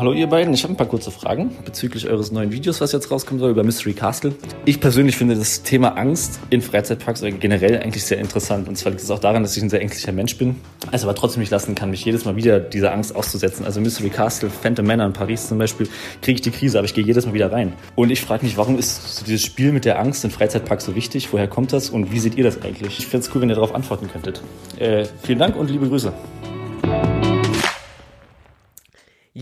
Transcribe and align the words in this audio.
Hallo 0.00 0.14
ihr 0.14 0.28
beiden, 0.28 0.54
ich 0.54 0.62
habe 0.62 0.72
ein 0.72 0.78
paar 0.78 0.86
kurze 0.86 1.10
Fragen 1.10 1.54
bezüglich 1.66 2.08
eures 2.08 2.32
neuen 2.32 2.52
Videos, 2.52 2.80
was 2.80 2.90
jetzt 2.92 3.10
rauskommen 3.10 3.38
soll 3.38 3.50
über 3.50 3.64
Mystery 3.64 3.92
Castle. 3.92 4.32
Ich 4.64 4.80
persönlich 4.80 5.14
finde 5.14 5.34
das 5.34 5.62
Thema 5.62 5.98
Angst 5.98 6.40
in 6.48 6.62
Freizeitparks 6.62 7.20
generell 7.38 7.76
eigentlich 7.82 8.06
sehr 8.06 8.16
interessant. 8.16 8.66
Und 8.66 8.76
zwar 8.76 8.92
liegt 8.92 9.02
es 9.02 9.10
auch 9.10 9.18
daran, 9.18 9.42
dass 9.42 9.54
ich 9.58 9.62
ein 9.62 9.68
sehr 9.68 9.82
ängstlicher 9.82 10.12
Mensch 10.12 10.38
bin, 10.38 10.56
es 10.90 11.02
aber 11.02 11.14
trotzdem 11.14 11.40
nicht 11.40 11.50
lassen 11.50 11.74
kann, 11.74 11.90
mich 11.90 12.02
jedes 12.02 12.24
Mal 12.24 12.34
wieder 12.34 12.60
dieser 12.60 12.94
Angst 12.94 13.14
auszusetzen. 13.14 13.66
Also 13.66 13.82
Mystery 13.82 14.08
Castle, 14.08 14.48
Phantom 14.48 14.86
Manor 14.86 15.04
in 15.04 15.12
Paris 15.12 15.48
zum 15.48 15.58
Beispiel, 15.58 15.86
kriege 16.22 16.36
ich 16.36 16.40
die 16.40 16.50
Krise, 16.50 16.78
aber 16.78 16.86
ich 16.86 16.94
gehe 16.94 17.04
jedes 17.04 17.26
Mal 17.26 17.34
wieder 17.34 17.52
rein. 17.52 17.74
Und 17.94 18.08
ich 18.08 18.22
frage 18.22 18.46
mich, 18.46 18.56
warum 18.56 18.78
ist 18.78 19.16
so 19.16 19.26
dieses 19.26 19.44
Spiel 19.44 19.70
mit 19.70 19.84
der 19.84 20.00
Angst 20.00 20.24
in 20.24 20.30
Freizeitparks 20.30 20.86
so 20.86 20.94
wichtig? 20.94 21.30
Woher 21.30 21.46
kommt 21.46 21.74
das 21.74 21.90
und 21.90 22.10
wie 22.10 22.20
seht 22.20 22.38
ihr 22.38 22.44
das 22.44 22.62
eigentlich? 22.62 22.98
Ich 23.00 23.06
fände 23.06 23.26
es 23.26 23.34
cool, 23.34 23.42
wenn 23.42 23.50
ihr 23.50 23.56
darauf 23.56 23.74
antworten 23.74 24.08
könntet. 24.10 24.40
Äh, 24.78 25.04
vielen 25.22 25.38
Dank 25.38 25.56
und 25.56 25.68
liebe 25.68 25.86
Grüße. 25.86 26.10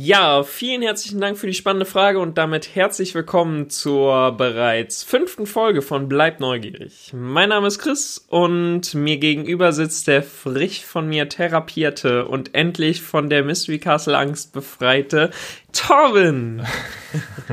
Ja, 0.00 0.44
vielen 0.44 0.82
herzlichen 0.82 1.20
Dank 1.20 1.38
für 1.38 1.48
die 1.48 1.54
spannende 1.54 1.84
Frage 1.84 2.20
und 2.20 2.38
damit 2.38 2.76
herzlich 2.76 3.16
willkommen 3.16 3.68
zur 3.68 4.30
bereits 4.30 5.02
fünften 5.02 5.44
Folge 5.44 5.82
von 5.82 6.08
Bleib 6.08 6.38
neugierig. 6.38 7.10
Mein 7.12 7.48
Name 7.48 7.66
ist 7.66 7.80
Chris 7.80 8.24
und 8.28 8.94
mir 8.94 9.18
gegenüber 9.18 9.72
sitzt 9.72 10.06
der 10.06 10.22
frisch 10.22 10.84
von 10.84 11.08
mir 11.08 11.28
therapierte 11.28 12.26
und 12.26 12.54
endlich 12.54 13.02
von 13.02 13.28
der 13.28 13.42
Mystery 13.42 13.80
Castle 13.80 14.16
Angst 14.16 14.52
befreite 14.52 15.32
Torben. 15.72 16.62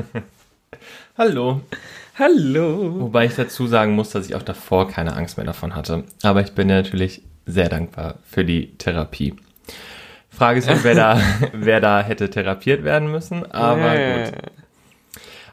Hallo. 1.18 1.62
Hallo. 2.16 3.00
Wobei 3.00 3.24
ich 3.24 3.34
dazu 3.34 3.66
sagen 3.66 3.96
muss, 3.96 4.10
dass 4.10 4.28
ich 4.28 4.36
auch 4.36 4.44
davor 4.44 4.86
keine 4.86 5.16
Angst 5.16 5.36
mehr 5.36 5.46
davon 5.46 5.74
hatte. 5.74 6.04
Aber 6.22 6.42
ich 6.42 6.52
bin 6.52 6.68
ja 6.68 6.76
natürlich 6.76 7.22
sehr 7.44 7.68
dankbar 7.68 8.20
für 8.24 8.44
die 8.44 8.78
Therapie. 8.78 9.34
Frage 10.36 10.58
ist, 10.58 10.68
wer 10.84 10.94
da, 10.94 11.20
wer 11.52 11.80
da 11.80 12.02
hätte 12.02 12.30
therapiert 12.30 12.84
werden 12.84 13.10
müssen, 13.10 13.50
aber 13.50 13.90
gut. 13.90 14.32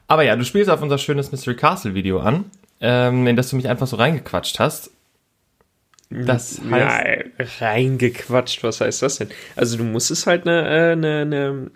Aber 0.08 0.24
ja, 0.24 0.36
du 0.36 0.44
spielst 0.44 0.70
auf 0.70 0.82
unser 0.82 0.98
schönes 0.98 1.32
Mystery 1.32 1.56
Castle 1.56 1.96
Video 1.96 2.20
an, 2.20 2.46
ähm, 2.82 3.26
in 3.26 3.36
das 3.36 3.50
du 3.50 3.56
mich 3.56 3.70
einfach 3.70 3.88
so 3.88 3.96
reingequatscht 3.96 4.60
hast. 4.60 4.92
Das 6.10 6.60
heißt. 6.60 6.66
Nein, 6.66 7.32
reingequatscht, 7.60 8.64
was 8.64 8.82
heißt 8.82 9.02
das 9.02 9.18
denn? 9.18 9.30
Also 9.56 9.78
du 9.78 9.84
musstest 9.84 10.28
halt 10.28 10.48
eine, 10.48 10.68
äh, 10.68 10.92
eine, 10.92 11.22
eine, 11.22 11.72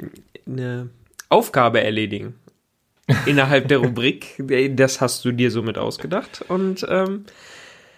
eine 0.46 0.90
Aufgabe 1.30 1.82
erledigen. 1.84 2.36
Innerhalb 3.26 3.70
der 3.70 3.80
Rubrik. 3.80 4.44
Das 4.76 5.00
hast 5.02 5.24
du 5.24 5.32
dir 5.32 5.50
somit 5.50 5.78
ausgedacht. 5.78 6.44
Und 6.50 6.86
ähm, 6.90 7.26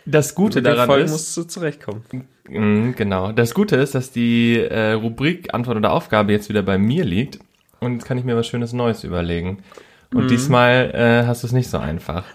das 0.05 0.35
Gute 0.35 0.61
daran 0.61 1.01
ist, 1.01 1.11
musst 1.11 1.35
du 1.35 1.43
zurechtkommen. 1.43 2.03
Mhm, 2.49 2.95
genau. 2.95 3.31
Das 3.31 3.53
Gute 3.53 3.75
ist, 3.75 3.95
dass 3.95 4.11
die 4.11 4.57
äh, 4.57 4.91
Rubrik 4.91 5.53
Antwort 5.53 5.77
oder 5.77 5.93
Aufgabe 5.93 6.31
jetzt 6.31 6.49
wieder 6.49 6.63
bei 6.63 6.77
mir 6.77 7.05
liegt 7.05 7.39
und 7.79 7.93
jetzt 7.93 8.05
kann 8.05 8.17
ich 8.17 8.23
mir 8.23 8.35
was 8.35 8.47
Schönes 8.47 8.73
Neues 8.73 9.03
überlegen. 9.03 9.63
Und 10.13 10.25
mhm. 10.25 10.27
diesmal 10.27 10.91
äh, 10.93 11.27
hast 11.27 11.43
du 11.43 11.47
es 11.47 11.53
nicht 11.53 11.69
so 11.69 11.77
einfach. 11.77 12.25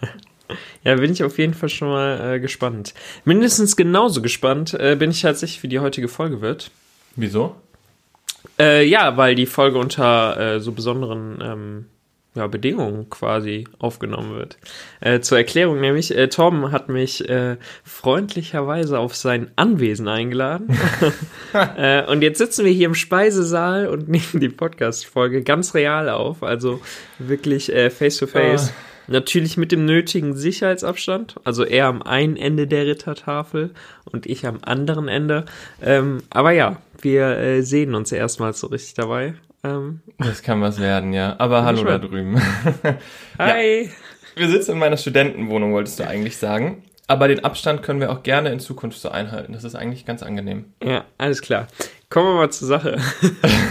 Ja, 0.85 0.95
bin 0.97 1.11
ich 1.11 1.25
auf 1.25 1.39
jeden 1.39 1.55
Fall 1.55 1.71
schon 1.71 1.89
mal 1.89 2.35
äh, 2.35 2.39
gespannt. 2.39 2.93
Mindestens 3.25 3.77
genauso 3.77 4.21
gespannt 4.21 4.75
äh, 4.75 4.95
bin 4.95 5.11
ich 5.11 5.23
tatsächlich, 5.23 5.63
wie 5.63 5.69
die 5.69 5.81
heutige 5.81 6.07
Folge 6.07 6.43
wird. 6.43 6.71
Wieso? 7.17 7.57
Äh, 8.59 8.87
ja, 8.87 9.17
weil 9.17 9.35
die 9.35 9.47
Folge 9.47 9.79
unter 9.79 10.39
äh, 10.39 10.61
so 10.61 10.73
besonderen 10.73 11.39
ähm, 11.43 11.87
ja, 12.35 12.47
Bedingungen 12.49 13.09
quasi 13.11 13.67
aufgenommen 13.79 14.37
wird. 14.37 14.59
Äh, 15.01 15.21
zur 15.21 15.39
Erklärung 15.39 15.81
nämlich, 15.81 16.17
äh, 16.17 16.29
Tom 16.29 16.73
hat 16.73 16.89
mich 16.89 17.29
äh, 17.29 17.57
freundlicherweise 17.85 18.99
auf 18.99 19.15
sein 19.15 19.51
Anwesen 19.57 20.09
eingeladen. 20.09 20.69
äh, 21.77 22.05
und 22.07 22.23
jetzt 22.23 22.39
sitzen 22.39 22.65
wir 22.65 22.73
hier 22.73 22.87
im 22.87 22.95
Speisesaal 22.95 23.87
und 23.87 24.09
nehmen 24.15 24.41
die 24.41 24.49
Podcast-Folge 24.49 25.43
ganz 25.43 25.75
real 25.75 26.09
auf, 26.09 26.43
also 26.43 26.81
wirklich 27.19 27.73
äh, 27.73 27.91
face 27.91 28.17
to 28.19 28.27
face. 28.27 28.73
Oh. 28.73 28.81
Natürlich 29.07 29.59
mit 29.59 29.71
dem 29.71 29.85
nötigen 29.85 30.35
Sicherheitsabstand, 30.35 31.37
also 31.45 31.63
er 31.63 31.89
am 31.89 32.01
einen 32.01 32.37
Ende 32.39 32.67
der 32.67 32.87
Rittertafel 32.87 33.71
und 34.11 34.25
ich 34.25 34.47
am 34.47 34.61
anderen 34.63 35.09
Ende. 35.09 35.45
Ähm, 35.83 36.23
aber 36.31 36.53
ja, 36.53 36.79
wir 37.03 37.37
äh, 37.37 37.61
sehen 37.61 37.95
uns 37.95 38.13
erstmals 38.13 38.61
so 38.61 38.69
richtig 38.69 38.95
dabei. 38.95 39.35
Ähm, 39.65 40.03
das 40.19 40.43
kann 40.43 40.61
was 40.61 40.79
werden, 40.79 41.13
ja. 41.13 41.37
Aber 41.39 41.65
hallo 41.65 41.83
da 41.85 41.99
drüben. 41.99 42.41
Hi. 43.39 43.85
Ja. 43.85 43.91
Wir 44.37 44.49
sitzen 44.49 44.73
in 44.73 44.79
meiner 44.79 44.97
Studentenwohnung, 44.97 45.73
wolltest 45.73 45.99
du 45.99 46.07
eigentlich 46.07 46.37
sagen. 46.37 46.83
Aber 47.07 47.29
den 47.29 47.45
Abstand 47.45 47.83
können 47.83 48.01
wir 48.01 48.11
auch 48.11 48.23
gerne 48.23 48.51
in 48.51 48.61
Zukunft 48.61 48.99
so 48.99 49.11
einhalten. 49.11 49.53
Das 49.53 49.65
ist 49.65 49.75
eigentlich 49.75 50.07
ganz 50.07 50.23
angenehm. 50.23 50.67
Ja, 50.83 51.05
alles 51.19 51.43
klar. 51.43 51.67
Kommen 52.09 52.29
wir 52.29 52.35
mal 52.35 52.51
zur 52.51 52.69
Sache. 52.69 52.99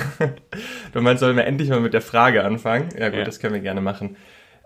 du 0.94 1.02
meinst, 1.02 1.22
sollen 1.22 1.36
wir 1.36 1.46
endlich 1.46 1.70
mal 1.70 1.80
mit 1.80 1.94
der 1.94 2.02
Frage 2.02 2.44
anfangen? 2.44 2.90
Ja 2.98 3.10
gut, 3.10 3.20
ja. 3.20 3.26
das 3.26 3.40
können 3.40 3.54
wir 3.54 3.62
gerne 3.62 3.82
machen. 3.82 4.18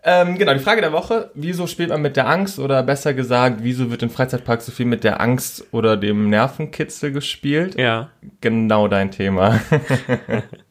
Ähm, 0.03 0.37
genau, 0.37 0.53
die 0.53 0.59
Frage 0.59 0.81
der 0.81 0.91
Woche. 0.91 1.31
Wieso 1.33 1.67
spielt 1.67 1.89
man 1.89 2.01
mit 2.01 2.15
der 2.15 2.27
Angst 2.27 2.59
oder 2.59 2.83
besser 2.83 3.13
gesagt, 3.13 3.59
wieso 3.61 3.89
wird 3.89 4.03
im 4.03 4.09
Freizeitpark 4.09 4.61
so 4.61 4.71
viel 4.71 4.85
mit 4.85 5.03
der 5.03 5.19
Angst 5.21 5.65
oder 5.71 5.97
dem 5.97 6.29
Nervenkitzel 6.29 7.11
gespielt? 7.11 7.75
Ja. 7.77 8.09
Genau 8.41 8.87
dein 8.87 9.11
Thema. 9.11 9.59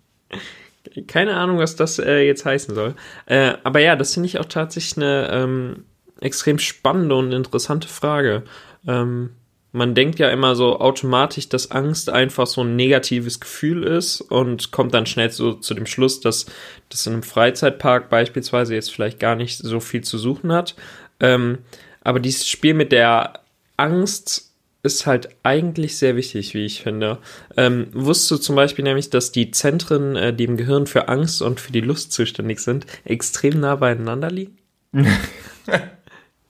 Keine 1.06 1.34
Ahnung, 1.34 1.58
was 1.58 1.76
das 1.76 1.98
äh, 1.98 2.20
jetzt 2.20 2.44
heißen 2.44 2.74
soll. 2.74 2.94
Äh, 3.26 3.54
aber 3.64 3.80
ja, 3.80 3.96
das 3.96 4.14
finde 4.14 4.28
ich 4.28 4.38
auch 4.38 4.46
tatsächlich 4.46 4.96
eine 4.96 5.28
ähm, 5.30 5.84
extrem 6.20 6.58
spannende 6.58 7.14
und 7.14 7.32
interessante 7.32 7.88
Frage. 7.88 8.44
Ähm, 8.86 9.30
man 9.72 9.94
denkt 9.94 10.18
ja 10.18 10.30
immer 10.30 10.56
so 10.56 10.80
automatisch, 10.80 11.50
dass 11.50 11.70
Angst 11.70 12.08
einfach 12.08 12.46
so 12.46 12.62
ein 12.62 12.76
negatives 12.76 13.40
Gefühl 13.40 13.84
ist 13.84 14.22
und 14.22 14.70
kommt 14.70 14.94
dann 14.94 15.04
schnell 15.04 15.30
so 15.30 15.52
zu 15.52 15.74
dem 15.74 15.84
Schluss, 15.84 16.20
dass 16.20 16.46
das 16.88 17.06
in 17.06 17.12
einem 17.12 17.22
Freizeitpark 17.22 18.08
beispielsweise 18.08 18.74
jetzt 18.74 18.90
vielleicht 18.90 19.20
gar 19.20 19.36
nicht 19.36 19.58
so 19.58 19.80
viel 19.80 20.02
zu 20.02 20.16
suchen 20.16 20.50
hat. 20.50 20.76
Ähm, 21.20 21.58
aber 22.00 22.20
dieses 22.20 22.48
Spiel 22.48 22.72
mit 22.72 22.90
der 22.90 23.40
Angst 23.76 24.45
ist 24.86 25.06
halt 25.06 25.28
eigentlich 25.42 25.98
sehr 25.98 26.16
wichtig, 26.16 26.54
wie 26.54 26.64
ich 26.64 26.82
finde. 26.82 27.18
Ähm, 27.56 27.88
wusstest 27.92 28.30
du 28.30 28.36
zum 28.36 28.56
Beispiel 28.56 28.84
nämlich, 28.84 29.10
dass 29.10 29.32
die 29.32 29.50
Zentren, 29.50 30.16
äh, 30.16 30.32
die 30.32 30.44
im 30.44 30.56
Gehirn 30.56 30.86
für 30.86 31.08
Angst 31.08 31.42
und 31.42 31.60
für 31.60 31.72
die 31.72 31.80
Lust 31.80 32.12
zuständig 32.12 32.60
sind, 32.60 32.86
extrem 33.04 33.60
nah 33.60 33.76
beieinander 33.76 34.30
liegen? 34.30 34.56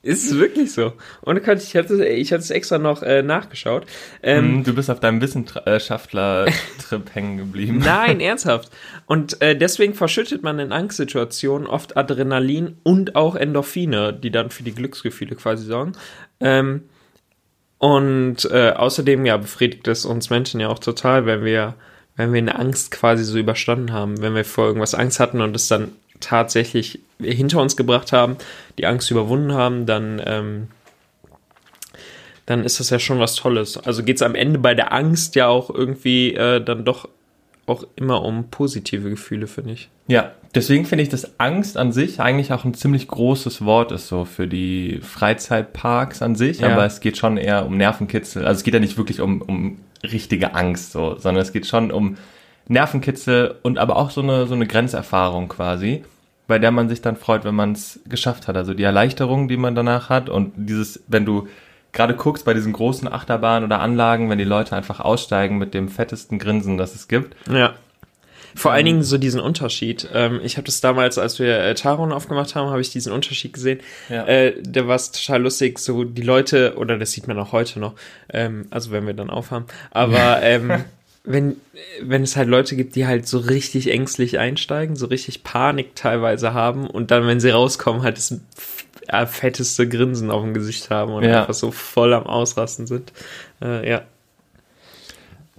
Ist 0.07 0.31
es 0.31 0.37
wirklich 0.37 0.71
so? 0.71 0.93
Und 1.21 1.37
ich 1.37 1.75
hatte, 1.75 2.05
ich 2.07 2.31
hatte 2.31 2.41
es 2.41 2.49
extra 2.49 2.77
noch 2.77 3.03
äh, 3.03 3.23
nachgeschaut. 3.23 3.85
Ähm, 4.23 4.63
du 4.63 4.73
bist 4.73 4.89
auf 4.89 5.01
deinem 5.01 5.19
Wissenschaftler-Trip 5.21 7.03
hängen 7.13 7.35
geblieben. 7.35 7.79
Nein, 7.79 8.19
ernsthaft. 8.21 8.71
Und 9.05 9.41
äh, 9.41 9.57
deswegen 9.57 9.95
verschüttet 9.95 10.43
man 10.43 10.59
in 10.59 10.71
Angstsituationen 10.71 11.67
oft 11.67 11.97
Adrenalin 11.97 12.77
und 12.83 13.17
auch 13.17 13.35
Endorphine, 13.35 14.13
die 14.13 14.31
dann 14.31 14.49
für 14.49 14.63
die 14.63 14.73
Glücksgefühle 14.73 15.35
quasi 15.35 15.65
sorgen. 15.65 15.91
Ähm, 16.39 16.83
und 17.79 18.45
äh, 18.51 18.71
außerdem 18.71 19.25
ja 19.25 19.37
befriedigt 19.37 19.87
es 19.87 20.05
uns 20.05 20.29
Menschen 20.29 20.59
ja 20.59 20.69
auch 20.69 20.79
total, 20.79 21.25
wenn 21.25 21.43
wir, 21.43 21.75
wenn 22.15 22.33
wir 22.33 22.39
eine 22.39 22.57
Angst 22.57 22.91
quasi 22.91 23.23
so 23.23 23.37
überstanden 23.37 23.93
haben, 23.93 24.21
wenn 24.21 24.35
wir 24.35 24.45
vor 24.45 24.65
irgendwas 24.65 24.95
Angst 24.95 25.19
hatten 25.19 25.41
und 25.41 25.55
es 25.55 25.67
dann 25.67 25.91
tatsächlich 26.19 26.99
hinter 27.19 27.61
uns 27.61 27.77
gebracht 27.77 28.11
haben, 28.11 28.37
die 28.77 28.87
Angst 28.87 29.11
überwunden 29.11 29.53
haben, 29.53 29.85
dann, 29.85 30.21
ähm, 30.25 30.67
dann 32.47 32.63
ist 32.63 32.79
das 32.79 32.89
ja 32.89 32.97
schon 32.97 33.19
was 33.19 33.35
Tolles. 33.35 33.77
Also 33.77 34.03
geht 34.03 34.15
es 34.15 34.21
am 34.23 34.33
Ende 34.33 34.57
bei 34.57 34.73
der 34.73 34.91
Angst 34.93 35.35
ja 35.35 35.47
auch 35.47 35.69
irgendwie 35.69 36.33
äh, 36.33 36.63
dann 36.63 36.85
doch 36.85 37.07
auch 37.67 37.85
immer 37.95 38.23
um 38.23 38.49
positive 38.49 39.09
Gefühle, 39.09 39.45
finde 39.45 39.73
ich. 39.73 39.89
Ja, 40.07 40.31
deswegen 40.55 40.85
finde 40.85 41.03
ich, 41.03 41.09
dass 41.09 41.39
Angst 41.39 41.77
an 41.77 41.91
sich 41.91 42.19
eigentlich 42.19 42.53
auch 42.53 42.63
ein 42.63 42.73
ziemlich 42.73 43.07
großes 43.09 43.63
Wort 43.65 43.91
ist, 43.91 44.07
so 44.07 44.25
für 44.25 44.47
die 44.47 44.99
Freizeitparks 45.03 46.21
an 46.21 46.35
sich, 46.35 46.61
ja. 46.61 46.69
aber 46.69 46.85
es 46.85 47.01
geht 47.01 47.17
schon 47.17 47.37
eher 47.37 47.65
um 47.65 47.77
Nervenkitzel. 47.77 48.45
Also 48.45 48.59
es 48.59 48.63
geht 48.63 48.73
ja 48.73 48.79
nicht 48.79 48.97
wirklich 48.97 49.19
um, 49.19 49.41
um 49.41 49.79
richtige 50.01 50.55
Angst, 50.55 50.93
so, 50.93 51.17
sondern 51.19 51.41
es 51.41 51.51
geht 51.51 51.67
schon 51.67 51.91
um 51.91 52.17
Nervenkitzel 52.69 53.55
und 53.63 53.77
aber 53.77 53.97
auch 53.97 54.11
so 54.11 54.21
eine, 54.21 54.47
so 54.47 54.55
eine 54.55 54.65
Grenzerfahrung 54.65 55.49
quasi, 55.49 56.05
bei 56.47 56.59
der 56.59 56.71
man 56.71 56.87
sich 56.87 57.01
dann 57.01 57.17
freut, 57.17 57.43
wenn 57.43 57.55
man 57.55 57.73
es 57.73 57.99
geschafft 58.07 58.47
hat. 58.47 58.55
Also 58.55 58.73
die 58.73 58.83
Erleichterung, 58.83 59.49
die 59.49 59.57
man 59.57 59.75
danach 59.75 60.09
hat 60.09 60.29
und 60.29 60.53
dieses, 60.55 61.03
wenn 61.07 61.25
du 61.25 61.47
gerade 61.97 62.13
guckst 62.13 62.45
bei 62.45 62.53
diesen 62.53 62.71
großen 62.71 63.11
Achterbahnen 63.11 63.65
oder 63.65 63.81
Anlagen, 63.81 64.29
wenn 64.29 64.37
die 64.37 64.45
Leute 64.45 64.75
einfach 64.75 65.01
aussteigen 65.01 65.57
mit 65.57 65.73
dem 65.73 65.89
fettesten 65.89 66.39
Grinsen, 66.39 66.77
das 66.77 66.95
es 66.95 67.07
gibt. 67.09 67.35
Ja. 67.51 67.73
Vor 68.55 68.71
allen 68.71 68.85
Dingen 68.85 69.03
so 69.03 69.17
diesen 69.17 69.39
Unterschied. 69.39 70.07
Ähm, 70.13 70.39
ich 70.43 70.57
habe 70.57 70.65
das 70.65 70.79
damals, 70.79 71.17
als 71.17 71.37
wir 71.37 71.59
äh, 71.59 71.75
Taron 71.75 72.11
aufgemacht 72.11 72.55
haben, 72.55 72.69
habe 72.69 72.81
ich 72.81 72.89
diesen 72.89 73.11
Unterschied 73.11 73.53
gesehen. 73.53 73.81
Ja. 74.09 74.25
Äh, 74.25 74.61
der 74.61 74.87
war 74.87 74.97
total 74.97 75.43
lustig. 75.43 75.77
So 75.79 76.03
die 76.05 76.21
Leute, 76.21 76.75
oder 76.77 76.97
das 76.97 77.11
sieht 77.11 77.27
man 77.27 77.37
auch 77.37 77.51
heute 77.51 77.79
noch, 77.79 77.93
ähm, 78.31 78.65
also 78.69 78.91
wenn 78.91 79.05
wir 79.05 79.13
dann 79.13 79.29
aufhaben, 79.29 79.65
aber 79.91 80.41
ähm, 80.41 80.85
wenn, 81.23 81.57
wenn 82.01 82.23
es 82.23 82.35
halt 82.35 82.47
Leute 82.47 82.75
gibt, 82.75 82.95
die 82.95 83.05
halt 83.05 83.27
so 83.27 83.37
richtig 83.39 83.91
ängstlich 83.91 84.39
einsteigen, 84.39 84.95
so 84.95 85.07
richtig 85.07 85.43
Panik 85.43 85.95
teilweise 85.95 86.53
haben 86.53 86.87
und 86.87 87.11
dann, 87.11 87.27
wenn 87.27 87.39
sie 87.39 87.49
rauskommen, 87.49 88.01
halt 88.01 88.17
äh, 88.17 88.35
fetteste 89.27 89.87
Grinsen 89.87 90.31
auf 90.31 90.43
dem 90.43 90.53
Gesicht 90.53 90.89
haben 90.89 91.13
und 91.13 91.23
ja. 91.23 91.41
einfach 91.41 91.53
so 91.53 91.71
voll 91.71 92.13
am 92.13 92.25
Ausrasten 92.25 92.87
sind. 92.87 93.11
Äh, 93.61 93.89
ja. 93.89 94.01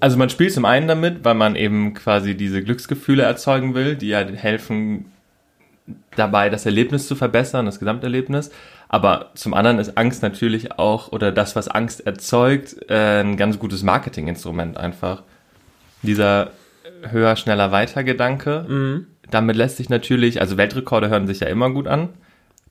Also 0.00 0.16
man 0.16 0.30
spielt 0.30 0.52
zum 0.52 0.64
einen 0.64 0.86
damit, 0.86 1.24
weil 1.24 1.34
man 1.34 1.56
eben 1.56 1.94
quasi 1.94 2.36
diese 2.36 2.62
Glücksgefühle 2.62 3.22
erzeugen 3.24 3.74
will, 3.74 3.96
die 3.96 4.08
ja 4.08 4.20
helfen 4.20 5.06
dabei, 6.14 6.50
das 6.50 6.66
Erlebnis 6.66 7.08
zu 7.08 7.16
verbessern, 7.16 7.66
das 7.66 7.78
Gesamterlebnis. 7.78 8.50
Aber 8.88 9.30
zum 9.34 9.54
anderen 9.54 9.78
ist 9.78 9.98
Angst 9.98 10.22
natürlich 10.22 10.78
auch, 10.78 11.12
oder 11.12 11.32
das, 11.32 11.56
was 11.56 11.68
Angst 11.68 12.06
erzeugt, 12.06 12.76
äh, 12.88 13.20
ein 13.20 13.36
ganz 13.36 13.58
gutes 13.58 13.82
Marketinginstrument 13.82 14.76
einfach. 14.76 15.22
Dieser 16.02 16.52
höher, 17.10 17.36
schneller, 17.36 17.72
weiter 17.72 18.04
Gedanke. 18.04 18.64
Mhm. 18.68 19.06
Damit 19.30 19.56
lässt 19.56 19.76
sich 19.76 19.88
natürlich, 19.88 20.40
also 20.40 20.56
Weltrekorde 20.56 21.10
hören 21.10 21.26
sich 21.26 21.40
ja 21.40 21.48
immer 21.48 21.70
gut 21.70 21.86
an. 21.86 22.10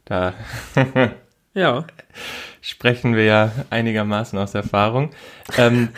Da 0.08 0.34
ja. 1.54 1.86
sprechen 2.62 3.16
wir 3.16 3.26
ja 3.26 3.52
einigermaßen 3.70 4.40
aus 4.40 4.54
Erfahrung. 4.56 5.12
Ähm, 5.58 5.90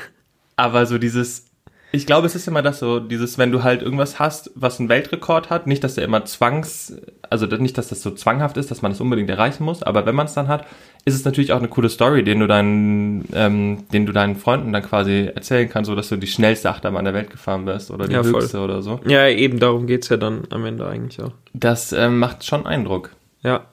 aber 0.56 0.86
so 0.86 0.98
dieses, 0.98 1.50
ich 1.92 2.06
glaube, 2.06 2.28
es 2.28 2.36
ist 2.36 2.48
immer 2.48 2.62
das 2.62 2.80
so, 2.80 3.00
dieses, 3.00 3.38
wenn 3.38 3.52
du 3.52 3.64
halt 3.64 3.82
irgendwas 3.82 4.20
hast, 4.20 4.52
was 4.54 4.80
einen 4.80 4.90
Weltrekord 4.90 5.50
hat, 5.50 5.66
nicht, 5.66 5.84
dass 5.84 5.96
der 5.96 6.04
immer 6.04 6.24
zwangs, 6.26 6.96
also 7.30 7.48
nicht, 7.48 7.78
dass 7.78 7.88
das 7.88 8.04
so 8.04 8.12
zwanghaft 8.12 8.58
ist, 8.58 8.70
dass 8.70 8.84
man 8.84 8.92
es 8.92 9.02
unbedingt 9.02 9.30
erreichen 9.30 9.64
muss, 9.64 9.82
aber 9.82 10.06
wenn 10.06 10.14
man 10.14 10.28
es 10.28 10.34
dann 10.34 10.48
hat, 10.48 10.68
ist 11.06 11.16
es 11.16 11.26
natürlich 11.26 11.52
auch 11.52 11.58
eine 11.58 11.68
coole 11.68 11.90
Story, 11.90 12.24
den 12.24 12.42
du 12.42 12.48
deinen, 12.48 13.28
ähm, 13.34 13.86
den 13.92 14.06
du 14.06 14.14
deinen 14.14 14.36
Freunden 14.36 14.72
dann 14.72 14.84
quasi 14.84 15.32
erzählen 15.34 15.68
kannst, 15.68 15.88
so 15.88 15.96
dass 15.96 16.10
du 16.10 16.18
die 16.18 16.28
schnellste 16.28 16.70
Achterbahn 16.70 17.06
der 17.06 17.16
Welt 17.16 17.32
gefahren 17.32 17.66
bist 17.66 17.90
oder 17.90 18.08
die 18.08 18.14
ja, 18.14 18.24
höchste 18.24 18.58
voll. 18.58 18.66
oder 18.66 18.84
so. 18.84 19.00
Ja, 19.08 19.28
eben 19.28 19.60
darum 19.60 19.88
geht's 19.88 20.10
ja 20.10 20.18
dann 20.18 20.44
am 20.52 20.66
Ende 20.66 20.88
eigentlich 20.88 21.20
auch. 21.22 21.32
Das 21.54 21.92
ähm, 21.92 22.20
macht 22.20 22.46
schon 22.46 22.68
Eindruck. 22.68 23.12
Ja. 23.42 23.66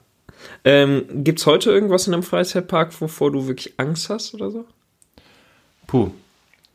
Ähm, 0.63 1.05
gibt's 1.23 1.45
heute 1.45 1.71
irgendwas 1.71 2.07
in 2.07 2.13
einem 2.13 2.23
Freizeitpark, 2.23 2.99
wovor 3.01 3.31
du 3.31 3.47
wirklich 3.47 3.73
Angst 3.77 4.09
hast 4.09 4.33
oder 4.33 4.51
so? 4.51 4.65
Puh. 5.87 6.11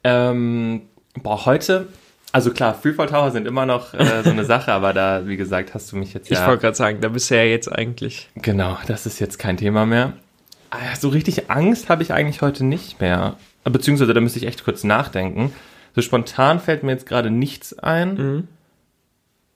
Ähm, 0.05 0.83
boah, 1.23 1.45
heute, 1.47 1.89
also 2.33 2.51
klar, 2.51 2.75
Freefall 2.75 3.09
Tower 3.09 3.31
sind 3.31 3.47
immer 3.47 3.67
noch 3.67 3.93
äh, 3.93 4.23
so 4.25 4.31
eine 4.31 4.45
Sache, 4.45 4.73
aber 4.73 4.93
da, 4.93 5.27
wie 5.27 5.37
gesagt, 5.37 5.75
hast 5.75 5.93
du 5.93 5.97
mich 5.97 6.15
jetzt 6.15 6.31
ja. 6.31 6.41
Ich 6.41 6.47
wollte 6.47 6.63
gerade 6.63 6.77
sagen, 6.77 7.01
da 7.01 7.09
bist 7.09 7.31
du 7.31 7.37
ja 7.37 7.45
jetzt 7.45 7.71
eigentlich. 7.71 8.31
Genau, 8.37 8.79
das 8.87 9.07
ist 9.07 9.21
jetzt 9.21 9.39
kein 9.39 9.59
Thema 9.59 9.87
mehr. 9.87 10.15
Ah 10.71 10.97
so 10.99 11.11
richtig 11.11 11.51
Angst 11.51 11.91
habe 11.91 12.03
ich 12.03 12.15
eigentlich 12.15 12.41
heute 12.41 12.65
nicht 12.65 13.01
mehr. 13.01 13.37
Beziehungsweise 13.65 14.15
da 14.15 14.21
müsste 14.21 14.39
ich 14.39 14.47
echt 14.47 14.65
kurz 14.65 14.83
nachdenken. 14.83 15.53
So 15.95 16.01
spontan 16.01 16.59
fällt 16.59 16.83
mir 16.83 16.93
jetzt 16.93 17.07
gerade 17.07 17.31
nichts 17.31 17.79
ein. 17.79 18.15
Mhm. 18.15 18.49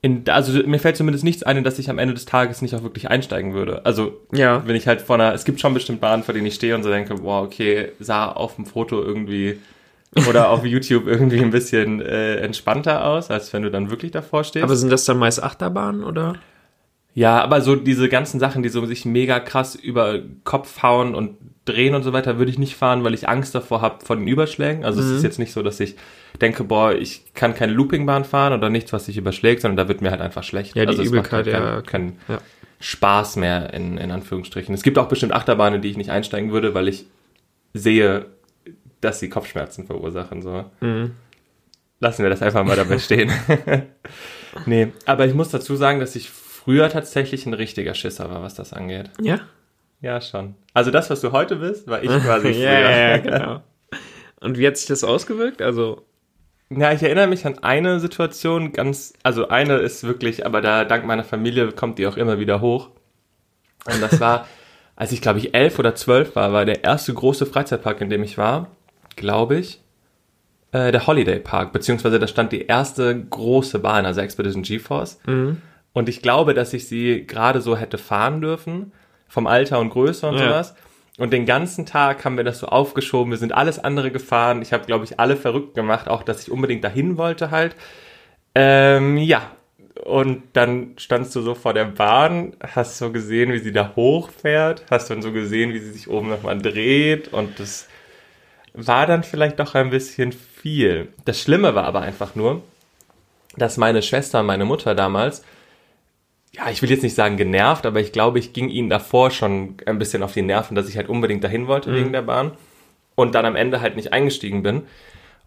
In, 0.01 0.23
also 0.29 0.51
mir 0.67 0.79
fällt 0.79 0.95
zumindest 0.95 1.23
nichts 1.23 1.43
ein, 1.43 1.57
in 1.57 1.63
das 1.63 1.79
ich 1.79 1.89
am 1.89 1.97
Ende 1.97 2.13
des 2.13 2.25
Tages 2.25 2.61
nicht 2.61 2.75
auch 2.75 2.83
wirklich 2.83 3.09
einsteigen 3.09 3.53
würde. 3.53 3.85
Also 3.85 4.21
ja. 4.31 4.65
wenn 4.67 4.75
ich 4.75 4.87
halt 4.87 5.01
vor 5.01 5.15
einer, 5.15 5.33
es 5.33 5.43
gibt 5.43 5.59
schon 5.59 5.73
bestimmt 5.73 6.01
Bahnen, 6.01 6.23
vor 6.23 6.33
denen 6.33 6.45
ich 6.45 6.55
stehe 6.55 6.75
und 6.75 6.83
so 6.83 6.89
denke, 6.89 7.23
wow, 7.23 7.45
okay, 7.45 7.91
sah 7.99 8.31
auf 8.31 8.55
dem 8.55 8.65
Foto 8.65 9.01
irgendwie 9.01 9.59
oder 10.27 10.49
auf 10.49 10.63
YouTube 10.65 11.07
irgendwie 11.07 11.39
ein 11.39 11.49
bisschen 11.49 11.99
äh, 12.01 12.35
entspannter 12.37 13.05
aus, 13.05 13.31
als 13.31 13.51
wenn 13.53 13.63
du 13.63 13.71
dann 13.71 13.89
wirklich 13.89 14.11
davor 14.11 14.43
stehst. 14.43 14.63
Aber 14.63 14.75
sind 14.75 14.91
das 14.91 15.05
dann 15.05 15.17
meist 15.17 15.41
Achterbahnen 15.41 16.03
oder? 16.03 16.35
Ja, 17.15 17.41
aber 17.41 17.61
so 17.61 17.75
diese 17.75 18.07
ganzen 18.07 18.39
Sachen, 18.39 18.61
die 18.61 18.69
so 18.69 18.85
sich 18.85 19.03
mega 19.03 19.39
krass 19.39 19.73
über 19.73 20.19
Kopf 20.43 20.83
hauen 20.83 21.15
und 21.15 21.37
drehen 21.67 21.95
und 21.95 22.03
so 22.03 22.13
weiter, 22.13 22.37
würde 22.37 22.51
ich 22.51 22.59
nicht 22.59 22.75
fahren, 22.75 23.03
weil 23.03 23.13
ich 23.13 23.27
Angst 23.27 23.53
davor 23.55 23.81
habe 23.81 24.05
vor 24.05 24.15
den 24.15 24.27
Überschlägen. 24.27 24.85
Also 24.85 25.01
mhm. 25.01 25.07
es 25.07 25.17
ist 25.17 25.23
jetzt 25.23 25.39
nicht 25.39 25.51
so, 25.51 25.63
dass 25.63 25.79
ich 25.79 25.95
denke, 26.41 26.63
boah, 26.63 26.93
ich 26.93 27.33
kann 27.33 27.53
keine 27.53 27.73
Loopingbahn 27.73 28.25
fahren 28.25 28.53
oder 28.53 28.69
nichts, 28.69 28.93
was 28.93 29.05
sich 29.05 29.17
überschlägt, 29.17 29.61
sondern 29.61 29.77
da 29.77 29.87
wird 29.87 30.01
mir 30.01 30.11
halt 30.11 30.21
einfach 30.21 30.43
schlecht. 30.43 30.75
Ja, 30.75 30.83
die 30.83 30.89
also 30.89 31.03
Übelkeit, 31.03 31.47
es 31.47 31.53
macht 31.53 31.63
halt 31.63 31.87
keinen, 31.87 32.17
keinen 32.17 32.35
ja. 32.37 32.39
Spaß 32.79 33.37
mehr 33.37 33.73
in, 33.73 33.97
in 33.97 34.11
Anführungsstrichen. 34.11 34.73
Es 34.73 34.83
gibt 34.83 34.97
auch 34.97 35.07
bestimmt 35.07 35.33
Achterbahnen, 35.33 35.81
die 35.81 35.89
ich 35.89 35.97
nicht 35.97 36.09
einsteigen 36.09 36.51
würde, 36.51 36.73
weil 36.73 36.87
ich 36.87 37.05
sehe, 37.73 38.27
dass 39.01 39.19
sie 39.19 39.29
Kopfschmerzen 39.29 39.85
verursachen. 39.85 40.41
So. 40.41 40.65
Mhm. 40.81 41.11
Lassen 41.99 42.23
wir 42.23 42.29
das 42.29 42.41
einfach 42.41 42.63
mal 42.63 42.75
dabei 42.75 42.99
stehen. 42.99 43.31
nee, 44.65 44.89
aber 45.05 45.25
ich 45.25 45.33
muss 45.33 45.49
dazu 45.49 45.75
sagen, 45.75 45.99
dass 45.99 46.15
ich 46.15 46.29
früher 46.29 46.89
tatsächlich 46.89 47.45
ein 47.45 47.53
richtiger 47.53 47.93
Schisser 47.93 48.29
war, 48.29 48.43
was 48.43 48.55
das 48.55 48.73
angeht. 48.73 49.09
Ja? 49.21 49.39
Ja, 50.01 50.21
schon. 50.21 50.55
Also 50.73 50.91
das, 50.91 51.09
was 51.09 51.21
du 51.21 51.31
heute 51.31 51.57
bist, 51.57 51.87
war 51.87 52.03
ich 52.03 52.09
quasi 52.09 52.53
früher. 52.53 52.71
ja, 52.71 53.09
ja, 53.09 53.17
genau. 53.17 53.61
Und 54.39 54.57
wie 54.57 54.67
hat 54.67 54.77
sich 54.77 54.87
das 54.87 55.03
ausgewirkt? 55.03 55.61
Also 55.61 56.05
ja, 56.69 56.91
ich 56.91 57.01
erinnere 57.01 57.27
mich 57.27 57.45
an 57.45 57.59
eine 57.59 57.99
Situation 57.99 58.73
ganz, 58.73 59.13
also 59.23 59.47
eine 59.47 59.77
ist 59.77 60.03
wirklich, 60.03 60.45
aber 60.45 60.61
da 60.61 60.83
dank 60.85 61.05
meiner 61.05 61.23
Familie 61.23 61.71
kommt 61.71 61.97
die 61.97 62.07
auch 62.07 62.17
immer 62.17 62.39
wieder 62.39 62.61
hoch. 62.61 62.89
Und 63.85 64.01
das 64.01 64.19
war, 64.19 64.47
als 64.95 65.11
ich 65.11 65.21
glaube 65.21 65.39
ich 65.39 65.55
elf 65.55 65.79
oder 65.79 65.95
zwölf 65.95 66.35
war, 66.35 66.51
war 66.53 66.65
der 66.65 66.83
erste 66.83 67.13
große 67.13 67.45
Freizeitpark, 67.45 68.01
in 68.01 68.09
dem 68.09 68.21
ich 68.21 68.37
war 68.37 68.69
glaube 69.17 69.57
ich, 69.57 69.81
äh, 70.71 70.93
der 70.93 71.05
Holiday 71.05 71.39
Park, 71.39 71.73
beziehungsweise 71.73 72.19
da 72.19 72.27
stand 72.27 72.53
die 72.53 72.65
erste 72.65 73.19
große 73.19 73.79
Bahn, 73.79 74.05
also 74.05 74.21
Expedition 74.21 74.63
GeForce. 74.63 75.19
Mhm. 75.25 75.61
Und 75.91 76.07
ich 76.07 76.21
glaube, 76.21 76.53
dass 76.53 76.71
ich 76.73 76.87
sie 76.87 77.25
gerade 77.27 77.59
so 77.59 77.75
hätte 77.75 77.97
fahren 77.97 78.39
dürfen, 78.39 78.93
vom 79.27 79.47
Alter 79.47 79.79
und 79.79 79.89
Größe 79.89 80.27
und 80.27 80.35
ja. 80.35 80.45
sowas. 80.47 80.75
Und 81.17 81.33
den 81.33 81.45
ganzen 81.45 81.85
Tag 81.85 82.23
haben 82.25 82.37
wir 82.37 82.43
das 82.43 82.59
so 82.59 82.67
aufgeschoben. 82.67 83.31
Wir 83.31 83.39
sind 83.39 83.51
alles 83.51 83.79
andere 83.79 84.11
gefahren. 84.11 84.61
Ich 84.61 84.71
habe, 84.71 84.85
glaube 84.85 85.05
ich, 85.05 85.19
alle 85.19 85.35
verrückt 85.35 85.73
gemacht, 85.73 86.07
auch 86.07 86.23
dass 86.23 86.43
ich 86.43 86.51
unbedingt 86.51 86.83
dahin 86.83 87.17
wollte 87.17 87.49
halt. 87.49 87.75
Ähm, 88.53 89.17
ja. 89.17 89.51
Und 90.05 90.43
dann 90.53 90.93
standst 90.97 91.35
du 91.35 91.41
so 91.41 91.55
vor 91.55 91.73
der 91.73 91.85
Bahn, 91.85 92.55
hast 92.61 92.99
so 92.99 93.11
gesehen, 93.11 93.51
wie 93.51 93.59
sie 93.59 93.71
da 93.71 93.93
hochfährt, 93.95 94.83
hast 94.91 95.09
dann 95.09 95.23
so 95.23 95.31
gesehen, 95.31 95.73
wie 95.73 95.79
sie 95.79 95.91
sich 95.91 96.07
oben 96.07 96.29
nochmal 96.29 96.59
dreht 96.59 97.33
und 97.33 97.59
das 97.59 97.87
war 98.77 99.07
dann 99.07 99.23
vielleicht 99.23 99.59
doch 99.59 99.73
ein 99.73 99.89
bisschen 99.89 100.31
viel. 100.31 101.07
Das 101.25 101.41
Schlimme 101.41 101.73
war 101.73 101.85
aber 101.85 102.01
einfach 102.01 102.35
nur, 102.35 102.61
dass 103.57 103.77
meine 103.77 104.03
Schwester 104.03 104.41
und 104.41 104.45
meine 104.45 104.65
Mutter 104.65 104.93
damals, 104.93 105.43
ja, 106.53 106.69
ich 106.69 106.81
will 106.81 106.89
jetzt 106.89 107.03
nicht 107.03 107.15
sagen 107.15 107.37
genervt, 107.37 107.85
aber 107.85 107.99
ich 107.99 108.11
glaube, 108.11 108.39
ich 108.39 108.53
ging 108.53 108.69
ihnen 108.69 108.89
davor 108.89 109.31
schon 109.31 109.75
ein 109.85 109.99
bisschen 109.99 110.23
auf 110.23 110.33
die 110.33 110.41
Nerven, 110.41 110.75
dass 110.75 110.89
ich 110.89 110.97
halt 110.97 111.09
unbedingt 111.09 111.43
dahin 111.43 111.67
wollte 111.67 111.91
mhm. 111.91 111.95
wegen 111.95 112.13
der 112.13 112.21
Bahn 112.21 112.51
und 113.15 113.35
dann 113.35 113.45
am 113.45 113.55
Ende 113.55 113.81
halt 113.81 113.95
nicht 113.95 114.13
eingestiegen 114.13 114.63
bin. 114.63 114.83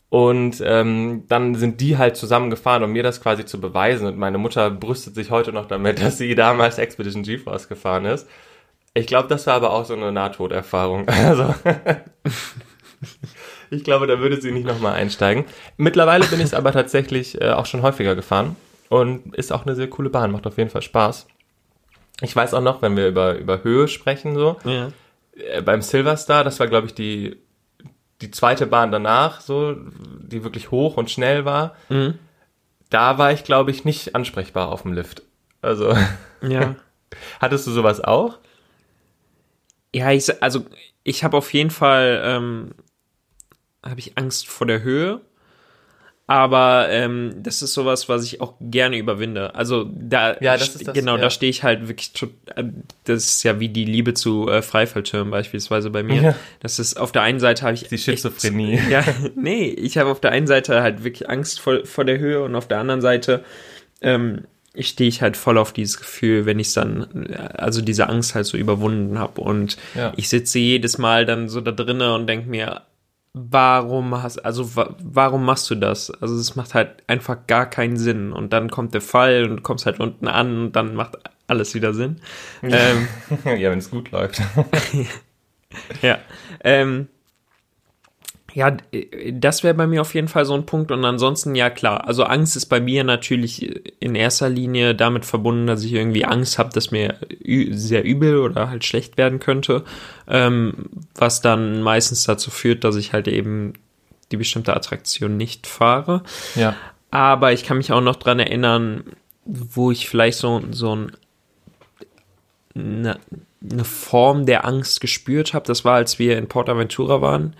Und 0.08 0.60
ähm, 0.64 1.24
dann 1.28 1.54
sind 1.54 1.80
die 1.80 1.96
halt 1.96 2.16
zusammengefahren, 2.16 2.82
um 2.82 2.92
mir 2.92 3.04
das 3.04 3.22
quasi 3.22 3.44
zu 3.44 3.60
beweisen. 3.60 4.08
Und 4.08 4.18
meine 4.18 4.38
Mutter 4.38 4.68
brüstet 4.68 5.14
sich 5.14 5.30
heute 5.30 5.52
noch 5.52 5.66
damit, 5.66 6.02
dass 6.02 6.18
sie 6.18 6.34
damals 6.34 6.78
Expedition 6.78 7.22
GeForce 7.22 7.68
gefahren 7.68 8.06
ist. 8.06 8.28
Ich 8.92 9.06
glaube, 9.06 9.28
das 9.28 9.46
war 9.46 9.54
aber 9.54 9.72
auch 9.72 9.84
so 9.84 9.94
eine 9.94 10.12
Nahtoderfahrung. 10.12 11.06
Also 11.24 11.54
ich 13.70 13.84
glaube, 13.84 14.08
da 14.08 14.18
würde 14.18 14.40
sie 14.40 14.50
nicht 14.50 14.66
nochmal 14.66 14.94
einsteigen. 14.94 15.44
Mittlerweile 15.76 16.26
bin 16.26 16.40
ich 16.40 16.46
es 16.46 16.54
aber 16.54 16.72
tatsächlich 16.72 17.40
äh, 17.40 17.50
auch 17.50 17.66
schon 17.66 17.82
häufiger 17.82 18.16
gefahren 18.16 18.56
und 18.90 19.34
ist 19.36 19.52
auch 19.52 19.64
eine 19.64 19.76
sehr 19.76 19.88
coole 19.88 20.10
Bahn, 20.10 20.32
macht 20.32 20.46
auf 20.46 20.58
jeden 20.58 20.68
Fall 20.68 20.82
Spaß. 20.82 21.26
Ich 22.20 22.36
weiß 22.36 22.52
auch 22.52 22.60
noch, 22.60 22.82
wenn 22.82 22.96
wir 22.96 23.08
über, 23.08 23.38
über 23.38 23.62
Höhe 23.64 23.88
sprechen, 23.88 24.34
so, 24.34 24.56
ja. 24.64 24.90
äh, 25.36 25.62
beim 25.62 25.80
Silverstar, 25.80 26.44
das 26.44 26.60
war, 26.60 26.66
glaube 26.66 26.88
ich, 26.88 26.94
die, 26.94 27.38
die 28.20 28.30
zweite 28.30 28.66
Bahn 28.66 28.90
danach, 28.92 29.40
so, 29.40 29.74
die 29.74 30.44
wirklich 30.44 30.70
hoch 30.70 30.96
und 30.96 31.10
schnell 31.10 31.44
war. 31.44 31.76
Mhm. 31.88 32.18
Da 32.90 33.16
war 33.16 33.32
ich, 33.32 33.44
glaube 33.44 33.70
ich, 33.70 33.84
nicht 33.84 34.16
ansprechbar 34.16 34.68
auf 34.68 34.82
dem 34.82 34.92
Lift. 34.92 35.22
Also. 35.62 35.96
Ja. 36.42 36.74
Hattest 37.40 37.66
du 37.66 37.70
sowas 37.70 38.02
auch? 38.02 38.38
Ja, 39.94 40.10
ich, 40.10 40.42
also 40.42 40.66
ich 41.04 41.22
habe 41.22 41.36
auf 41.36 41.52
jeden 41.54 41.70
Fall 41.70 42.20
ähm, 42.24 42.70
habe 43.84 44.00
ich 44.00 44.18
Angst 44.18 44.48
vor 44.48 44.66
der 44.66 44.82
Höhe. 44.82 45.20
Aber 46.30 46.86
ähm, 46.90 47.34
das 47.42 47.60
ist 47.60 47.74
sowas, 47.74 48.08
was 48.08 48.22
ich 48.22 48.40
auch 48.40 48.54
gerne 48.60 48.96
überwinde. 48.96 49.52
Also 49.56 49.90
da 49.92 50.36
ja, 50.40 50.56
das 50.56 50.76
ist 50.76 50.86
das, 50.86 50.94
genau, 50.94 51.16
ja. 51.16 51.22
da 51.22 51.28
stehe 51.28 51.50
ich 51.50 51.64
halt 51.64 51.88
wirklich. 51.88 52.12
Äh, 52.54 52.66
das 53.02 53.26
ist 53.26 53.42
ja 53.42 53.58
wie 53.58 53.68
die 53.68 53.84
Liebe 53.84 54.14
zu 54.14 54.48
äh, 54.48 54.62
Freifalltürmen 54.62 55.32
beispielsweise 55.32 55.90
bei 55.90 56.04
mir. 56.04 56.22
Ja. 56.22 56.34
Das 56.60 56.78
ist 56.78 57.00
auf 57.00 57.10
der 57.10 57.22
einen 57.22 57.40
Seite 57.40 57.62
habe 57.62 57.74
ich 57.74 57.88
die 57.88 57.98
Schizophrenie. 57.98 58.74
Echt, 58.74 58.88
ja, 58.90 59.04
nee, 59.34 59.70
ich 59.70 59.98
habe 59.98 60.08
auf 60.08 60.20
der 60.20 60.30
einen 60.30 60.46
Seite 60.46 60.82
halt 60.82 61.02
wirklich 61.02 61.28
Angst 61.28 61.58
vor, 61.58 61.84
vor 61.84 62.04
der 62.04 62.20
Höhe 62.20 62.44
und 62.44 62.54
auf 62.54 62.68
der 62.68 62.78
anderen 62.78 63.00
Seite 63.00 63.42
ähm, 64.00 64.42
stehe 64.78 65.08
ich 65.08 65.22
halt 65.22 65.36
voll 65.36 65.58
auf 65.58 65.72
dieses 65.72 65.98
Gefühl, 65.98 66.46
wenn 66.46 66.60
ich 66.60 66.72
dann, 66.72 67.26
also 67.54 67.82
diese 67.82 68.08
Angst 68.08 68.36
halt 68.36 68.46
so 68.46 68.56
überwunden 68.56 69.18
habe 69.18 69.40
und 69.40 69.78
ja. 69.96 70.12
ich 70.14 70.28
sitze 70.28 70.60
jedes 70.60 70.96
Mal 70.96 71.26
dann 71.26 71.48
so 71.48 71.60
da 71.60 71.72
drinnen 71.72 72.12
und 72.12 72.28
denke 72.28 72.48
mir, 72.48 72.82
warum 73.32 74.22
hast, 74.22 74.38
also 74.38 74.70
warum 74.74 75.44
machst 75.44 75.70
du 75.70 75.74
das? 75.74 76.10
Also 76.10 76.36
es 76.36 76.56
macht 76.56 76.74
halt 76.74 77.02
einfach 77.06 77.46
gar 77.46 77.66
keinen 77.66 77.96
Sinn. 77.96 78.32
Und 78.32 78.52
dann 78.52 78.70
kommt 78.70 78.94
der 78.94 79.00
Fall 79.00 79.44
und 79.44 79.56
du 79.56 79.62
kommst 79.62 79.86
halt 79.86 80.00
unten 80.00 80.28
an 80.28 80.64
und 80.64 80.72
dann 80.76 80.94
macht 80.94 81.16
alles 81.46 81.74
wieder 81.74 81.94
Sinn. 81.94 82.20
Ja, 82.62 82.76
ähm, 82.76 83.08
ja 83.58 83.70
wenn 83.70 83.78
es 83.78 83.90
gut 83.90 84.10
läuft. 84.10 84.40
ja. 86.02 86.18
Ähm, 86.64 87.08
ja, 88.60 88.76
das 89.32 89.64
wäre 89.64 89.72
bei 89.72 89.86
mir 89.86 90.02
auf 90.02 90.12
jeden 90.12 90.28
Fall 90.28 90.44
so 90.44 90.52
ein 90.52 90.66
Punkt. 90.66 90.90
Und 90.90 91.02
ansonsten, 91.02 91.54
ja 91.54 91.70
klar, 91.70 92.06
also 92.06 92.24
Angst 92.24 92.56
ist 92.56 92.66
bei 92.66 92.78
mir 92.78 93.04
natürlich 93.04 93.80
in 94.00 94.14
erster 94.14 94.50
Linie 94.50 94.94
damit 94.94 95.24
verbunden, 95.24 95.66
dass 95.66 95.82
ich 95.82 95.94
irgendwie 95.94 96.26
Angst 96.26 96.58
habe, 96.58 96.68
dass 96.68 96.90
mir 96.90 97.16
sehr 97.70 98.04
übel 98.04 98.36
oder 98.36 98.68
halt 98.68 98.84
schlecht 98.84 99.16
werden 99.16 99.40
könnte. 99.40 99.84
Ähm, 100.28 100.90
was 101.14 101.40
dann 101.40 101.80
meistens 101.80 102.24
dazu 102.24 102.50
führt, 102.50 102.84
dass 102.84 102.96
ich 102.96 103.14
halt 103.14 103.28
eben 103.28 103.72
die 104.30 104.36
bestimmte 104.36 104.76
Attraktion 104.76 105.38
nicht 105.38 105.66
fahre. 105.66 106.22
Ja. 106.54 106.76
Aber 107.10 107.54
ich 107.54 107.64
kann 107.64 107.78
mich 107.78 107.92
auch 107.92 108.02
noch 108.02 108.16
dran 108.16 108.40
erinnern, 108.40 109.04
wo 109.46 109.90
ich 109.90 110.06
vielleicht 110.06 110.36
so, 110.36 110.60
so 110.70 110.96
ein, 110.96 111.12
eine, 112.74 113.18
eine 113.62 113.84
Form 113.84 114.44
der 114.44 114.66
Angst 114.66 115.00
gespürt 115.00 115.54
habe. 115.54 115.66
Das 115.66 115.86
war, 115.86 115.94
als 115.94 116.18
wir 116.18 116.36
in 116.36 116.46
Portaventura 116.46 117.22
waren, 117.22 117.56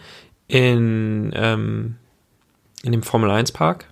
in, 0.50 1.33
ähm, 1.35 1.97
in 2.83 2.92
dem 2.92 3.02
Formel 3.02 3.30
1 3.30 3.52
Park. 3.52 3.87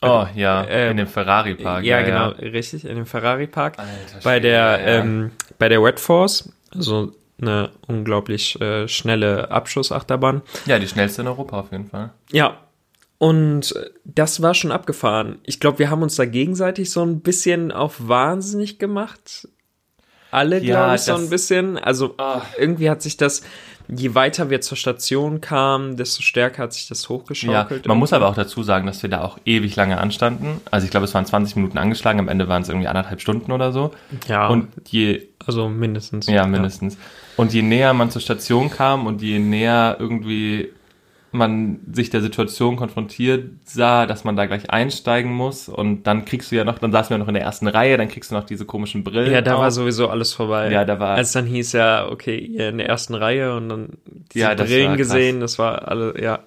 Oh 0.00 0.26
ja, 0.34 0.62
Äh, 0.64 0.90
in 0.90 0.96
dem 0.96 1.06
Ferrari 1.08 1.54
Park. 1.56 1.84
Ja, 1.84 2.02
genau, 2.02 2.28
richtig, 2.30 2.84
in 2.84 2.96
dem 2.96 3.06
Ferrari 3.06 3.46
Park. 3.48 3.78
Alter 3.78 4.20
bei 4.22 4.38
der, 4.40 4.52
ja, 4.52 4.78
ja. 4.78 4.86
ähm, 5.00 5.32
bei 5.58 5.68
der 5.68 5.82
Red 5.82 5.98
Force, 5.98 6.52
also 6.72 7.12
eine 7.40 7.70
unglaublich 7.86 8.60
äh, 8.60 8.86
schnelle 8.88 9.50
Abschussachterbahn. 9.50 10.42
Ja, 10.66 10.78
die 10.78 10.86
schnellste 10.88 11.22
in 11.22 11.28
Europa 11.28 11.58
auf 11.60 11.72
jeden 11.72 11.86
Fall. 11.88 12.10
Ja. 12.30 12.58
Und 13.18 13.74
das 14.04 14.40
war 14.42 14.54
schon 14.54 14.70
abgefahren. 14.70 15.38
Ich 15.42 15.58
glaube, 15.58 15.80
wir 15.80 15.90
haben 15.90 16.02
uns 16.02 16.14
da 16.14 16.24
gegenseitig 16.24 16.90
so 16.92 17.02
ein 17.04 17.20
bisschen 17.20 17.72
auf 17.72 17.96
wahnsinnig 18.06 18.78
gemacht. 18.78 19.48
Alle, 20.30 20.58
Ja, 20.60 20.76
glaube 20.84 20.94
ich, 20.96 21.00
so 21.02 21.14
ein 21.16 21.28
bisschen. 21.28 21.76
Also 21.78 22.14
Ah. 22.18 22.42
irgendwie 22.58 22.88
hat 22.90 23.02
sich 23.02 23.16
das, 23.16 23.42
je 23.88 24.14
weiter 24.14 24.50
wir 24.50 24.60
zur 24.60 24.76
Station 24.76 25.40
kamen, 25.40 25.96
desto 25.96 26.22
stärker 26.22 26.64
hat 26.64 26.72
sich 26.72 26.88
das 26.88 27.02
Ja, 27.02 27.08
hochgeschaukelt. 27.08 27.86
man 27.86 27.98
muss 27.98 28.12
aber 28.12 28.28
auch 28.28 28.34
dazu 28.34 28.62
sagen, 28.62 28.86
dass 28.86 29.02
wir 29.02 29.10
da 29.10 29.22
auch 29.22 29.38
ewig 29.44 29.76
lange 29.76 29.98
anstanden. 29.98 30.60
Also 30.70 30.84
ich 30.84 30.90
glaube, 30.90 31.04
es 31.04 31.14
waren 31.14 31.26
20 31.26 31.56
Minuten 31.56 31.78
angeschlagen, 31.78 32.18
am 32.18 32.28
Ende 32.28 32.48
waren 32.48 32.62
es 32.62 32.68
irgendwie 32.68 32.88
anderthalb 32.88 33.20
Stunden 33.20 33.52
oder 33.52 33.72
so. 33.72 33.92
ja, 34.26 34.48
Und 34.48 34.68
je, 34.88 35.22
also 35.46 35.68
mindestens. 35.68 36.26
ja, 36.26 36.46
mindestens. 36.46 36.98
Und 37.36 37.52
je 37.54 37.62
näher 37.62 37.92
man 37.94 38.10
zur 38.10 38.20
Station 38.20 38.68
kam 38.70 39.06
und 39.06 39.22
je 39.22 39.38
näher 39.38 39.96
irgendwie 39.98 40.70
man 41.30 41.80
sich 41.92 42.08
der 42.10 42.20
Situation 42.22 42.76
konfrontiert 42.76 43.50
sah, 43.64 44.06
dass 44.06 44.24
man 44.24 44.34
da 44.36 44.46
gleich 44.46 44.70
einsteigen 44.70 45.30
muss 45.32 45.68
und 45.68 46.04
dann 46.06 46.24
kriegst 46.24 46.50
du 46.50 46.56
ja 46.56 46.64
noch, 46.64 46.78
dann 46.78 46.90
saßen 46.92 47.10
wir 47.10 47.18
noch 47.18 47.28
in 47.28 47.34
der 47.34 47.42
ersten 47.42 47.68
Reihe, 47.68 47.98
dann 47.98 48.08
kriegst 48.08 48.30
du 48.30 48.34
noch 48.34 48.44
diese 48.44 48.64
komischen 48.64 49.04
Brillen. 49.04 49.30
Ja, 49.32 49.42
da 49.42 49.54
auf. 49.56 49.60
war 49.60 49.70
sowieso 49.70 50.08
alles 50.08 50.32
vorbei. 50.32 50.70
Ja, 50.70 50.84
da 50.86 50.98
war- 50.98 51.16
Als 51.16 51.32
dann 51.32 51.44
hieß 51.46 51.72
ja, 51.72 52.08
okay, 52.10 52.38
in 52.38 52.78
der 52.78 52.88
ersten 52.88 53.14
Reihe 53.14 53.54
und 53.56 53.68
dann 53.68 53.88
diese 54.32 54.44
Ja, 54.46 54.54
Brillen 54.54 54.88
war 54.90 54.96
krass. 54.96 55.08
gesehen, 55.08 55.40
das 55.40 55.58
war 55.58 55.86
alle, 55.88 56.14
ja. 56.20 56.40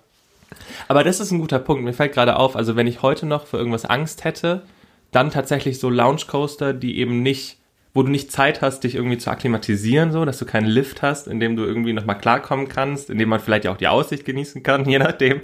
Aber 0.88 1.04
das 1.04 1.20
ist 1.20 1.32
ein 1.32 1.40
guter 1.40 1.60
Punkt. 1.60 1.84
Mir 1.84 1.94
fällt 1.94 2.14
gerade 2.14 2.36
auf, 2.36 2.56
also 2.56 2.76
wenn 2.76 2.88
ich 2.88 3.02
heute 3.02 3.26
noch 3.26 3.46
für 3.48 3.58
irgendwas 3.58 3.86
Angst 3.86 4.24
hätte, 4.24 4.64
dann 5.12 5.30
tatsächlich 5.30 5.80
so 5.80 5.90
Lounge 5.90 6.22
Coaster, 6.28 6.74
die 6.74 6.98
eben 6.98 7.22
nicht, 7.22 7.58
wo 7.94 8.04
du 8.04 8.10
nicht 8.10 8.32
Zeit 8.32 8.62
hast, 8.62 8.84
dich 8.86 8.96
irgendwie 8.96 9.18
zu 9.18 9.30
akklimatisieren, 9.30 10.12
so, 10.12 10.24
dass 10.26 10.38
du 10.40 10.46
keinen 10.46 10.68
Lift 10.68 11.02
hast, 11.02 11.28
in 11.28 11.40
dem 11.40 11.56
du 11.56 11.64
irgendwie 11.64 11.94
nochmal 11.94 12.18
klarkommen 12.18 12.68
kannst, 12.70 13.10
in 13.10 13.18
dem 13.18 13.28
man 13.30 13.40
vielleicht 13.40 13.66
ja 13.66 13.72
auch 13.72 13.78
die 13.78 13.88
Aussicht 13.90 14.24
genießen 14.26 14.64
kann, 14.64 14.86
je 14.90 15.00
nachdem, 15.00 15.42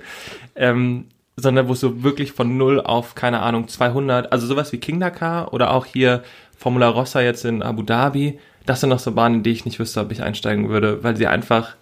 ähm, 0.56 1.06
sondern 1.36 1.68
wo 1.68 1.74
es 1.74 1.80
so 1.82 2.04
wirklich 2.04 2.32
von 2.32 2.58
null 2.58 2.80
auf, 2.82 3.16
keine 3.16 3.42
Ahnung, 3.42 3.68
200, 3.68 4.32
also 4.32 4.48
sowas 4.48 4.72
wie 4.72 4.78
King 4.80 5.00
Dakar 5.00 5.54
oder 5.54 5.72
auch 5.72 5.86
hier 5.86 6.24
Formula 6.58 6.88
Rossa 6.88 7.22
jetzt 7.22 7.46
in 7.46 7.62
Abu 7.62 7.84
Dhabi, 7.84 8.40
das 8.66 8.82
sind 8.82 8.90
noch 8.90 9.00
so 9.00 9.12
Bahnen, 9.12 9.36
in 9.36 9.44
die 9.44 9.52
ich 9.52 9.66
nicht 9.66 9.80
wüsste, 9.80 10.00
ob 10.02 10.12
ich 10.12 10.24
einsteigen 10.24 10.70
würde, 10.70 11.04
weil 11.04 11.16
sie 11.16 11.28
einfach 11.28 11.76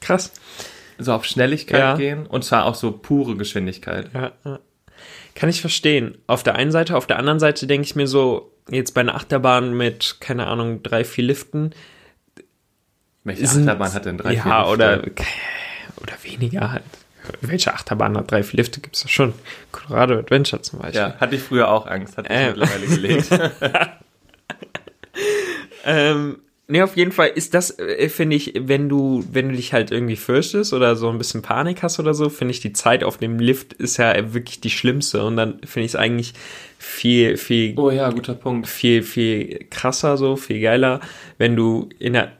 Krass. 0.00 0.32
so 0.98 1.12
auf 1.12 1.24
Schnelligkeit 1.24 1.78
Ja. 1.80 1.94
gehen 1.96 2.26
und 2.26 2.44
zwar 2.44 2.64
auch 2.66 2.74
so 2.74 2.90
pure 2.92 3.36
Geschwindigkeit. 3.36 4.10
Ja, 4.14 4.32
ja. 4.44 4.58
Kann 5.34 5.48
ich 5.48 5.60
verstehen. 5.60 6.18
Auf 6.26 6.42
der 6.42 6.54
einen 6.56 6.70
Seite, 6.72 6.96
auf 6.96 7.06
der 7.06 7.18
anderen 7.18 7.40
Seite 7.40 7.66
denke 7.66 7.84
ich 7.86 7.96
mir 7.96 8.06
so, 8.06 8.52
jetzt 8.70 8.92
bei 8.92 9.00
einer 9.00 9.14
Achterbahn 9.14 9.74
mit, 9.76 10.16
keine 10.20 10.46
Ahnung, 10.46 10.82
drei, 10.82 11.04
vier 11.04 11.24
Liften. 11.24 11.70
Welche 13.24 13.46
sind- 13.46 13.68
Achterbahn 13.68 13.94
hat 13.94 14.04
denn 14.04 14.18
drei, 14.18 14.34
Ja, 14.34 14.42
vier 14.42 14.52
Lifte? 14.52 14.72
oder, 14.72 15.02
oder 16.02 16.12
weniger 16.22 16.72
halt. 16.72 16.82
Welche 17.40 17.72
Achterbahn 17.72 18.16
hat 18.16 18.30
drei, 18.30 18.42
vier 18.42 18.56
Lifte? 18.58 18.80
Gibt 18.80 18.96
es 18.96 19.04
ja 19.04 19.08
schon. 19.08 19.32
Colorado 19.70 20.18
Adventure 20.18 20.60
zum 20.62 20.80
Beispiel. 20.80 21.00
Ja, 21.00 21.14
hatte 21.20 21.36
ich 21.36 21.42
früher 21.42 21.70
auch 21.70 21.86
Angst, 21.86 22.16
hat 22.16 22.26
sich 22.28 22.36
Ähm. 22.36 22.54
mittlerweile 22.58 22.86
gelegt. 22.86 23.28
Ähm, 25.84 26.38
nee, 26.68 26.82
auf 26.82 26.96
jeden 26.96 27.12
Fall 27.12 27.28
ist 27.28 27.54
das, 27.54 27.78
äh, 27.78 28.08
finde 28.08 28.36
ich, 28.36 28.54
wenn 28.58 28.88
du, 28.88 29.24
wenn 29.30 29.48
du 29.50 29.56
dich 29.56 29.72
halt 29.72 29.90
irgendwie 29.90 30.16
fürchtest 30.16 30.72
oder 30.72 30.96
so 30.96 31.08
ein 31.10 31.18
bisschen 31.18 31.42
Panik 31.42 31.82
hast 31.82 31.98
oder 31.98 32.14
so, 32.14 32.28
finde 32.28 32.52
ich 32.52 32.60
die 32.60 32.72
Zeit 32.72 33.04
auf 33.04 33.18
dem 33.18 33.38
Lift 33.38 33.72
ist 33.74 33.96
ja 33.98 34.32
wirklich 34.32 34.60
die 34.60 34.70
schlimmste 34.70 35.24
und 35.24 35.36
dann 35.36 35.58
finde 35.64 35.86
ich 35.86 35.92
es 35.92 35.96
eigentlich 35.96 36.34
viel, 36.78 37.36
viel, 37.36 37.74
oh 37.78 37.90
ja, 37.90 38.10
guter 38.10 38.34
Punkt. 38.34 38.66
viel, 38.66 39.02
viel 39.02 39.66
krasser 39.70 40.16
so, 40.16 40.36
viel 40.36 40.60
geiler, 40.60 41.00
wenn 41.38 41.56
du 41.56 41.88
in 41.98 42.14
der 42.14 42.32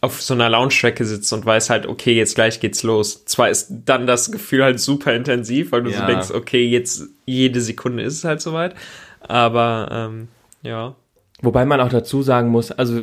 auf 0.00 0.22
so 0.22 0.32
einer 0.32 0.48
Lounge-Strecke 0.48 1.04
sitzt 1.04 1.32
und 1.32 1.44
weißt 1.44 1.70
halt, 1.70 1.86
okay, 1.86 2.14
jetzt 2.14 2.36
gleich 2.36 2.60
geht's 2.60 2.84
los. 2.84 3.24
Zwar 3.24 3.50
ist 3.50 3.68
dann 3.84 4.06
das 4.06 4.30
Gefühl 4.30 4.62
halt 4.62 4.78
super 4.78 5.12
intensiv, 5.12 5.72
weil 5.72 5.82
du 5.82 5.90
so 5.90 5.96
Ja. 5.96 6.06
denkst, 6.06 6.30
okay, 6.30 6.64
jetzt 6.68 7.02
jede 7.26 7.60
Sekunde 7.60 8.04
ist 8.04 8.14
es 8.14 8.24
halt 8.24 8.40
soweit. 8.40 8.76
Aber 9.20 9.88
ähm, 9.90 10.28
ja. 10.62 10.94
Wobei 11.42 11.64
man 11.64 11.80
auch 11.80 11.88
dazu 11.88 12.22
sagen 12.22 12.48
muss, 12.50 12.70
also 12.70 13.02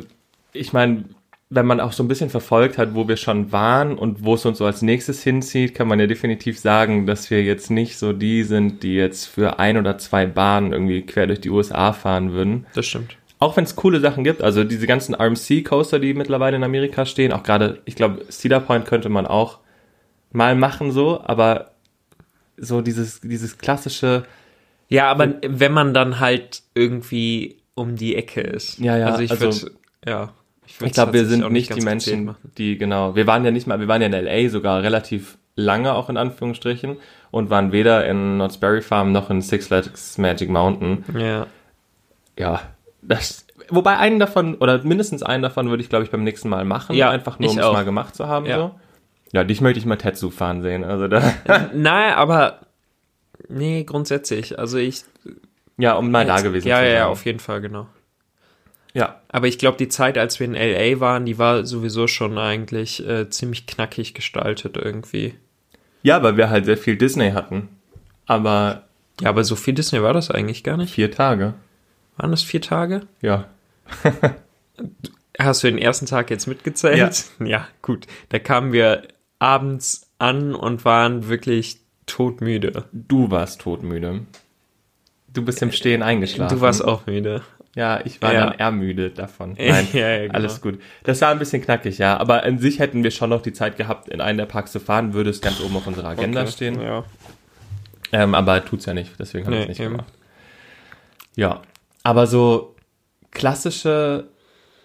ich 0.56 0.72
meine, 0.72 1.04
wenn 1.48 1.66
man 1.66 1.80
auch 1.80 1.92
so 1.92 2.02
ein 2.02 2.08
bisschen 2.08 2.30
verfolgt 2.30 2.76
hat, 2.76 2.94
wo 2.94 3.06
wir 3.06 3.16
schon 3.16 3.52
waren 3.52 3.96
und 3.96 4.24
wo 4.24 4.34
es 4.34 4.44
uns 4.44 4.58
so 4.58 4.64
als 4.66 4.82
nächstes 4.82 5.22
hinzieht, 5.22 5.74
kann 5.74 5.86
man 5.86 6.00
ja 6.00 6.06
definitiv 6.08 6.58
sagen, 6.58 7.06
dass 7.06 7.30
wir 7.30 7.42
jetzt 7.44 7.70
nicht 7.70 7.98
so 7.98 8.12
die 8.12 8.42
sind, 8.42 8.82
die 8.82 8.94
jetzt 8.94 9.26
für 9.26 9.60
ein 9.60 9.76
oder 9.76 9.96
zwei 9.98 10.26
Bahnen 10.26 10.72
irgendwie 10.72 11.02
quer 11.02 11.28
durch 11.28 11.40
die 11.40 11.50
USA 11.50 11.92
fahren 11.92 12.32
würden. 12.32 12.66
Das 12.74 12.86
stimmt. 12.86 13.16
Auch 13.38 13.56
wenn 13.56 13.64
es 13.64 13.76
coole 13.76 14.00
Sachen 14.00 14.24
gibt, 14.24 14.42
also 14.42 14.64
diese 14.64 14.86
ganzen 14.86 15.14
RMC-Coaster, 15.14 16.00
die 16.00 16.14
mittlerweile 16.14 16.56
in 16.56 16.64
Amerika 16.64 17.06
stehen, 17.06 17.32
auch 17.32 17.42
gerade, 17.42 17.80
ich 17.84 17.94
glaube, 17.94 18.24
Cedar 18.30 18.60
Point 18.60 18.86
könnte 18.86 19.08
man 19.08 19.26
auch 19.26 19.58
mal 20.32 20.56
machen 20.56 20.90
so, 20.90 21.20
aber 21.22 21.72
so 22.56 22.80
dieses, 22.80 23.20
dieses 23.20 23.58
klassische, 23.58 24.24
Ja, 24.88 25.10
aber 25.10 25.34
wenn 25.46 25.72
man 25.72 25.94
dann 25.94 26.18
halt 26.18 26.62
irgendwie 26.74 27.58
um 27.74 27.94
die 27.96 28.16
Ecke 28.16 28.40
ist. 28.40 28.78
Ja, 28.78 28.96
ja, 28.96 29.06
Also 29.06 29.22
ich 29.22 29.30
also- 29.30 29.44
würde, 29.62 29.76
ja. 30.06 30.32
Ich 30.66 30.80
würd's 30.80 30.94
glaube, 30.94 31.12
wir 31.12 31.26
sind 31.26 31.50
nicht 31.52 31.74
die 31.74 31.80
Menschen, 31.82 32.34
die, 32.58 32.76
genau, 32.78 33.14
wir 33.16 33.26
waren 33.26 33.44
ja 33.44 33.50
nicht 33.50 33.66
mal, 33.66 33.80
wir 33.80 33.88
waren 33.88 34.00
ja 34.02 34.08
in 34.08 34.12
LA 34.24 34.48
sogar 34.50 34.82
relativ 34.82 35.38
lange 35.54 35.94
auch 35.94 36.10
in 36.10 36.16
Anführungsstrichen 36.16 36.96
und 37.30 37.50
waren 37.50 37.72
weder 37.72 38.06
in 38.06 38.34
Knott's 38.36 38.58
Berry 38.58 38.82
Farm 38.82 39.12
noch 39.12 39.30
in 39.30 39.40
Six 39.40 39.68
Flags 39.68 40.18
Magic 40.18 40.50
Mountain. 40.50 41.04
Ja. 41.18 41.46
Ja, 42.38 42.60
das, 43.00 43.46
wobei 43.70 43.96
einen 43.96 44.18
davon, 44.18 44.56
oder 44.56 44.82
mindestens 44.84 45.22
einen 45.22 45.42
davon 45.42 45.70
würde 45.70 45.82
ich, 45.82 45.88
glaube 45.88 46.04
ich, 46.04 46.10
beim 46.10 46.24
nächsten 46.24 46.48
Mal 46.50 46.64
machen, 46.64 46.94
Ja, 46.96 47.08
einfach 47.10 47.38
nur, 47.38 47.48
ich 47.50 47.56
um 47.56 47.62
es 47.62 47.72
mal 47.72 47.84
gemacht 47.84 48.14
zu 48.14 48.26
haben, 48.28 48.46
Ja. 48.46 48.56
so. 48.56 48.74
Ja, 49.32 49.42
dich 49.44 49.60
möchte 49.60 49.78
ich 49.78 49.86
mal 49.86 49.96
Tetsu 49.96 50.30
fahren 50.30 50.62
sehen, 50.62 50.84
also 50.84 51.08
da, 51.08 51.22
Nein, 51.74 52.14
aber 52.14 52.60
nee, 53.48 53.84
grundsätzlich. 53.84 54.58
Also 54.58 54.78
ich 54.78 55.04
ja, 55.78 55.94
um 55.94 56.10
mal 56.10 56.24
da 56.26 56.40
gewesen 56.40 56.68
Ja, 56.68 56.76
zu 56.78 56.82
ja, 56.84 56.88
sein. 56.88 56.96
ja, 56.98 57.06
auf 57.08 57.24
jeden 57.26 57.38
Fall, 57.40 57.60
genau. 57.60 57.86
Ja, 58.96 59.20
Aber 59.28 59.46
ich 59.46 59.58
glaube, 59.58 59.76
die 59.76 59.88
Zeit, 59.88 60.16
als 60.16 60.40
wir 60.40 60.46
in 60.46 60.54
LA 60.54 61.00
waren, 61.00 61.26
die 61.26 61.36
war 61.38 61.66
sowieso 61.66 62.06
schon 62.06 62.38
eigentlich 62.38 63.06
äh, 63.06 63.28
ziemlich 63.28 63.66
knackig 63.66 64.14
gestaltet 64.14 64.76
irgendwie. 64.76 65.34
ja, 66.02 66.22
weil 66.22 66.36
wir 66.38 66.48
halt 66.48 66.64
sehr 66.64 66.78
viel 66.78 66.96
Disney 66.96 67.32
hatten, 67.32 67.68
aber 68.26 68.84
Ja, 69.20 69.28
aber 69.28 69.44
so 69.44 69.54
viel 69.56 69.74
Disney 69.74 70.02
war 70.02 70.14
das 70.14 70.30
eigentlich 70.30 70.64
gar 70.64 70.76
nicht. 70.78 70.94
vier 70.94 71.10
Tage, 71.10 71.54
Waren 72.16 72.30
das 72.30 72.42
vier 72.42 72.62
Tage? 72.62 73.02
ja. 73.20 73.46
Hast 75.38 75.62
du 75.62 75.68
den 75.68 75.78
ersten 75.78 76.06
Tag 76.06 76.30
jetzt 76.30 76.46
mitgezählt? 76.46 77.24
Ja. 77.44 77.68
gut. 77.82 78.06
Da 78.30 78.38
kamen 78.38 78.72
wir 78.72 79.02
abends 79.38 80.10
an 80.18 80.54
und 80.54 80.84
waren 80.86 81.28
wirklich 81.28 81.80
todmüde. 82.06 82.84
Du 82.92 83.30
warst 83.30 83.60
todmüde. 83.60 84.22
Du 85.28 85.44
bist 85.44 85.60
im 85.60 85.72
Stehen 85.72 86.02
eingeschlafen. 86.02 86.56
Du 86.56 86.62
warst 86.62 86.82
auch 86.82 87.04
müde. 87.06 87.42
Ja, 87.76 88.00
ich 88.04 88.20
war 88.22 88.32
Ja. 88.32 88.46
dann 88.46 88.58
ermüdet 88.58 89.18
davon. 89.18 89.52
Nein, 89.58 89.86
Ja, 89.92 90.08
ja, 90.08 90.22
genau. 90.22 90.34
alles 90.34 90.60
gut. 90.60 90.80
Das 91.04 91.20
war 91.20 91.30
ein 91.30 91.38
bisschen 91.38 91.62
knackig, 91.62 91.98
ja. 91.98 92.16
Aber 92.16 92.42
an 92.42 92.58
sich 92.58 92.78
hätten 92.80 93.04
wir 93.04 93.10
schon 93.12 93.30
noch 93.30 93.42
die 93.42 93.52
Zeit 93.52 93.76
gehabt, 93.76 94.08
in 94.08 94.20
einen 94.20 94.38
der 94.38 94.46
Parks 94.46 94.72
zu 94.72 94.80
fahren, 94.80 95.12
würde 95.14 95.30
es 95.30 95.40
ganz 95.40 95.60
oben 95.60 95.76
auf 95.76 95.86
unserer 95.86 96.08
Agenda 96.08 96.40
Okay, 96.42 96.50
stehen. 96.50 96.80
Ja. 96.80 97.04
Ähm, 98.12 98.34
aber 98.34 98.64
tut's 98.64 98.86
ja 98.86 98.94
nicht, 98.94 99.12
deswegen 99.18 99.44
haben 99.46 99.52
wir 99.52 99.60
es 99.60 99.64
Nee, 99.66 99.68
nicht 99.72 99.80
eben. 99.80 99.90
gemacht. 99.92 100.12
Ja, 101.36 101.60
aber 102.02 102.26
so 102.26 102.74
klassische 103.30 104.28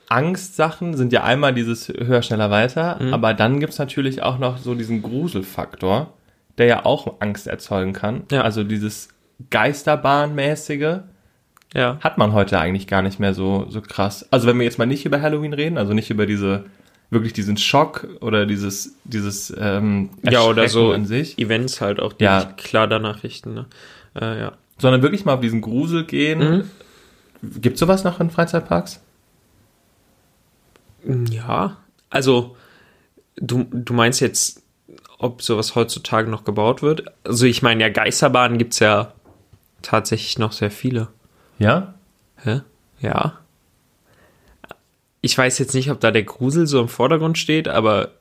Angstsachen 0.10 0.98
sind 0.98 1.14
ja 1.14 1.24
einmal 1.24 1.54
dieses 1.54 1.88
höher, 1.88 2.22
schneller, 2.22 2.52
weiter, 2.52 2.98
Mhm. 3.02 3.14
aber 3.14 3.34
dann 3.34 3.62
gibt's 3.62 3.80
natürlich 3.80 4.22
auch 4.22 4.38
noch 4.38 4.58
so 4.58 4.76
diesen 4.76 5.02
Gruselfaktor, 5.02 6.12
der 6.58 6.66
ja 6.66 6.86
auch 6.86 7.22
Angst 7.22 7.48
erzeugen 7.48 7.94
kann. 7.94 8.24
Ja. 8.32 8.42
Also 8.42 8.66
dieses 8.66 9.08
Geisterbahnmäßige, 9.50 10.98
Ja. 11.74 11.98
hat 12.02 12.18
man 12.18 12.34
heute 12.34 12.60
eigentlich 12.60 12.88
gar 12.88 13.02
nicht 13.02 13.20
mehr 13.20 13.34
so, 13.34 13.66
so 13.70 13.82
krass. 13.82 14.28
Also 14.32 14.48
wenn 14.48 14.58
wir 14.58 14.66
jetzt 14.66 14.78
mal 14.78 14.86
nicht 14.86 15.06
über 15.06 15.22
Halloween 15.22 15.54
reden, 15.54 15.78
also 15.78 15.94
nicht 15.94 16.10
über 16.10 16.26
diese, 16.26 16.66
wirklich 17.10 17.34
diesen 17.34 17.56
Schock 17.58 18.08
oder 18.20 18.46
dieses, 18.46 18.96
dieses, 19.06 19.54
ähm, 19.58 20.10
Ja, 20.24 20.44
oder 20.44 20.68
so 20.68 20.92
an 20.92 21.06
sich, 21.06 21.38
Events 21.40 21.80
halt 21.80 22.00
auch, 22.00 22.14
die 22.14 22.26
Ja. 22.26 22.44
klar 22.58 22.88
danach 22.88 23.24
richten. 23.24 23.54
Ne? 23.54 23.66
Äh, 24.20 24.40
ja. 24.40 24.52
sondern 24.80 25.02
wirklich 25.02 25.24
mal 25.26 25.36
auf 25.36 25.40
diesen 25.42 25.62
Grusel 25.62 26.06
gehen. 26.06 26.40
Mhm. 26.40 27.62
Gibt's 27.62 27.80
sowas 27.80 28.04
noch 28.04 28.20
in 28.20 28.30
Freizeitparks? 28.30 29.00
Ja, 31.30 31.78
also 32.10 32.56
du, 33.38 33.66
du 33.72 33.94
meinst 33.94 34.20
jetzt 34.22 34.62
ob 35.22 35.44
sowas 35.44 35.76
heutzutage 35.76 36.30
noch 36.32 36.44
gebaut 36.46 36.82
wird. 36.82 37.04
Also 37.24 37.46
ich 37.46 37.62
meine, 37.62 37.84
ja, 37.84 37.90
Geisterbahnen 37.90 38.58
gibt's 38.58 38.80
ja 38.80 39.14
tatsächlich 39.84 40.40
noch 40.40 40.52
sehr 40.52 40.72
viele. 40.72 41.10
Ja? 41.62 41.94
Hä? 42.38 42.62
Ja. 43.02 43.38
Ich 45.22 45.38
weiß 45.38 45.60
jetzt 45.60 45.76
nicht, 45.76 45.92
ob 45.92 46.00
da 46.00 46.10
der 46.10 46.24
Grusel 46.24 46.66
so 46.66 46.82
im 46.82 46.88
Vordergrund 46.88 47.38
steht, 47.38 47.68
aber 47.68 48.14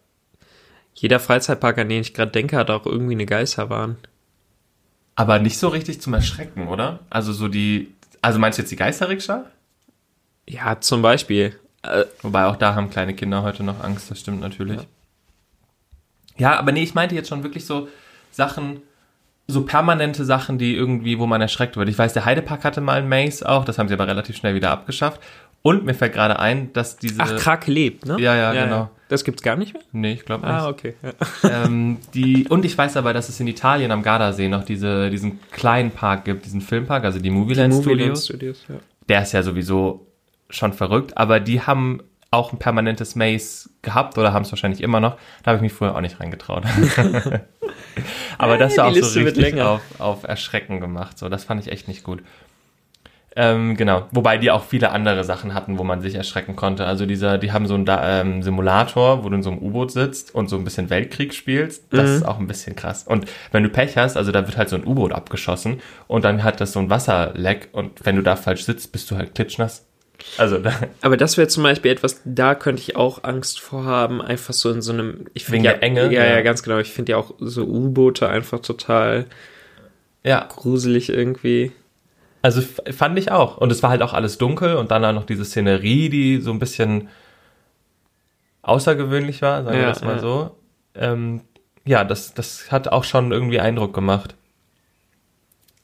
jeder 0.92 1.18
Freizeitpark, 1.18 1.78
an 1.78 1.88
den 1.88 2.02
ich 2.02 2.12
gerade 2.12 2.32
denke, 2.32 2.58
hat 2.58 2.68
auch 2.68 2.84
irgendwie 2.84 3.14
eine 3.14 3.24
Geisterbahn. 3.24 3.96
Aber 5.14 5.38
nicht 5.38 5.58
so 5.58 5.68
richtig 5.68 6.02
zum 6.02 6.12
Erschrecken, 6.12 6.68
oder? 6.68 6.98
Also 7.08 7.32
so 7.32 7.48
die, 7.48 7.94
also 8.20 8.38
meinst 8.38 8.58
du 8.58 8.62
jetzt 8.62 8.72
die 8.72 8.76
Geisterrikscha? 8.76 9.46
Ja, 10.46 10.78
zum 10.78 11.00
Beispiel. 11.00 11.58
Äh, 11.82 12.04
Wobei 12.20 12.44
auch 12.44 12.56
da 12.56 12.74
haben 12.74 12.90
kleine 12.90 13.14
Kinder 13.14 13.42
heute 13.42 13.62
noch 13.62 13.82
Angst, 13.82 14.10
das 14.10 14.20
stimmt 14.20 14.42
natürlich. 14.42 14.82
Ja. 16.36 16.50
ja, 16.52 16.58
aber 16.58 16.72
nee, 16.72 16.82
ich 16.82 16.94
meinte 16.94 17.14
jetzt 17.14 17.30
schon 17.30 17.42
wirklich 17.42 17.64
so 17.64 17.88
Sachen, 18.32 18.82
so 19.50 19.64
permanente 19.64 20.24
Sachen, 20.24 20.58
die 20.58 20.74
irgendwie, 20.74 21.18
wo 21.18 21.26
man 21.26 21.40
erschreckt 21.40 21.76
wird. 21.76 21.88
Ich 21.88 21.98
weiß, 21.98 22.12
der 22.12 22.24
Heidepark 22.24 22.64
hatte 22.64 22.80
mal 22.80 22.98
ein 22.98 23.08
Maze 23.08 23.48
auch, 23.48 23.64
das 23.64 23.78
haben 23.78 23.88
sie 23.88 23.94
aber 23.94 24.06
relativ 24.06 24.36
schnell 24.36 24.54
wieder 24.54 24.70
abgeschafft. 24.70 25.20
Und 25.62 25.84
mir 25.84 25.94
fällt 25.94 26.14
gerade 26.14 26.38
ein, 26.38 26.72
dass 26.72 26.96
diese. 26.96 27.20
ach, 27.20 27.36
Krake 27.36 27.70
lebt, 27.70 28.06
ne? 28.06 28.16
Ja, 28.18 28.34
ja, 28.34 28.64
genau. 28.64 28.90
Das 29.08 29.24
gibt's 29.24 29.42
gar 29.42 29.56
nicht 29.56 29.74
mehr? 29.74 29.82
Nee, 29.92 30.12
ich 30.12 30.24
glaube 30.24 30.46
nicht. 30.46 30.54
Ah, 30.54 30.68
okay. 30.68 30.94
Ja. 31.02 31.64
ähm, 31.64 31.98
die, 32.14 32.46
und 32.48 32.64
ich 32.64 32.78
weiß 32.78 32.96
aber, 32.96 33.12
dass 33.12 33.28
es 33.28 33.40
in 33.40 33.48
Italien 33.48 33.90
am 33.90 34.02
Gardasee 34.02 34.48
noch 34.48 34.64
diese, 34.64 35.10
diesen 35.10 35.40
kleinen 35.50 35.90
Park 35.90 36.24
gibt, 36.24 36.46
diesen 36.46 36.60
Filmpark, 36.60 37.04
also 37.04 37.18
die 37.18 37.30
Movieland 37.30 37.74
Movieland 37.74 38.18
Studios. 38.18 38.24
Studios, 38.24 38.64
ja. 38.68 38.76
Der 39.08 39.22
ist 39.22 39.32
ja 39.32 39.42
sowieso 39.42 40.06
schon 40.48 40.72
verrückt, 40.72 41.18
aber 41.18 41.40
die 41.40 41.60
haben 41.60 42.02
auch 42.30 42.52
ein 42.52 42.58
permanentes 42.58 43.16
Maze 43.16 43.70
gehabt 43.82 44.16
oder 44.16 44.32
haben 44.32 44.44
es 44.44 44.52
wahrscheinlich 44.52 44.80
immer 44.80 45.00
noch. 45.00 45.16
Da 45.42 45.50
habe 45.50 45.56
ich 45.56 45.62
mich 45.62 45.72
früher 45.72 45.96
auch 45.96 46.00
nicht 46.00 46.20
reingetraut. 46.20 46.64
aber 48.38 48.58
das 48.58 48.76
war 48.76 48.86
auch 48.86 48.94
so 48.94 49.00
Liste 49.00 49.24
wird 49.24 49.36
richtig 49.36 49.60
auf, 49.60 49.80
auf 49.98 50.24
Erschrecken 50.24 50.80
gemacht. 50.80 51.18
So, 51.18 51.28
das 51.28 51.44
fand 51.44 51.64
ich 51.64 51.72
echt 51.72 51.88
nicht 51.88 52.02
gut. 52.04 52.22
Ähm, 53.36 53.76
genau, 53.76 54.08
wobei 54.10 54.38
die 54.38 54.50
auch 54.50 54.64
viele 54.64 54.90
andere 54.90 55.22
Sachen 55.22 55.54
hatten, 55.54 55.78
wo 55.78 55.84
man 55.84 56.00
sich 56.00 56.16
erschrecken 56.16 56.56
konnte. 56.56 56.84
Also 56.84 57.06
dieser, 57.06 57.38
die 57.38 57.52
haben 57.52 57.66
so 57.68 57.74
einen 57.74 57.84
da, 57.84 58.20
ähm, 58.22 58.42
Simulator, 58.42 59.22
wo 59.22 59.28
du 59.28 59.36
in 59.36 59.44
so 59.44 59.50
einem 59.52 59.60
U-Boot 59.62 59.92
sitzt 59.92 60.34
und 60.34 60.48
so 60.48 60.56
ein 60.56 60.64
bisschen 60.64 60.90
Weltkrieg 60.90 61.32
spielst. 61.32 61.84
Das 61.92 62.08
Mhm. 62.10 62.16
ist 62.16 62.22
auch 62.24 62.40
ein 62.40 62.48
bisschen 62.48 62.74
krass. 62.74 63.04
Und 63.04 63.26
wenn 63.52 63.62
du 63.62 63.68
Pech 63.68 63.96
hast, 63.96 64.16
also 64.16 64.32
da 64.32 64.44
wird 64.48 64.56
halt 64.56 64.68
so 64.68 64.74
ein 64.74 64.84
U-Boot 64.84 65.12
abgeschossen 65.12 65.80
und 66.08 66.24
dann 66.24 66.42
hat 66.42 66.60
das 66.60 66.72
so 66.72 66.80
ein 66.80 66.90
Wasserleck 66.90 67.68
und 67.70 68.04
wenn 68.04 68.16
du 68.16 68.22
da 68.22 68.34
falsch 68.34 68.64
sitzt, 68.64 68.90
bist 68.90 69.08
du 69.12 69.16
halt 69.16 69.32
klitschnass. 69.36 69.86
Also 70.36 70.58
da, 70.58 70.72
Aber 71.02 71.16
das 71.16 71.36
wäre 71.36 71.48
zum 71.48 71.62
Beispiel 71.62 71.90
etwas, 71.90 72.20
da 72.24 72.54
könnte 72.54 72.82
ich 72.82 72.96
auch 72.96 73.24
Angst 73.24 73.60
vor 73.60 73.84
haben, 73.84 74.20
einfach 74.22 74.54
so 74.54 74.70
in 74.70 74.82
so 74.82 74.92
einem. 74.92 75.26
Ich 75.34 75.50
Wegen 75.50 75.64
finde 75.64 75.66
ja, 75.66 75.72
der 75.74 75.82
Enge, 75.82 76.12
Ja, 76.12 76.24
ja, 76.24 76.34
ja. 76.36 76.40
ganz 76.42 76.62
genau. 76.62 76.78
Ich 76.78 76.90
finde 76.92 77.12
ja 77.12 77.18
auch 77.18 77.34
so 77.40 77.64
U-Boote 77.64 78.28
einfach 78.28 78.60
total 78.60 79.26
ja, 80.22 80.46
gruselig 80.54 81.08
irgendwie. 81.10 81.72
also 82.42 82.62
fand 82.62 83.18
ich 83.18 83.30
auch. 83.32 83.56
Und 83.58 83.72
es 83.72 83.82
war 83.82 83.90
halt 83.90 84.02
auch 84.02 84.12
alles 84.14 84.38
dunkel 84.38 84.76
und 84.76 84.90
dann 84.90 85.04
auch 85.04 85.12
noch 85.12 85.24
diese 85.24 85.44
Szenerie, 85.44 86.08
die 86.10 86.40
so 86.40 86.50
ein 86.52 86.58
bisschen 86.58 87.08
außergewöhnlich 88.62 89.42
war, 89.42 89.64
sagen 89.64 89.76
wir 89.76 89.82
Ja, 89.82 89.88
das 89.88 90.02
mal 90.02 90.16
ja. 90.16 90.18
so. 90.18 90.56
Ähm, 90.94 91.42
ja, 91.84 92.04
das, 92.04 92.34
das 92.34 92.70
hat 92.70 92.88
auch 92.88 93.04
schon 93.04 93.32
irgendwie 93.32 93.60
Eindruck 93.60 93.94
gemacht. 93.94 94.34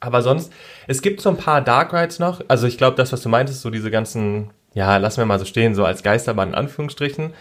Aber 0.00 0.22
sonst, 0.22 0.52
es 0.86 1.02
gibt 1.02 1.20
so 1.20 1.30
ein 1.30 1.36
paar 1.36 1.62
Dark 1.62 1.92
Rides 1.92 2.18
noch. 2.18 2.42
Also 2.48 2.66
ich 2.66 2.78
glaube, 2.78 2.96
das, 2.96 3.12
was 3.12 3.22
du 3.22 3.28
meintest, 3.28 3.62
so 3.62 3.70
diese 3.70 3.90
ganzen, 3.90 4.50
ja, 4.74 4.96
lassen 4.98 5.18
wir 5.18 5.26
mal 5.26 5.38
so 5.38 5.44
stehen, 5.44 5.74
so 5.74 5.84
als 5.84 6.02
Geisterbahn 6.02 6.50
in 6.50 6.54
Anführungsstrichen. 6.54 7.32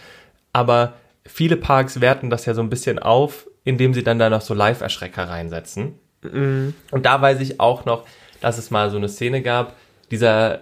Aber 0.52 0.94
viele 1.26 1.56
Parks 1.56 2.00
werten 2.00 2.30
das 2.30 2.46
ja 2.46 2.54
so 2.54 2.62
ein 2.62 2.70
bisschen 2.70 2.98
auf, 2.98 3.46
indem 3.64 3.92
sie 3.94 4.02
dann 4.02 4.18
da 4.18 4.30
noch 4.30 4.40
so 4.40 4.54
Live-Erschrecker 4.54 5.28
reinsetzen. 5.28 5.98
Und 6.22 6.74
da 6.90 7.20
weiß 7.20 7.40
ich 7.40 7.60
auch 7.60 7.84
noch, 7.84 8.04
dass 8.40 8.58
es 8.58 8.70
mal 8.70 8.90
so 8.90 8.96
eine 8.96 9.08
Szene 9.08 9.42
gab, 9.42 9.76
dieser 10.10 10.60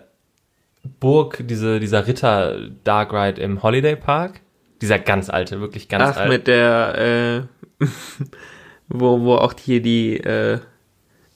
Burg, 1.01 1.39
diese, 1.47 1.81
dieser 1.81 2.07
Ritter 2.07 2.59
Dark 2.83 3.12
Ride 3.12 3.40
im 3.40 3.62
Holiday 3.62 3.97
Park. 3.97 4.40
Dieser 4.81 4.99
ganz 4.99 5.31
alte, 5.31 5.61
wirklich 5.61 5.88
ganz 5.88 6.16
Ach, 6.16 6.16
alte. 6.18 6.29
mit 6.33 6.47
der, 6.47 7.47
äh, 7.81 7.85
wo, 8.88 9.21
wo 9.21 9.37
auch 9.37 9.55
hier 9.59 9.81
die, 9.81 10.18
äh, 10.18 10.59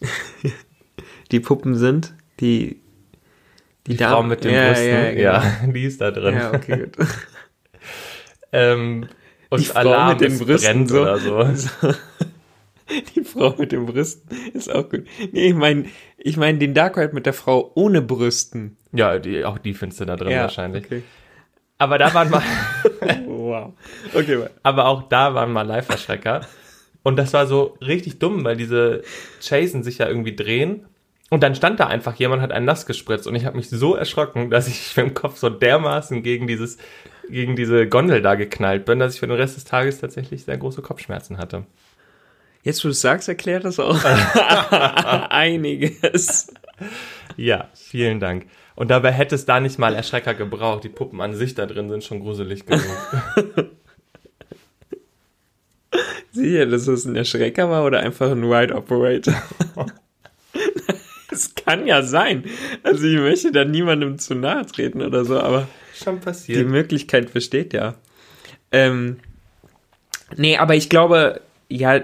die 1.31 1.41
Puppen 1.41 1.75
sind, 1.77 2.15
die, 2.41 2.81
die 3.87 3.97
Dame- 3.97 4.13
Frau 4.15 4.23
mit 4.23 4.45
den 4.45 4.55
ja, 4.55 4.69
Brüsten. 4.69 4.89
Ja, 4.89 5.11
Ja, 5.11 5.39
genau. 5.61 5.73
die 5.73 5.85
ist 5.85 6.01
da 6.01 6.11
drin. 6.11 6.35
ja, 6.35 6.53
okay, 6.55 6.85
gut. 6.97 6.97
Ähm, 8.51 9.09
und 9.51 9.61
Die 9.61 9.67
Frau 9.67 9.79
Alarm, 9.81 10.09
mit 10.09 10.21
den 10.23 10.39
Brüsten 10.39 10.87
so. 10.87 11.03
oder 11.03 11.19
so. 11.19 11.45
Die 13.15 13.23
Frau 13.25 13.55
mit 13.59 13.73
den 13.73 13.85
Brüsten 13.85 14.35
ist 14.55 14.73
auch 14.75 14.89
gut. 14.89 15.05
Nee, 15.33 15.49
ich 15.49 15.55
meine, 15.55 15.85
ich 16.17 16.39
mein 16.39 16.59
den 16.59 16.73
Dark 16.73 16.97
Ride 16.97 17.13
mit 17.15 17.27
der 17.27 17.35
Frau 17.35 17.71
ohne 17.75 18.01
Brüsten. 18.01 18.79
Ja, 18.93 19.19
die, 19.19 19.45
auch 19.45 19.59
die 19.59 19.75
findest 19.75 20.01
du 20.01 20.07
da 20.07 20.17
drin 20.17 20.33
wahrscheinlich. 20.35 20.87
Okay. 20.87 21.03
Aber 21.77 21.99
da 21.99 22.13
waren 22.15 22.31
mal, 22.31 22.43
Wow. 23.27 23.75
Okay, 24.15 24.47
aber 24.63 24.87
auch 24.87 25.03
da 25.11 25.35
waren 25.35 25.53
mal 25.53 25.67
Live-Erschrecker. 25.67 26.41
Und 27.09 27.17
das 27.17 27.33
war 27.33 27.47
so 27.47 27.75
richtig 27.81 28.19
dumm, 28.19 28.45
weil 28.45 28.59
diese 28.59 29.01
Chasen 29.41 29.83
sich 29.83 29.97
ja 29.97 30.07
irgendwie 30.07 30.37
drehen. 30.37 30.85
Und 31.31 31.43
dann 31.43 31.55
stand 31.55 31.81
da 31.81 31.87
einfach 31.87 32.15
jemand, 32.17 32.43
hat 32.43 32.53
einen 32.53 32.67
nass 32.67 32.85
gespritzt. 32.85 33.27
Und 33.27 33.35
ich 33.35 33.47
habe 33.47 33.57
mich 33.57 33.71
so 33.71 33.95
erschrocken, 33.95 34.51
dass 34.51 34.69
ich 34.69 34.95
mit 34.99 35.07
dem 35.07 35.15
Kopf 35.15 35.39
so 35.39 35.49
dermaßen 35.49 36.23
gegen 36.23 36.47
dieses, 36.47 36.77
gegen 37.31 37.57
diese 37.57 37.89
Gondel 37.89 38.21
da 38.21 38.35
geknallt 38.35 38.85
bin, 38.85 38.99
dass 38.99 39.15
ich 39.15 39.21
für 39.21 39.27
den 39.27 39.37
Rest 39.37 39.57
des 39.57 39.65
Tages 39.65 40.03
tatsächlich 40.03 40.45
sehr 40.45 40.59
große 40.59 40.83
Kopfschmerzen 40.83 41.39
hatte. 41.39 41.65
Jetzt, 42.63 42.85
wo 42.85 42.89
du 42.89 42.93
es 42.93 43.01
sagst, 43.01 43.27
erklärt 43.27 43.65
das 43.65 43.81
auch 43.81 44.05
einiges. 45.31 46.53
Ja, 47.39 47.69
vielen 47.73 48.21
Dank. 48.21 48.45
Und 48.75 48.91
dabei 48.91 49.13
hätte 49.13 49.35
es 49.35 49.47
da 49.47 49.61
nicht 49.61 49.79
mal 49.79 49.95
Erschrecker 49.95 50.35
gebraucht. 50.35 50.85
Die 50.85 50.91
Puppen 50.91 51.23
an 51.23 51.35
sich 51.35 51.55
da 51.55 51.65
drin 51.65 51.89
sind 51.89 52.05
schon 52.05 52.21
gruselig 52.21 52.67
genug. 52.67 52.85
Sicher, 56.33 56.67
dass 56.67 56.87
es 56.87 57.05
ein 57.05 57.17
Erschrecker 57.17 57.71
war 57.71 57.85
oder 57.85 58.01
einfach 58.01 58.31
ein 58.31 58.45
Ride 58.45 58.75
Operator? 58.75 59.35
Es 61.31 61.55
kann 61.55 61.87
ja 61.87 62.03
sein. 62.03 62.45
Also 62.83 63.07
ich 63.07 63.17
möchte 63.17 63.53
da 63.53 63.65
niemandem 63.65 64.19
zu 64.19 64.35
nahe 64.35 64.67
treten 64.67 65.03
oder 65.03 65.25
so, 65.25 65.39
aber 65.39 65.69
schon 65.95 66.17
die 66.17 66.25
passiert. 66.25 66.67
Möglichkeit 66.67 67.33
besteht 67.33 67.73
ja. 67.73 67.95
Ähm, 68.73 69.19
nee, 70.37 70.57
aber 70.57 70.75
ich 70.75 70.89
glaube, 70.89 71.41
ja, 71.69 72.01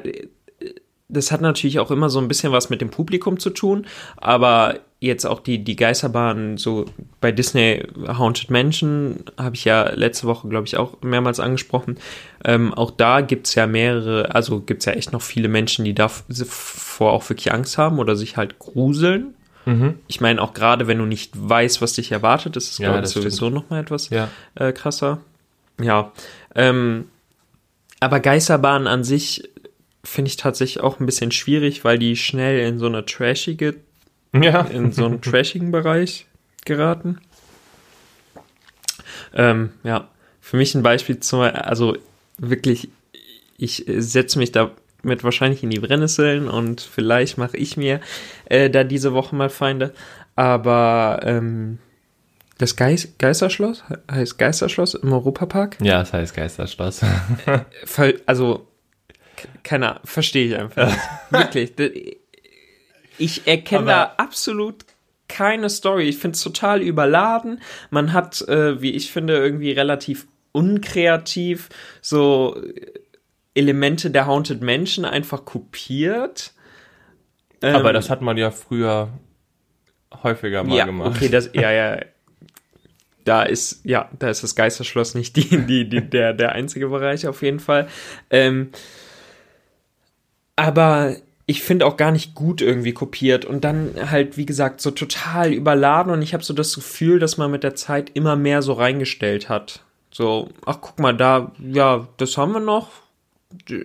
das 1.09 1.33
hat 1.33 1.41
natürlich 1.41 1.79
auch 1.79 1.91
immer 1.91 2.11
so 2.11 2.19
ein 2.19 2.29
bisschen 2.29 2.53
was 2.53 2.71
mit 2.71 2.81
dem 2.81 2.91
Publikum 2.91 3.39
zu 3.39 3.51
tun, 3.51 3.87
aber 4.17 4.81
jetzt 5.05 5.25
auch 5.27 5.41
die, 5.41 5.63
die 5.63 5.77
Geisterbahn, 5.77 6.57
so 6.57 6.87
bei 7.21 7.33
Disney 7.33 7.83
Haunted 8.07 8.51
Mansion, 8.51 9.25
habe 9.39 9.57
ich 9.57 9.65
ja 9.65 9.91
letzte 9.91 10.27
Woche, 10.27 10.49
glaube 10.49 10.67
ich, 10.67 10.77
auch 10.77 11.01
mehrmals 11.03 11.41
angesprochen. 11.41 11.99
Ähm, 12.45 12.75
auch 12.75 12.91
da 12.91 13.21
gibt's 13.21 13.55
ja 13.55 13.67
mehrere, 13.67 14.35
also 14.35 14.61
gibt's 14.61 14.85
ja 14.85 14.93
echt 14.93 15.13
noch 15.13 15.23
viele 15.23 15.49
Menschen, 15.49 15.85
die 15.85 15.95
davor 15.95 17.13
auch 17.13 17.29
wirklich 17.29 17.53
Angst 17.53 17.79
haben 17.79 17.99
oder 17.99 18.17
sich 18.17 18.37
halt 18.37 18.59
gruseln. 18.59 19.35
Mhm. 19.67 19.95
Ich 20.09 20.21
meine, 20.21 20.43
auch 20.43 20.53
gerade 20.55 20.87
wenn 20.87 20.99
du 20.99 21.07
nicht 21.07 21.33
weißt, 21.35 21.81
was 21.81 21.95
dich 21.95 22.13
erwartet, 22.13 22.57
ist 22.57 22.73
es, 22.73 22.79
Ja, 22.79 22.89
glaube 22.89 22.99
ich, 22.99 23.03
das 23.03 23.13
sowieso 23.13 23.51
noch 23.51 23.71
mal 23.71 23.81
etwas 23.81 24.11
Ja. 24.11 24.29
äh, 24.57 24.73
krasser. 24.73 25.21
Ja. 25.81 26.13
Ähm, 26.55 27.07
aber 28.01 28.21
Geisterbahnen 28.21 28.87
an 28.87 29.05
sich 29.05 29.49
finde 30.05 30.29
ich 30.29 30.37
tatsächlich 30.37 30.83
auch 30.83 31.01
ein 31.01 31.07
bisschen 31.07 31.31
schwierig, 31.31 31.83
weil 31.85 31.99
die 31.99 32.17
schnell 32.17 32.61
in 32.69 32.79
so 32.79 32.85
eine 32.87 33.07
trashige, 33.07 33.77
Ja. 34.41 34.63
in 34.63 34.93
so 34.93 35.05
einen 35.07 35.21
trashigen 35.23 35.71
Bereich 35.71 36.27
geraten. 36.65 37.19
Ähm, 39.35 39.71
ja, 39.83 40.09
für 40.41 40.57
mich 40.57 40.75
ein 40.75 40.83
Beispiel 40.83 41.21
zum 41.21 41.41
also 41.41 41.97
wirklich, 42.39 42.89
ich 43.57 43.85
setze 43.89 44.39
mich 44.39 44.53
damit 44.53 45.25
wahrscheinlich 45.25 45.63
in 45.63 45.71
die 45.71 45.81
Brennnesseln 45.81 46.49
und 46.49 46.81
vielleicht 46.81 47.39
mache 47.39 47.57
ich 47.57 47.77
mir 47.77 48.01
äh, 48.47 48.71
da 48.71 48.85
diese 48.85 49.13
Woche 49.13 49.35
mal 49.37 49.51
Feinde. 49.51 49.93
Aber 50.37 51.21
ähm, 51.23 51.79
das 52.59 52.77
Geis 52.77 53.09
Geisterschloss 53.19 53.85
heißt 54.11 54.39
Geisterschloss 54.39 54.95
im 54.95 55.13
Europapark. 55.13 55.77
Ja, 55.81 55.99
das 56.01 56.13
heißt 56.13 56.35
Geisterschloss. 56.35 57.01
Ver- 57.85 58.15
Also, 58.27 58.67
keine 59.63 59.91
Ahnung, 59.91 60.03
verstehe 60.05 60.47
ich 60.47 60.57
einfach. 60.57 60.93
Wirklich. 61.31 61.73
Ich 63.19 63.47
erkenne 63.47 63.87
da 63.87 64.03
Aber- 64.05 64.21
absolut 64.21 64.85
keine 65.29 65.71
Story. 65.71 66.05
Ich 66.09 66.19
finde 66.19 66.35
es 66.37 66.43
total 66.43 66.83
überladen. 66.83 67.61
Man 67.91 68.13
hat, 68.13 68.43
äh, 68.49 68.81
wie 68.83 68.91
ich 68.93 69.11
finde, 69.11 69.37
irgendwie 69.37 69.73
relativ 69.73 70.27
unkreativ 70.53 71.69
so 72.03 72.57
äh, 72.63 72.93
Elemente 73.55 74.11
der 74.11 74.27
Haunted 74.27 74.63
Mansion 74.63 75.05
einfach 75.05 75.45
kopiert. 75.45 76.53
Aber 77.63 77.89
Ähm, 77.89 77.95
das 77.95 78.11
hat 78.11 78.21
man 78.21 78.37
ja 78.37 78.51
früher 78.51 79.09
häufiger 80.23 80.63
mal 80.65 80.77
ja, 80.77 80.85
gemacht. 80.85 81.17
okay, 81.17 81.29
das, 81.29 81.51
ja, 81.55 81.71
ja. 81.71 81.99
Da 83.25 83.43
ist, 83.45 83.81
ja, 83.85 84.11
da 84.19 84.29
ist 84.29 84.43
das 84.43 84.55
Geisterschloss 84.55 85.15
nicht 85.15 85.37
die, 85.37 85.65
die, 85.67 85.89
die, 85.89 86.03
der, 86.03 86.35
der 86.35 86.53
einzige 86.53 86.89
Bereich 86.89 87.27
auf 87.27 87.41
jeden 87.43 87.61
Fall. 87.61 87.89
Ähm, 88.29 88.71
aber 90.57 91.17
ich 91.47 91.63
finde 91.63 91.87
auch 91.87 91.97
gar 91.97 92.11
nicht 92.11 92.35
gut 92.35 92.63
irgendwie 92.63 92.93
kopiert 92.93 93.45
und 93.45 93.65
dann 93.65 93.91
halt, 94.11 94.37
wie 94.37 94.47
gesagt, 94.47 94.81
so 94.81 94.91
total 94.91 95.53
überladen 95.53 96.13
und 96.13 96.23
ich 96.23 96.33
habe 96.33 96.43
so 96.45 96.55
das 96.55 96.75
Gefühl, 96.75 97.19
dass 97.19 97.37
man 97.37 97.51
mit 97.51 97.63
der 97.63 97.75
Zeit 97.75 98.11
immer 98.15 98.35
mehr 98.37 98.63
so 98.63 98.73
reingestellt 98.73 99.49
hat. 99.49 99.81
So, 100.11 100.49
ach 100.65 100.79
guck 100.81 100.99
mal, 101.01 101.13
da, 101.15 101.53
ja, 101.61 102.07
das 102.17 102.39
haben 102.39 102.53
wir 102.53 102.61
noch, 102.61 102.89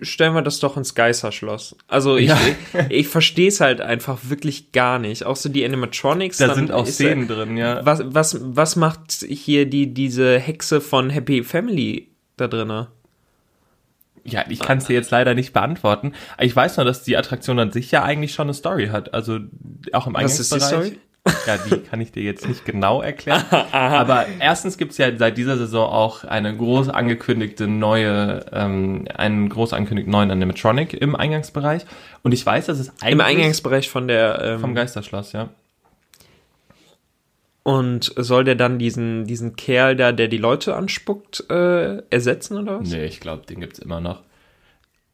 stellen 0.02 0.32
wir 0.34 0.42
das 0.42 0.58
doch 0.60 0.76
ins 0.76 0.94
Geisterschloss. 0.94 1.76
Also 1.86 2.16
ich, 2.16 2.28
Ja. 2.28 2.38
ich, 2.88 3.00
ich 3.00 3.08
verstehe 3.08 3.48
es 3.48 3.60
halt 3.60 3.80
einfach 3.80 4.18
wirklich 4.28 4.72
gar 4.72 4.98
nicht. 4.98 5.26
Auch 5.26 5.36
so 5.36 5.48
die 5.48 5.64
Animatronics. 5.64 6.38
Da 6.38 6.54
sind 6.54 6.72
auch 6.72 6.86
Szenen 6.86 7.28
ja- 7.28 7.34
drin, 7.34 7.56
ja. 7.56 7.84
Was, 7.84 8.02
was, 8.06 8.38
was 8.40 8.76
macht 8.76 9.12
hier 9.28 9.66
die, 9.66 9.92
diese 9.92 10.38
Hexe 10.38 10.80
von 10.80 11.10
Happy 11.10 11.42
Family 11.44 12.08
da 12.36 12.48
drinne? 12.48 12.88
Ja, 14.24 14.44
ich 14.48 14.60
kann 14.60 14.78
es 14.78 14.84
dir 14.84 14.94
jetzt 14.94 15.10
leider 15.10 15.34
nicht 15.34 15.52
beantworten. 15.52 16.12
Ich 16.38 16.54
weiß 16.54 16.76
nur, 16.76 16.86
dass 16.86 17.02
die 17.02 17.16
Attraktion 17.16 17.58
an 17.58 17.72
sich 17.72 17.90
ja 17.90 18.02
eigentlich 18.02 18.32
schon 18.32 18.46
eine 18.46 18.54
Story 18.54 18.88
hat. 18.88 19.14
Also 19.14 19.38
auch 19.92 20.06
im 20.06 20.14
Was 20.14 20.38
ist 20.38 20.52
die 20.52 20.56
Eingangsbereich. 20.56 20.86
Story? 20.86 21.00
Ja, 21.46 21.58
die 21.58 21.76
kann 21.80 22.00
ich 22.00 22.12
dir 22.12 22.22
jetzt 22.22 22.48
nicht 22.48 22.64
genau 22.64 23.02
erklären. 23.02 23.44
Aber 23.72 24.26
erstens 24.38 24.78
gibt's 24.78 24.96
ja 24.96 25.14
seit 25.16 25.36
dieser 25.36 25.58
Saison 25.58 25.90
auch 25.90 26.24
eine 26.24 26.56
groß 26.56 26.88
angekündigte 26.88 27.68
neue, 27.68 28.46
ähm, 28.52 29.06
einen 29.14 29.48
groß 29.50 29.74
angekündigten 29.74 30.10
neuen 30.10 30.30
Animatronic 30.30 30.94
im 30.94 31.14
Eingangsbereich. 31.14 31.84
Und 32.22 32.32
ich 32.32 32.44
weiß, 32.44 32.66
dass 32.66 32.78
es 32.78 32.90
eigentlich 33.00 33.12
Im 33.12 33.20
Eingangsbereich 33.20 33.90
von 33.90 34.08
der 34.08 34.40
ähm, 34.42 34.60
vom 34.60 34.74
Geisterschloss, 34.74 35.32
ja. 35.32 35.50
Und 37.62 38.12
soll 38.16 38.44
der 38.44 38.54
dann 38.54 38.78
diesen 38.78 39.24
diesen 39.26 39.56
Kerl 39.56 39.96
da, 39.96 40.12
der 40.12 40.28
die 40.28 40.38
Leute 40.38 40.74
anspuckt, 40.74 41.44
äh, 41.50 42.02
ersetzen 42.10 42.58
oder 42.58 42.80
was? 42.80 42.88
Nee, 42.90 43.04
ich 43.04 43.20
glaube, 43.20 43.44
den 43.46 43.60
gibt's 43.60 43.78
immer 43.78 44.00
noch. 44.00 44.22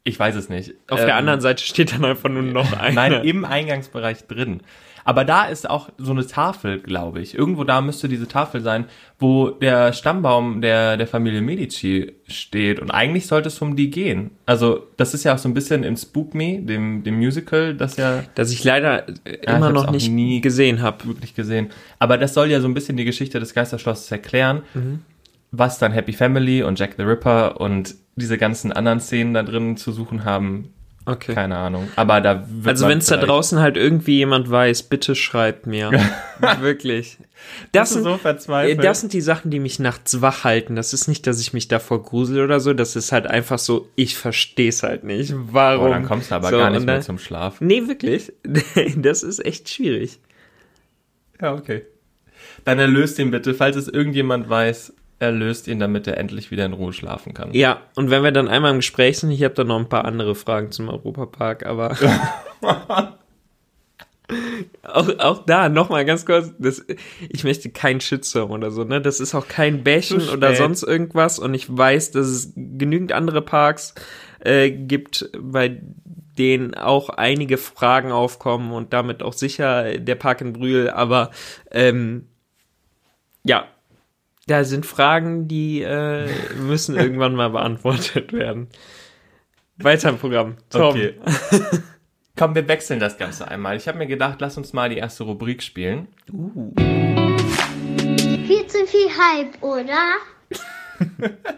Ich 0.03 0.17
weiß 0.17 0.35
es 0.35 0.47
nicht. 0.47 0.73
Auf 0.89 0.99
der 0.99 1.09
Ähm, 1.09 1.15
anderen 1.17 1.41
Seite 1.41 1.63
steht 1.63 1.91
dann 1.93 2.05
einfach 2.05 2.29
nur 2.29 2.41
noch 2.43 2.71
einer. 2.79 3.09
Nein, 3.09 3.25
im 3.25 3.43
Eingangsbereich 3.43 4.25
drin. 4.27 4.61
Aber 5.03 5.23
da 5.25 5.45
ist 5.45 5.69
auch 5.69 5.89
so 5.97 6.11
eine 6.11 6.25
Tafel, 6.27 6.79
glaube 6.79 7.21
ich. 7.21 7.33
Irgendwo 7.33 7.63
da 7.63 7.81
müsste 7.81 8.09
diese 8.09 8.27
Tafel 8.27 8.61
sein, 8.61 8.85
wo 9.19 9.49
der 9.49 9.93
Stammbaum 9.93 10.61
der, 10.61 10.95
der 10.95 11.07
Familie 11.07 11.41
Medici 11.41 12.13
steht. 12.27 12.79
Und 12.79 12.91
eigentlich 12.91 13.25
sollte 13.25 13.47
es 13.47 13.59
um 13.61 13.75
die 13.75 13.89
gehen. 13.89 14.29
Also, 14.45 14.85
das 14.97 15.15
ist 15.15 15.23
ja 15.23 15.33
auch 15.33 15.39
so 15.39 15.49
ein 15.49 15.55
bisschen 15.55 15.83
in 15.83 15.97
Spook 15.97 16.35
Me, 16.35 16.59
dem, 16.61 17.03
dem 17.03 17.17
Musical, 17.17 17.73
das 17.73 17.97
ja 17.97 18.23
dass 18.35 18.51
ich 18.51 18.63
leider 18.63 19.07
äh, 19.09 19.13
Ja, 19.45 19.57
immer 19.57 19.69
ich 19.69 19.73
noch 19.73 19.91
nicht 19.91 20.11
nie- 20.11 20.39
gesehen 20.41 20.81
habe. 20.83 21.05
wirklich 21.07 21.33
gesehen. 21.33 21.69
Aber 21.97 22.17
das 22.19 22.35
soll 22.35 22.51
ja 22.51 22.61
so 22.61 22.67
ein 22.67 22.75
bisschen 22.75 22.95
die 22.95 23.05
Geschichte 23.05 23.39
des 23.39 23.55
Geisterschlosses 23.55 24.11
erklären, 24.11 24.61
was 25.51 25.79
dann 25.79 25.93
Happy 25.93 26.13
Family 26.13 26.61
und 26.61 26.77
Jack 26.77 26.93
the 26.97 27.03
Ripper 27.03 27.59
und 27.59 27.95
diese 28.17 28.37
ganzen 28.37 28.71
anderen 28.71 28.99
Szenen 28.99 29.33
da 29.33 29.41
drin 29.43 29.77
zu 29.77 29.91
suchen 29.91 30.25
haben. 30.25 30.73
Okay. 31.09 31.33
Keine 31.33 31.55
Ahnung. 31.57 31.87
Aber 31.95 32.19
da 32.19 32.45
Also 32.65 32.87
wenn 32.89 32.97
es 32.97 33.05
da 33.05 33.15
draußen 33.15 33.59
halt 33.59 33.77
irgendwie 33.77 34.17
jemand 34.17 34.51
weiß, 34.51 34.83
bitte 34.83 35.15
schreibt 35.15 35.65
mir. 35.65 35.89
Wirklich. 36.59 37.17
Das 37.71 37.91
sind, 37.91 38.03
so 38.03 38.15
äh, 38.15 38.17
verzweifelt? 38.17 38.83
das 38.83 38.99
sind 38.99 39.13
die 39.13 39.21
Sachen, 39.21 39.49
die 39.49 39.59
mich 39.59 39.79
nachts 39.79 40.21
wach 40.21 40.43
halten. 40.43 40.75
Das 40.75 40.91
ist 40.91 41.07
nicht, 41.07 41.25
dass 41.25 41.39
ich 41.39 41.53
mich 41.53 41.69
davor 41.69 42.03
grusel 42.03 42.43
oder 42.43 42.59
so. 42.59 42.73
Das 42.73 42.97
ist 42.97 43.13
halt 43.13 43.25
einfach 43.25 43.57
so, 43.57 43.87
ich 43.95 44.17
verstehe 44.17 44.67
es 44.67 44.83
halt 44.83 45.05
nicht. 45.05 45.33
Warum? 45.35 45.85
Oh, 45.87 45.89
dann 45.89 46.03
kommst 46.05 46.29
du 46.31 46.35
aber 46.35 46.49
So, 46.49 46.57
gar 46.57 46.71
nicht 46.71 46.79
und 46.81 46.85
mehr 46.85 46.95
dann- 46.95 47.03
zum 47.03 47.19
Schlaf. 47.19 47.61
Nee, 47.61 47.87
wirklich. 47.87 48.33
Das 48.97 49.23
ist 49.23 49.43
echt 49.45 49.69
schwierig. 49.69 50.19
Ja, 51.41 51.53
okay. 51.53 51.83
Dann 52.65 52.79
erlöst 52.79 53.17
ihn 53.19 53.31
bitte, 53.31 53.53
falls 53.53 53.77
es 53.77 53.87
irgendjemand 53.87 54.49
weiß, 54.49 54.93
erlöst 55.19 55.67
ihn, 55.67 55.79
damit 55.79 56.07
er 56.07 56.17
endlich 56.17 56.51
wieder 56.51 56.65
in 56.65 56.73
Ruhe 56.73 56.93
schlafen 56.93 57.33
kann. 57.33 57.53
Ja, 57.53 57.81
und 57.95 58.09
wenn 58.09 58.23
wir 58.23 58.31
dann 58.31 58.47
einmal 58.47 58.71
im 58.71 58.77
Gespräch 58.77 59.19
sind, 59.19 59.31
ich 59.31 59.43
habe 59.43 59.55
da 59.55 59.63
noch 59.63 59.79
ein 59.79 59.89
paar 59.89 60.05
andere 60.05 60.35
Fragen 60.35 60.71
zum 60.71 60.89
Europapark, 60.89 61.65
aber 61.65 61.97
auch, 64.83 65.19
auch 65.19 65.45
da 65.45 65.69
nochmal 65.69 66.05
ganz 66.05 66.25
kurz, 66.25 66.53
das, 66.59 66.85
ich 67.29 67.43
möchte 67.43 67.69
kein 67.69 67.99
Shitstorm 67.99 68.51
oder 68.51 68.69
so, 68.71 68.83
ne? 68.83 69.01
Das 69.01 69.19
ist 69.19 69.33
auch 69.33 69.47
kein 69.47 69.83
Bashen 69.83 70.19
Zu 70.19 70.33
oder 70.33 70.55
sonst 70.55 70.83
irgendwas 70.83 71.39
und 71.39 71.53
ich 71.53 71.75
weiß, 71.75 72.11
dass 72.11 72.27
es 72.27 72.53
genügend 72.55 73.11
andere 73.11 73.41
Parks 73.41 73.95
äh, 74.39 74.69
gibt, 74.69 75.31
bei 75.39 75.81
denen 76.37 76.75
auch 76.75 77.09
einige 77.09 77.57
Fragen 77.57 78.11
aufkommen 78.11 78.71
und 78.71 78.93
damit 78.93 79.23
auch 79.23 79.33
sicher 79.33 79.97
der 79.97 80.15
Park 80.15 80.41
in 80.41 80.53
Brühl, 80.53 80.91
aber 80.91 81.31
ähm, 81.71 82.27
ja, 83.43 83.65
da 84.47 84.63
sind 84.63 84.85
Fragen, 84.85 85.47
die 85.47 85.81
äh, 85.81 86.27
müssen 86.59 86.95
irgendwann 86.99 87.35
mal 87.35 87.49
beantwortet 87.49 88.33
werden. 88.33 88.69
Weiter 89.77 90.09
im 90.09 90.17
Programm. 90.17 90.55
Tom. 90.69 90.89
Okay. 90.89 91.13
Komm, 92.35 92.55
wir 92.55 92.67
wechseln 92.67 92.99
das 92.99 93.17
Ganze 93.17 93.47
einmal. 93.47 93.77
Ich 93.77 93.87
habe 93.87 93.97
mir 93.97 94.07
gedacht, 94.07 94.39
lass 94.41 94.57
uns 94.57 94.73
mal 94.73 94.89
die 94.89 94.97
erste 94.97 95.23
Rubrik 95.23 95.61
spielen. 95.61 96.07
Viel 98.47 98.67
zu 98.67 98.85
viel 98.87 99.09
Hype, 99.09 99.61
oder? 99.61 100.15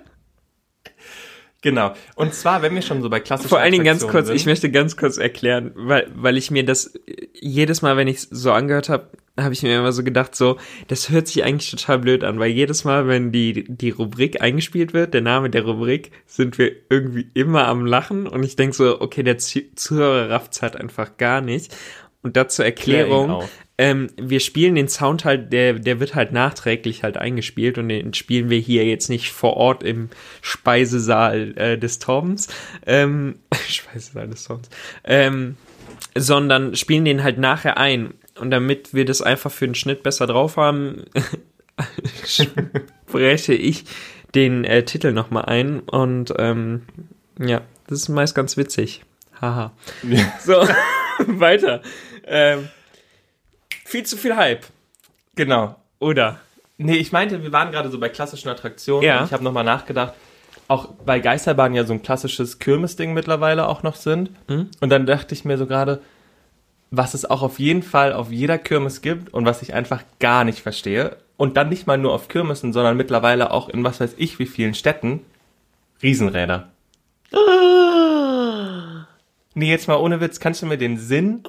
Genau. 1.62 1.94
Und 2.16 2.34
zwar, 2.34 2.62
wenn 2.62 2.74
wir 2.74 2.82
schon 2.82 3.02
so 3.02 3.10
bei 3.10 3.20
klassischen 3.20 3.50
Vor 3.50 3.60
allen 3.60 3.74
Dingen 3.74 3.84
ganz 3.84 4.08
kurz, 4.08 4.30
ich 4.30 4.44
sind, 4.44 4.52
möchte 4.52 4.72
ganz 4.72 4.96
kurz 4.96 5.18
erklären, 5.18 5.74
weil, 5.76 6.10
weil 6.16 6.38
ich 6.38 6.52
mir 6.52 6.64
das 6.64 6.96
äh, 6.96 7.28
jedes 7.34 7.82
Mal, 7.82 7.98
wenn 7.98 8.08
ich 8.08 8.22
so 8.22 8.54
angehört 8.54 8.88
habe, 8.88 9.10
habe 9.44 9.54
ich 9.54 9.64
mir 9.64 9.78
immer 9.78 9.92
so 9.92 10.04
gedacht, 10.04 10.36
so, 10.36 10.58
das 10.88 11.10
hört 11.10 11.28
sich 11.28 11.44
eigentlich 11.44 11.72
total 11.72 12.00
blöd 12.00 12.24
an, 12.24 12.40
weil 12.40 12.52
jedes 12.52 12.84
Mal, 12.84 13.08
wenn 13.08 13.32
die, 13.32 13.66
die 13.68 13.90
Rubrik 13.92 14.42
eingespielt 14.42 14.94
wird, 14.94 15.14
der 15.14 15.22
Name 15.22 15.50
der 15.50 15.64
Rubrik, 15.64 16.12
sind 16.26 16.58
wir 16.58 16.72
irgendwie 16.90 17.28
immer 17.34 17.68
am 17.68 17.86
Lachen 17.86 18.28
und 18.28 18.44
ich 18.44 18.56
denk 18.56 18.76
so, 18.76 19.02
okay, 19.02 19.24
der 19.24 19.38
Zu- 19.38 19.74
Zuhörer 19.76 20.30
rafft's 20.30 20.62
halt 20.62 20.76
einfach 20.76 21.18
gar 21.18 21.42
nicht. 21.42 21.76
Und 22.22 22.36
dazu 22.36 22.64
Erklärung, 22.64 23.30
ähm, 23.78 24.08
wir 24.22 24.42
spielen 24.42 24.76
den 24.76 24.90
Sound 24.90 25.24
halt, 25.24 25.54
der, 25.54 25.74
der 25.76 26.02
wird 26.02 26.14
halt 26.16 26.34
nachträglich 26.34 27.04
halt 27.04 27.16
eingespielt 27.16 27.78
und 27.78 27.88
den 27.88 28.14
spielen 28.14 28.50
wir 28.50 28.60
hier 28.60 28.84
jetzt 28.84 29.10
nicht 29.10 29.32
vor 29.32 29.56
Ort 29.56 29.84
im 29.84 30.10
Speisesaal 30.42 31.54
äh, 31.58 31.78
des 31.78 32.00
Toms, 32.00 32.50
ähm, 32.86 33.36
Speisesaal 33.70 34.28
des 34.28 34.44
Toms, 34.44 34.70
ähm, 35.06 35.56
sondern 36.14 36.76
spielen 36.76 37.06
den 37.06 37.24
halt 37.24 37.38
nachher 37.38 37.78
ein. 37.78 38.14
Und 38.40 38.52
damit 38.52 38.94
wir 38.94 39.06
das 39.06 39.22
einfach 39.22 39.52
für 39.52 39.66
den 39.68 39.76
Schnitt 39.76 40.04
besser 40.04 40.28
drauf 40.28 40.58
haben, 40.58 41.06
spreche 42.26 43.54
ich 43.54 43.86
den 44.36 44.64
äh, 44.64 44.84
Titel 44.84 45.12
nochmal 45.12 45.46
ein 45.46 45.80
und 45.82 46.34
ähm, 46.38 46.84
ja, 47.40 47.62
das 47.88 48.00
ist 48.00 48.10
meist 48.10 48.36
ganz 48.36 48.58
witzig. 48.58 49.04
Haha. 49.42 49.72
So, 50.42 50.54
weiter. 51.20 51.82
Ähm, 52.26 52.68
viel 53.86 54.04
zu 54.06 54.18
viel 54.18 54.36
Hype, 54.36 54.66
Genau. 55.36 55.76
oder? 56.00 56.40
Nee, 56.78 56.98
ich 56.98 57.12
meinte, 57.12 57.44
wir 57.44 57.52
waren 57.52 57.72
gerade 57.72 57.90
so 57.90 58.00
bei 58.00 58.10
klassischen 58.10 58.50
Attraktionen. 58.50 59.04
Ja. 59.04 59.20
Und 59.20 59.26
ich 59.26 59.34
habe 59.34 59.44
nochmal 59.44 59.64
nachgedacht, 59.64 60.14
auch 60.68 60.90
weil 61.06 61.20
Geisterbahnen 61.22 61.76
ja 61.76 61.84
so 61.84 61.94
ein 61.94 62.04
klassisches 62.04 62.60
Kirmesding 62.60 63.14
mittlerweile 63.14 63.68
auch 63.68 63.84
noch 63.84 63.96
sind. 63.96 64.32
Mhm. 64.50 64.70
Und 64.80 64.90
dann 64.90 65.06
dachte 65.06 65.34
ich 65.34 65.44
mir 65.44 65.58
so 65.58 65.66
gerade, 65.66 66.02
was 66.92 67.14
es 67.14 67.30
auch 67.30 67.42
auf 67.42 67.60
jeden 67.60 67.84
Fall 67.84 68.14
auf 68.14 68.32
jeder 68.32 68.58
Kirmes 68.58 69.02
gibt 69.02 69.34
und 69.34 69.46
was 69.46 69.62
ich 69.62 69.74
einfach 69.74 70.04
gar 70.20 70.44
nicht 70.44 70.60
verstehe. 70.60 71.18
Und 71.38 71.56
dann 71.56 71.70
nicht 71.70 71.88
mal 71.88 71.98
nur 71.98 72.14
auf 72.14 72.28
Kirmesen, 72.28 72.74
sondern 72.74 72.98
mittlerweile 72.98 73.52
auch 73.52 73.70
in 73.70 73.84
was 73.84 74.00
weiß 74.00 74.16
ich 74.18 74.40
wie 74.40 74.46
vielen 74.46 74.74
Städten. 74.74 75.22
Riesenräder. 76.02 76.70
Nee, 79.54 79.70
jetzt 79.70 79.88
mal 79.88 79.98
ohne 79.98 80.22
Witz, 80.22 80.40
kannst 80.40 80.62
du 80.62 80.66
mir 80.66 80.78
den 80.78 80.98
Sinn 80.98 81.44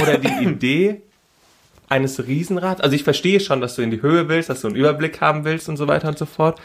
oder 0.00 0.18
die 0.18 0.28
Idee 0.44 1.02
eines 1.88 2.26
Riesenrads, 2.26 2.80
also 2.80 2.94
ich 2.94 3.04
verstehe 3.04 3.40
schon, 3.40 3.60
dass 3.60 3.76
du 3.76 3.82
in 3.82 3.90
die 3.90 4.02
Höhe 4.02 4.28
willst, 4.28 4.50
dass 4.50 4.60
du 4.60 4.68
einen 4.68 4.76
Überblick 4.76 5.20
haben 5.20 5.44
willst 5.44 5.68
und 5.68 5.78
so 5.78 5.88
weiter 5.88 6.08
und 6.08 6.18
so 6.18 6.26
fort, 6.26 6.60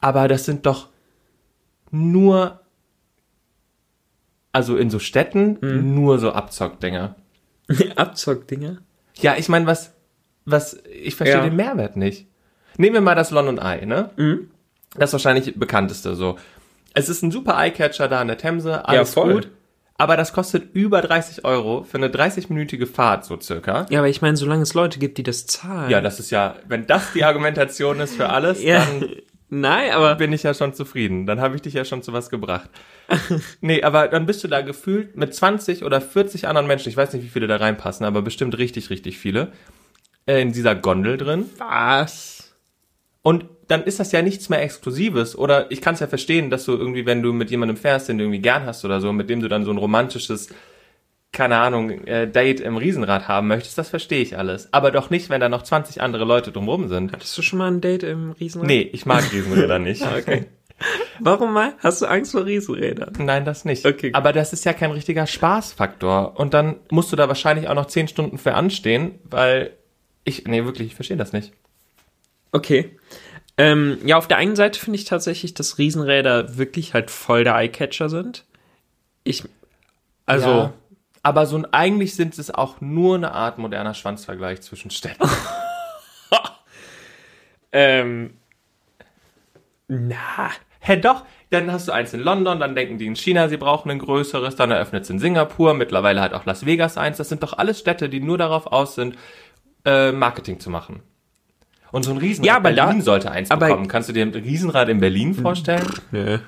aber 0.00 0.26
das 0.26 0.44
sind 0.44 0.66
doch 0.66 0.88
nur, 1.90 2.60
also 4.52 4.76
in 4.76 4.90
so 4.90 4.98
Städten, 4.98 5.58
nur 5.94 6.18
so 6.18 6.32
Abzockdinger. 6.32 7.14
Abzockdinger? 7.96 8.78
Ja, 9.16 9.36
ich 9.36 9.48
meine, 9.48 9.66
was, 9.66 9.92
was, 10.44 10.78
ich 10.92 11.14
verstehe 11.16 11.38
Ja. 11.38 11.44
den 11.44 11.56
Mehrwert 11.56 11.96
nicht. 11.96 12.26
Nehmen 12.76 12.94
wir 12.94 13.00
mal 13.00 13.14
das 13.14 13.30
London 13.30 13.58
Eye, 13.58 13.86
ne? 13.86 14.10
Das 14.96 15.10
ist 15.10 15.12
wahrscheinlich 15.14 15.54
bekannteste 15.58 16.14
so. 16.14 16.36
Es 16.94 17.08
ist 17.08 17.22
ein 17.22 17.30
super 17.30 17.56
Eyecatcher 17.58 18.08
da 18.08 18.20
an 18.20 18.28
der 18.28 18.38
Themse, 18.38 18.86
alles 18.86 19.14
voll. 19.14 19.32
gut. 19.34 19.48
Aber 19.96 20.16
das 20.16 20.32
kostet 20.32 20.74
über 20.74 21.00
30 21.02 21.44
Euro 21.44 21.84
für 21.84 21.98
eine 21.98 22.08
30-minütige 22.08 22.86
Fahrt, 22.86 23.24
so 23.24 23.38
circa. 23.40 23.86
Ja, 23.90 24.00
aber 24.00 24.08
ich 24.08 24.20
meine, 24.22 24.36
solange 24.36 24.62
es 24.62 24.74
Leute 24.74 24.98
gibt, 24.98 25.18
die 25.18 25.22
das 25.22 25.46
zahlen. 25.46 25.88
Ja, 25.88 26.00
das 26.00 26.18
ist 26.18 26.30
ja, 26.30 26.56
wenn 26.66 26.86
das 26.88 27.12
die 27.12 27.22
Argumentation 27.24 28.00
ist 28.00 28.16
für 28.16 28.28
alles, 28.30 28.60
Ja. 28.62 28.84
dann 28.84 29.08
Nein, 29.56 29.92
aber 29.92 30.16
bin 30.16 30.32
ich 30.32 30.42
ja 30.42 30.52
schon 30.52 30.74
zufrieden. 30.74 31.26
Dann 31.26 31.40
habe 31.40 31.54
ich 31.54 31.62
dich 31.62 31.74
ja 31.74 31.84
schon 31.84 32.02
zu 32.02 32.12
was 32.12 32.28
gebracht. 32.28 32.68
nee, 33.60 33.84
aber 33.84 34.08
dann 34.08 34.26
bist 34.26 34.42
du 34.42 34.48
da 34.48 34.62
gefühlt 34.62 35.16
mit 35.16 35.32
20 35.32 35.84
oder 35.84 36.00
40 36.00 36.48
anderen 36.48 36.66
Menschen, 36.66 36.88
ich 36.88 36.96
weiß 36.96 37.12
nicht, 37.12 37.22
wie 37.24 37.28
viele 37.28 37.46
da 37.46 37.56
reinpassen, 37.56 38.04
aber 38.04 38.20
bestimmt 38.20 38.58
richtig, 38.58 38.90
richtig 38.90 39.16
viele, 39.16 39.52
äh, 40.26 40.42
in 40.42 40.52
dieser 40.52 40.74
Gondel 40.74 41.18
drin. 41.18 41.50
was? 41.58 42.52
Und 43.22 43.46
dann 43.68 43.84
ist 43.84 44.00
das 44.00 44.10
ja 44.10 44.22
nichts 44.22 44.48
mehr 44.48 44.60
Exklusives. 44.60 45.38
Oder 45.38 45.70
ich 45.70 45.80
kann 45.80 45.94
es 45.94 46.00
ja 46.00 46.08
verstehen, 46.08 46.50
dass 46.50 46.64
du 46.64 46.72
irgendwie, 46.72 47.06
wenn 47.06 47.22
du 47.22 47.32
mit 47.32 47.50
jemandem 47.50 47.76
fährst, 47.76 48.08
den 48.08 48.18
du 48.18 48.24
irgendwie 48.24 48.42
gern 48.42 48.66
hast 48.66 48.84
oder 48.84 49.00
so, 49.00 49.12
mit 49.12 49.30
dem 49.30 49.40
du 49.40 49.48
dann 49.48 49.64
so 49.64 49.70
ein 49.70 49.78
romantisches, 49.78 50.48
keine 51.34 51.58
Ahnung, 51.58 51.90
äh, 52.06 52.26
Date 52.26 52.60
im 52.60 52.78
Riesenrad 52.78 53.28
haben 53.28 53.48
möchtest, 53.48 53.76
das 53.76 53.90
verstehe 53.90 54.22
ich 54.22 54.38
alles. 54.38 54.72
Aber 54.72 54.90
doch 54.90 55.10
nicht, 55.10 55.28
wenn 55.28 55.40
da 55.40 55.50
noch 55.50 55.62
20 55.62 56.00
andere 56.00 56.24
Leute 56.24 56.52
drumherum 56.52 56.88
sind. 56.88 57.12
Hattest 57.12 57.36
du 57.36 57.42
schon 57.42 57.58
mal 57.58 57.70
ein 57.70 57.82
Date 57.82 58.04
im 58.04 58.30
Riesenrad? 58.32 58.66
Nee, 58.66 58.88
ich 58.92 59.04
mag 59.04 59.30
Riesenräder 59.30 59.78
nicht. 59.80 60.02
Okay. 60.02 60.46
Warum 61.20 61.52
mal? 61.52 61.74
Hast 61.78 62.02
du 62.02 62.06
Angst 62.06 62.32
vor 62.32 62.44
Riesenrädern? 62.46 63.14
Nein, 63.18 63.44
das 63.44 63.64
nicht. 63.64 63.86
Okay. 63.86 64.10
Aber 64.12 64.32
das 64.32 64.52
ist 64.52 64.64
ja 64.64 64.72
kein 64.72 64.90
richtiger 64.90 65.26
Spaßfaktor. 65.26 66.38
Und 66.38 66.54
dann 66.54 66.76
musst 66.90 67.12
du 67.12 67.16
da 67.16 67.28
wahrscheinlich 67.28 67.68
auch 67.68 67.74
noch 67.74 67.86
10 67.86 68.08
Stunden 68.08 68.38
für 68.38 68.54
anstehen, 68.54 69.18
weil 69.24 69.72
ich, 70.24 70.46
nee, 70.46 70.64
wirklich, 70.64 70.88
ich 70.88 70.94
verstehe 70.94 71.16
das 71.16 71.32
nicht. 71.32 71.52
Okay. 72.52 72.96
Ähm, 73.56 73.98
ja, 74.04 74.16
auf 74.16 74.26
der 74.26 74.38
einen 74.38 74.56
Seite 74.56 74.80
finde 74.80 74.98
ich 74.98 75.04
tatsächlich, 75.04 75.54
dass 75.54 75.78
Riesenräder 75.78 76.56
wirklich 76.56 76.94
halt 76.94 77.10
voll 77.10 77.44
der 77.44 77.54
Eyecatcher 77.54 78.08
sind. 78.08 78.44
Ich, 79.22 79.44
also, 80.26 80.48
Ja. 80.48 80.72
Aber 81.24 81.46
so 81.46 81.56
ein, 81.56 81.66
eigentlich 81.72 82.14
sind 82.14 82.38
es 82.38 82.52
auch 82.54 82.80
nur 82.80 83.16
eine 83.16 83.32
Art 83.32 83.58
moderner 83.58 83.94
Schwanzvergleich 83.94 84.60
zwischen 84.62 84.90
Städten. 84.90 85.28
ähm, 87.72 88.34
na, 89.88 90.50
Hä, 90.80 90.96
doch. 90.98 91.24
Dann 91.50 91.70
hast 91.72 91.88
du 91.88 91.92
eins 91.92 92.12
in 92.12 92.20
London, 92.20 92.60
dann 92.60 92.74
denken 92.74 92.98
die 92.98 93.06
in 93.06 93.16
China, 93.16 93.48
sie 93.48 93.56
brauchen 93.56 93.90
ein 93.90 93.98
größeres, 94.00 94.56
dann 94.56 94.70
eröffnet 94.70 95.04
es 95.04 95.10
in 95.10 95.18
Singapur, 95.18 95.72
mittlerweile 95.72 96.20
hat 96.20 96.34
auch 96.34 96.44
Las 96.46 96.66
Vegas 96.66 96.98
eins. 96.98 97.16
Das 97.16 97.28
sind 97.28 97.42
doch 97.42 97.56
alles 97.56 97.78
Städte, 97.78 98.08
die 98.10 98.20
nur 98.20 98.36
darauf 98.38 98.66
aus 98.66 98.94
sind, 98.96 99.16
äh, 99.86 100.10
Marketing 100.12 100.58
zu 100.60 100.68
machen. 100.68 101.00
Und 101.92 102.02
so 102.02 102.10
ein 102.10 102.18
Riesenrad 102.18 102.46
Ja, 102.46 102.56
aber 102.56 102.72
da- 102.72 102.86
Berlin 102.86 103.02
sollte 103.02 103.30
eins 103.30 103.50
aber- 103.50 103.68
bekommen. 103.68 103.88
Kannst 103.88 104.08
du 104.08 104.12
dir 104.12 104.26
ein 104.26 104.34
Riesenrad 104.34 104.88
in 104.90 104.98
Berlin 105.00 105.32
vorstellen? 105.34 105.86
nö. 106.10 106.38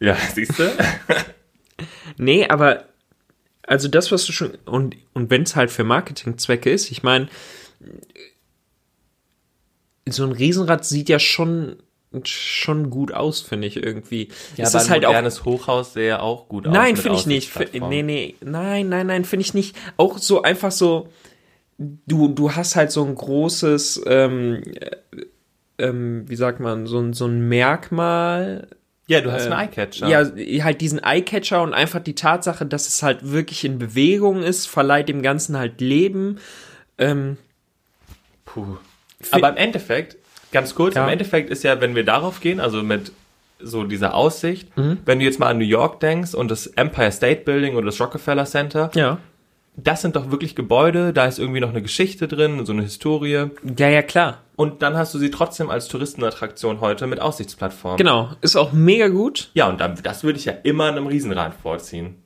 Ja, 0.00 0.16
siehst 0.16 0.58
du? 0.58 0.64
Nee, 2.16 2.46
aber 2.48 2.84
also 3.66 3.88
das, 3.88 4.12
was 4.12 4.24
du 4.26 4.32
schon 4.32 4.52
und 4.64 4.96
und 5.12 5.30
wenn 5.30 5.42
es 5.42 5.56
halt 5.56 5.70
für 5.70 5.84
Marketingzwecke 5.84 6.70
ist, 6.70 6.90
ich 6.90 7.02
meine, 7.02 7.28
so 10.08 10.24
ein 10.24 10.32
Riesenrad 10.32 10.84
sieht 10.84 11.08
ja 11.08 11.18
schon 11.18 11.76
schon 12.22 12.90
gut 12.90 13.12
aus, 13.12 13.40
finde 13.40 13.66
ich 13.66 13.76
irgendwie. 13.76 14.28
Ja, 14.56 14.64
es 14.64 14.74
aber 14.74 14.82
ist 14.82 14.88
ein 14.88 14.92
halt 14.92 15.04
auch 15.04 15.10
modernes 15.10 15.44
Hochhaus 15.44 15.94
sähe 15.94 16.20
auch 16.20 16.48
gut 16.48 16.66
aus. 16.66 16.72
Nein, 16.72 16.96
finde 16.96 17.18
ich 17.18 17.26
nicht. 17.26 17.50
Nee, 17.72 18.02
nee, 18.02 18.36
nein, 18.40 18.88
nein, 18.88 19.08
nein, 19.08 19.24
finde 19.24 19.44
ich 19.44 19.54
nicht. 19.54 19.76
Auch 19.96 20.18
so 20.18 20.42
einfach 20.42 20.70
so, 20.70 21.08
du, 21.78 22.28
du 22.28 22.52
hast 22.52 22.76
halt 22.76 22.92
so 22.92 23.04
ein 23.04 23.14
großes, 23.14 24.02
ähm, 24.06 24.62
äh, 24.80 24.96
ähm, 25.78 26.24
wie 26.28 26.36
sagt 26.36 26.60
man, 26.60 26.86
so 26.86 27.12
so 27.12 27.26
ein 27.26 27.48
Merkmal. 27.48 28.68
Ja, 29.06 29.20
du 29.20 29.30
hast 29.32 29.46
Äh, 29.46 29.50
einen 29.50 29.68
Eyecatcher. 29.68 30.08
Ja, 30.08 30.64
halt 30.64 30.80
diesen 30.80 31.02
Eyecatcher 31.04 31.62
und 31.62 31.74
einfach 31.74 32.00
die 32.00 32.14
Tatsache, 32.14 32.64
dass 32.64 32.88
es 32.88 33.02
halt 33.02 33.30
wirklich 33.32 33.64
in 33.64 33.78
Bewegung 33.78 34.42
ist, 34.42 34.66
verleiht 34.66 35.08
dem 35.08 35.20
Ganzen 35.22 35.58
halt 35.58 35.80
Leben. 35.80 36.38
Ähm, 36.98 37.36
Puh. 38.46 38.78
Aber 39.30 39.50
im 39.50 39.56
Endeffekt, 39.56 40.16
ganz 40.52 40.74
kurz, 40.74 40.94
Ja. 40.94 41.04
im 41.04 41.10
Endeffekt 41.10 41.50
ist 41.50 41.64
ja, 41.64 41.80
wenn 41.80 41.94
wir 41.94 42.04
darauf 42.04 42.40
gehen, 42.40 42.60
also 42.60 42.82
mit 42.82 43.12
so 43.60 43.84
dieser 43.84 44.14
Aussicht, 44.14 44.76
Mhm. 44.76 44.98
wenn 45.04 45.18
du 45.18 45.24
jetzt 45.24 45.38
mal 45.38 45.48
an 45.48 45.58
New 45.58 45.64
York 45.64 46.00
denkst 46.00 46.34
und 46.34 46.50
das 46.50 46.66
Empire 46.66 47.12
State 47.12 47.42
Building 47.42 47.76
oder 47.76 47.86
das 47.86 48.00
Rockefeller 48.00 48.44
Center, 48.44 48.90
ja. 48.94 49.18
Das 49.76 50.02
sind 50.02 50.14
doch 50.16 50.30
wirklich 50.30 50.54
Gebäude, 50.54 51.12
da 51.12 51.26
ist 51.26 51.38
irgendwie 51.38 51.60
noch 51.60 51.70
eine 51.70 51.82
Geschichte 51.82 52.28
drin, 52.28 52.64
so 52.64 52.72
eine 52.72 52.82
Historie. 52.82 53.46
Ja, 53.78 53.88
ja, 53.88 54.02
klar. 54.02 54.38
Und 54.56 54.82
dann 54.82 54.96
hast 54.96 55.12
du 55.14 55.18
sie 55.18 55.30
trotzdem 55.32 55.68
als 55.68 55.88
Touristenattraktion 55.88 56.80
heute 56.80 57.06
mit 57.08 57.20
Aussichtsplattform. 57.20 57.96
Genau. 57.96 58.30
Ist 58.40 58.54
auch 58.56 58.72
mega 58.72 59.08
gut. 59.08 59.50
Ja, 59.54 59.68
und 59.68 59.80
dann, 59.80 59.98
das 60.02 60.22
würde 60.22 60.38
ich 60.38 60.44
ja 60.44 60.52
immer 60.62 60.84
einem 60.86 61.08
Riesenrad 61.08 61.54
vorziehen. 61.54 62.22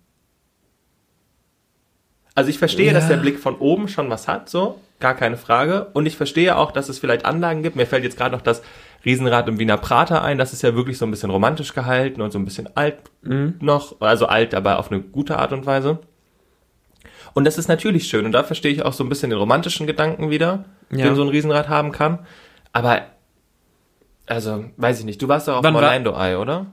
Also 2.34 2.50
ich 2.50 2.58
verstehe, 2.58 2.88
Ja. 2.88 2.92
dass 2.92 3.08
der 3.08 3.16
Blick 3.16 3.38
von 3.38 3.56
oben 3.56 3.88
schon 3.88 4.10
was 4.10 4.28
hat, 4.28 4.48
so, 4.48 4.78
gar 5.00 5.14
keine 5.14 5.36
Frage. 5.36 5.88
Und 5.94 6.06
ich 6.06 6.16
verstehe 6.16 6.56
auch, 6.56 6.70
dass 6.70 6.88
es 6.88 6.98
vielleicht 6.98 7.24
Anlagen 7.24 7.62
gibt. 7.62 7.74
Mir 7.76 7.86
fällt 7.86 8.04
jetzt 8.04 8.16
gerade 8.16 8.36
noch 8.36 8.42
das 8.42 8.62
Riesenrad 9.04 9.48
im 9.48 9.58
Wiener 9.58 9.78
Prater 9.78 10.22
ein. 10.22 10.38
Das 10.38 10.52
ist 10.52 10.62
ja 10.62 10.74
wirklich 10.74 10.98
so 10.98 11.06
ein 11.06 11.10
bisschen 11.10 11.30
romantisch 11.30 11.72
gehalten 11.74 12.20
und 12.20 12.30
so 12.30 12.38
ein 12.38 12.44
bisschen 12.44 12.68
alt 12.76 12.96
noch. 13.22 14.00
Also 14.00 14.26
alt, 14.26 14.54
aber 14.54 14.78
auf 14.78 14.92
eine 14.92 15.00
gute 15.00 15.38
Art 15.38 15.52
und 15.52 15.66
Weise. 15.66 15.98
Und 17.34 17.44
das 17.44 17.58
ist 17.58 17.68
natürlich 17.68 18.06
schön. 18.08 18.24
Und 18.26 18.32
da 18.32 18.42
verstehe 18.44 18.72
ich 18.72 18.82
auch 18.84 18.92
so 18.92 19.04
ein 19.04 19.08
bisschen 19.08 19.30
den 19.30 19.38
romantischen 19.38 19.86
Gedanken 19.86 20.30
wieder, 20.30 20.64
Ja. 20.90 21.04
den 21.06 21.14
so 21.14 21.22
ein 21.22 21.28
Riesenrad 21.28 21.68
haben 21.68 21.92
kann. 21.92 22.20
Aber, 22.72 23.02
also, 24.26 24.64
weiß 24.76 25.00
ich 25.00 25.04
nicht. 25.04 25.20
Du 25.22 25.28
warst 25.28 25.48
doch 25.48 25.56
auf 25.58 25.64
Wann 25.64 25.74
war- 25.74 25.82
Orlando 25.82 26.12
Eye, 26.12 26.36
oder? 26.36 26.66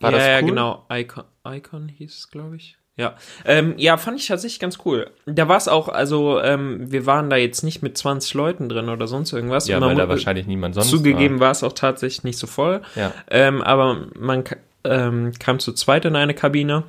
War 0.00 0.10
ja, 0.12 0.16
das 0.18 0.26
ja, 0.26 0.38
cool? 0.40 0.48
genau. 0.48 0.86
Icon, 0.92 1.24
Icon 1.46 1.88
hieß 1.88 2.16
es, 2.18 2.30
glaube 2.30 2.56
ich. 2.56 2.76
Ja. 2.96 3.14
Ähm, 3.44 3.74
ja, 3.76 3.96
fand 3.96 4.18
ich 4.18 4.26
tatsächlich 4.26 4.58
ganz 4.58 4.78
cool. 4.84 5.10
Da 5.24 5.46
war 5.48 5.56
es 5.56 5.68
auch, 5.68 5.88
also, 5.88 6.40
ähm, 6.40 6.90
wir 6.90 7.06
waren 7.06 7.30
da 7.30 7.36
jetzt 7.36 7.62
nicht 7.62 7.80
mit 7.80 7.96
20 7.96 8.34
Leuten 8.34 8.68
drin 8.68 8.88
oder 8.88 9.06
sonst 9.06 9.32
irgendwas. 9.32 9.68
Ja, 9.68 9.80
weil 9.80 9.94
da 9.94 10.08
wahrscheinlich 10.08 10.46
niemand 10.48 10.74
sonst 10.74 10.90
Zugegeben 10.90 11.38
war 11.38 11.52
es 11.52 11.62
auch 11.62 11.72
tatsächlich 11.72 12.24
nicht 12.24 12.38
so 12.38 12.48
voll. 12.48 12.82
Ja. 12.96 13.12
Ähm, 13.30 13.62
aber 13.62 14.06
man 14.18 14.42
ähm, 14.84 15.32
kam 15.38 15.60
zu 15.60 15.72
zweit 15.72 16.04
in 16.06 16.16
eine 16.16 16.34
Kabine 16.34 16.82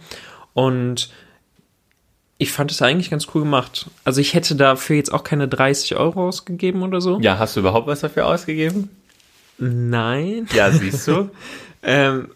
und 0.53 1.11
ich 2.39 2.53
fand 2.53 2.71
es 2.71 2.81
eigentlich 2.81 3.11
ganz 3.11 3.27
cool 3.35 3.43
gemacht. 3.43 3.87
Also 4.05 4.21
ich 4.21 4.33
hätte 4.33 4.55
dafür 4.55 4.95
jetzt 4.95 5.13
auch 5.13 5.25
keine 5.25 5.49
30 5.49 5.97
Euro 5.97 6.29
ausgegeben 6.29 6.81
oder 6.81 7.01
so. 7.01 7.19
Ja, 7.19 7.37
hast 7.37 7.55
du 7.55 7.59
überhaupt 7.59 7.85
was 7.85 7.99
dafür 7.99 8.25
ausgegeben? 8.25 8.89
Nein. 9.59 10.47
Ja, 10.55 10.71
siehst 10.71 11.07
du. 11.07 11.29
Ähm, 11.81 12.31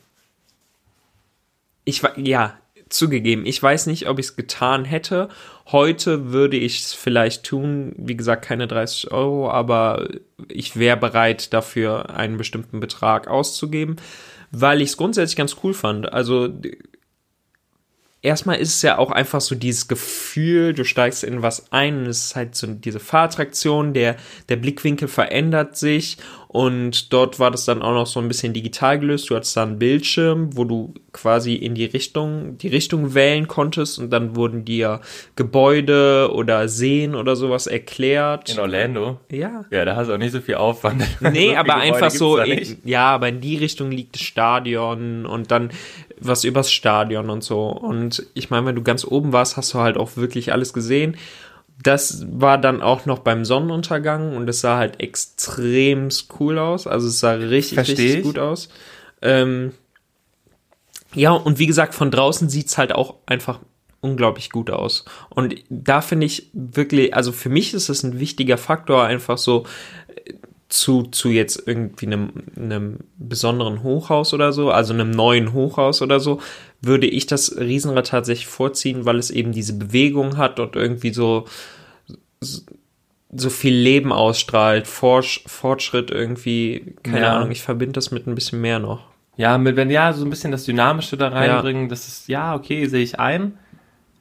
ich 1.83 2.01
war, 2.01 2.17
ja, 2.17 2.57
zugegeben, 2.87 3.45
ich 3.45 3.61
weiß 3.61 3.87
nicht, 3.87 4.07
ob 4.07 4.19
ich 4.19 4.27
es 4.27 4.35
getan 4.37 4.85
hätte. 4.85 5.27
Heute 5.65 6.31
würde 6.31 6.55
ich 6.55 6.79
es 6.79 6.93
vielleicht 6.93 7.43
tun, 7.43 7.93
wie 7.97 8.15
gesagt, 8.15 8.45
keine 8.45 8.67
30 8.67 9.11
Euro, 9.11 9.51
aber 9.51 10.07
ich 10.47 10.77
wäre 10.77 10.95
bereit, 10.95 11.51
dafür 11.51 12.11
einen 12.11 12.37
bestimmten 12.37 12.79
Betrag 12.79 13.27
auszugeben, 13.27 13.97
weil 14.51 14.81
ich 14.81 14.91
es 14.91 14.97
grundsätzlich 14.97 15.35
ganz 15.35 15.57
cool 15.61 15.73
fand. 15.73 16.13
Also 16.13 16.49
erstmal 18.23 18.57
ist 18.57 18.75
es 18.75 18.81
ja 18.81 18.97
auch 18.97 19.11
einfach 19.11 19.41
so 19.41 19.53
dieses 19.53 19.87
Gefühl, 19.87 20.73
du 20.73 20.83
steigst 20.85 21.23
in 21.23 21.43
was 21.43 21.71
ein 21.71 21.99
und 21.99 22.07
es 22.07 22.25
ist 22.25 22.35
halt 22.35 22.55
so 22.55 22.65
diese 22.67 22.99
Fahrattraktion, 22.99 23.93
der, 23.93 24.15
der 24.49 24.55
Blickwinkel 24.55 25.07
verändert 25.07 25.77
sich 25.77 26.17
und 26.53 27.11
dort 27.11 27.39
war 27.39 27.49
das 27.49 27.65
dann 27.65 27.81
auch 27.81 27.95
noch 27.95 28.05
so 28.05 28.19
ein 28.19 28.27
bisschen 28.27 28.53
digital 28.53 28.99
gelöst. 28.99 29.27
Du 29.27 29.35
hattest 29.35 29.57
da 29.57 29.63
einen 29.63 29.79
Bildschirm, 29.79 30.55
wo 30.55 30.65
du 30.65 30.93
quasi 31.11 31.55
in 31.55 31.73
die 31.73 31.85
Richtung, 31.85 32.59
die 32.59 32.67
Richtung 32.67 33.15
wählen 33.15 33.47
konntest 33.47 33.97
und 33.97 34.11
dann 34.11 34.35
wurden 34.35 34.63
dir 34.63 35.01
Gebäude 35.35 36.29
oder 36.31 36.67
Seen 36.67 37.15
oder 37.15 37.35
sowas 37.35 37.65
erklärt. 37.65 38.51
In 38.51 38.59
Orlando. 38.59 39.19
Ja. 39.31 39.65
Ja, 39.71 39.83
da 39.83 39.95
hast 39.95 40.09
du 40.09 40.13
auch 40.13 40.19
nicht 40.19 40.31
so 40.31 40.41
viel 40.41 40.55
Aufwand. 40.55 41.03
Nee, 41.21 41.53
So 41.53 41.55
aber 41.55 41.75
einfach 41.77 42.11
so, 42.11 42.37
in, 42.37 42.77
ja, 42.83 43.07
aber 43.07 43.29
in 43.29 43.41
die 43.41 43.57
Richtung 43.57 43.89
liegt 43.89 44.13
das 44.13 44.21
Stadion 44.21 45.25
und 45.25 45.49
dann 45.49 45.71
was 46.19 46.43
übers 46.43 46.71
Stadion 46.71 47.31
und 47.31 47.43
so. 47.43 47.63
Und 47.65 48.27
ich 48.35 48.51
meine, 48.51 48.67
wenn 48.67 48.75
du 48.75 48.83
ganz 48.83 49.05
oben 49.05 49.33
warst, 49.33 49.57
hast 49.57 49.73
du 49.73 49.79
halt 49.79 49.97
auch 49.97 50.17
wirklich 50.17 50.53
alles 50.53 50.71
gesehen. 50.71 51.17
Das 51.81 52.25
war 52.29 52.57
dann 52.57 52.81
auch 52.81 53.05
noch 53.05 53.19
beim 53.19 53.45
Sonnenuntergang 53.45 54.35
und 54.35 54.47
es 54.49 54.61
sah 54.61 54.77
halt 54.77 54.99
extrem 55.01 56.09
cool 56.39 56.59
aus. 56.59 56.87
Also 56.87 57.07
es 57.07 57.19
sah 57.19 57.31
richtig, 57.33 57.75
Versteh 57.75 57.93
richtig 57.93 58.17
ich. 58.17 58.23
gut 58.23 58.39
aus. 58.39 58.69
Ähm, 59.21 59.71
ja, 61.13 61.31
und 61.31 61.59
wie 61.59 61.67
gesagt, 61.67 61.93
von 61.93 62.11
draußen 62.11 62.49
sieht's 62.49 62.77
halt 62.77 62.93
auch 62.93 63.15
einfach 63.25 63.59
unglaublich 64.01 64.49
gut 64.49 64.69
aus. 64.69 65.05
Und 65.29 65.55
da 65.69 66.01
finde 66.01 66.25
ich 66.25 66.49
wirklich, 66.53 67.15
also 67.15 67.31
für 67.31 67.49
mich 67.49 67.73
ist 67.73 67.89
es 67.89 68.03
ein 68.03 68.19
wichtiger 68.19 68.57
Faktor, 68.57 69.03
einfach 69.03 69.37
so 69.37 69.65
äh, 70.07 70.33
zu, 70.67 71.03
zu 71.03 71.29
jetzt 71.29 71.63
irgendwie 71.67 72.07
einem, 72.07 72.31
einem 72.55 72.99
besonderen 73.17 73.81
Hochhaus 73.81 74.33
oder 74.33 74.51
so, 74.51 74.71
also 74.71 74.93
einem 74.93 75.11
neuen 75.11 75.53
Hochhaus 75.53 76.01
oder 76.01 76.19
so, 76.19 76.41
würde 76.85 77.07
ich 77.07 77.25
das 77.25 77.57
Riesenrad 77.57 78.07
tatsächlich 78.07 78.47
vorziehen, 78.47 79.05
weil 79.05 79.17
es 79.17 79.31
eben 79.31 79.51
diese 79.53 79.73
Bewegung 79.77 80.37
hat 80.37 80.59
und 80.59 80.75
irgendwie 80.75 81.13
so, 81.13 81.45
so 83.35 83.49
viel 83.49 83.73
Leben 83.73 84.11
ausstrahlt, 84.11 84.87
Forsch, 84.87 85.43
Fortschritt 85.47 86.11
irgendwie, 86.11 86.95
keine 87.03 87.21
Ja. 87.21 87.37
Ahnung, 87.37 87.51
ich 87.51 87.61
verbinde 87.61 87.93
das 87.93 88.11
mit 88.11 88.27
ein 88.27 88.35
bisschen 88.35 88.61
mehr 88.61 88.79
noch. 88.79 89.07
Ja, 89.37 89.57
mit, 89.57 89.75
wenn 89.75 89.89
ja, 89.89 90.13
so 90.13 90.23
ein 90.25 90.29
bisschen 90.29 90.51
das 90.51 90.65
Dynamische 90.65 91.17
da 91.17 91.29
reinbringen, 91.29 91.89
das 91.89 92.07
ist, 92.07 92.27
ja, 92.27 92.53
okay, 92.53 92.85
sehe 92.85 93.01
ich 93.01 93.19
ein, 93.19 93.57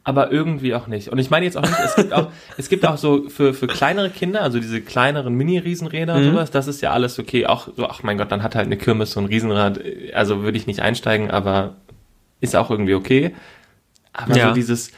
aber 0.05 0.33
irgendwie 0.33 0.75
auch 0.75 0.87
nicht. 0.87 1.11
Und 1.11 1.19
ich 1.19 1.29
meine 1.29 1.45
jetzt 1.45 1.57
auch 1.59 1.63
nicht, 1.63 1.79
es 1.85 1.95
gibt 1.97 2.13
auch, 2.15 2.29
es 2.57 2.69
gibt 2.71 2.87
auch 2.87 2.97
so 2.97 3.29
für, 3.29 3.53
für 3.53 3.67
kleinere 3.67 4.09
Kinder, 4.09 4.41
also 4.43 4.59
diese 4.59 4.81
kleineren 4.81 5.35
Mini-Riesenräder 5.35 6.15
und 6.15 6.23
Mhm. 6.27 6.31
sowas, 6.33 6.51
das 6.51 6.67
ist 6.67 6.81
ja 6.81 6.93
alles 6.93 7.19
okay. 7.19 7.45
Auch 7.47 7.69
so, 7.77 7.87
ach 7.87 8.03
mein 8.03 8.17
Gott, 8.17 8.33
dann 8.33 8.43
hat 8.43 8.55
halt 8.55 8.67
eine 8.67 8.79
Kirmes 8.79 9.13
so 9.13 9.21
ein 9.21 9.27
Riesenrad, 9.27 9.81
also 10.15 10.43
würde 10.43 10.57
ich 10.57 10.67
nicht 10.67 10.81
einsteigen, 10.81 11.31
aber 11.31 11.75
ist 12.43 12.55
auch 12.55 12.71
irgendwie 12.71 12.95
okay. 12.95 13.35
Aber 14.13 14.37
Ja. 14.37 14.49
so 14.49 14.55
dieses, 14.55 14.91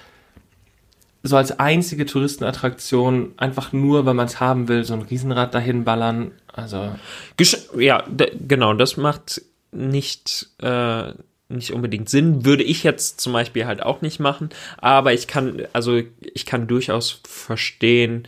so 1.23 1.37
als 1.37 1.59
einzige 1.59 2.05
Touristenattraktion, 2.07 3.33
einfach 3.37 3.73
nur, 3.73 4.05
weil 4.07 4.15
man 4.15 4.27
es 4.27 4.41
haben 4.41 4.69
will, 4.69 4.85
so 4.85 4.95
ein 4.95 5.03
Riesenrad 5.03 5.55
dahin 5.55 5.85
ballern. 5.85 6.33
Also. 6.53 6.95
Gesch 7.37 7.57
ja, 7.79 8.05
genau, 8.47 8.75
das 8.75 8.97
macht 8.97 9.43
nicht, 9.73 10.49
äh, 10.61 11.13
nicht 11.49 11.73
unbedingt 11.73 12.09
Sinn. 12.09 12.45
Würde 12.45 12.63
ich 12.63 12.83
jetzt 12.83 13.21
zum 13.21 13.33
Beispiel 13.33 13.67
halt 13.67 13.83
auch 13.83 14.03
nicht 14.03 14.21
machen. 14.21 14.51
Aber 14.79 15.13
ich 15.13 15.27
kann, 15.27 15.63
also 15.73 16.01
ich 16.21 16.47
kann 16.47 16.67
durchaus 16.67 17.21
verstehen, 17.27 18.27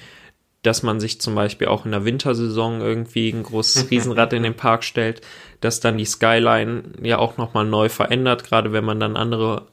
dass 0.67 0.83
man 0.83 1.01
sich 1.01 1.21
zum 1.21 1.35
Beispiel 1.35 1.69
auch 1.69 1.85
in 1.85 1.93
der 1.93 2.05
Wintersaison 2.05 2.81
irgendwie 2.81 3.31
ein 3.31 3.43
großes 3.43 3.91
Riesenrad 3.91 4.33
in 4.33 4.43
den 4.43 4.55
Park 4.55 4.85
stellt, 4.85 5.21
dass 5.61 5.81
dann 5.81 5.99
die 5.99 6.05
Skyline 6.05 6.83
ja 7.03 7.19
auch 7.19 7.37
nochmal 7.37 7.65
neu 7.65 7.89
verändert, 7.89 8.45
gerade 8.45 8.73
wenn 8.73 8.85
man 8.85 9.01
dann 9.01 9.17
andere 9.17 9.67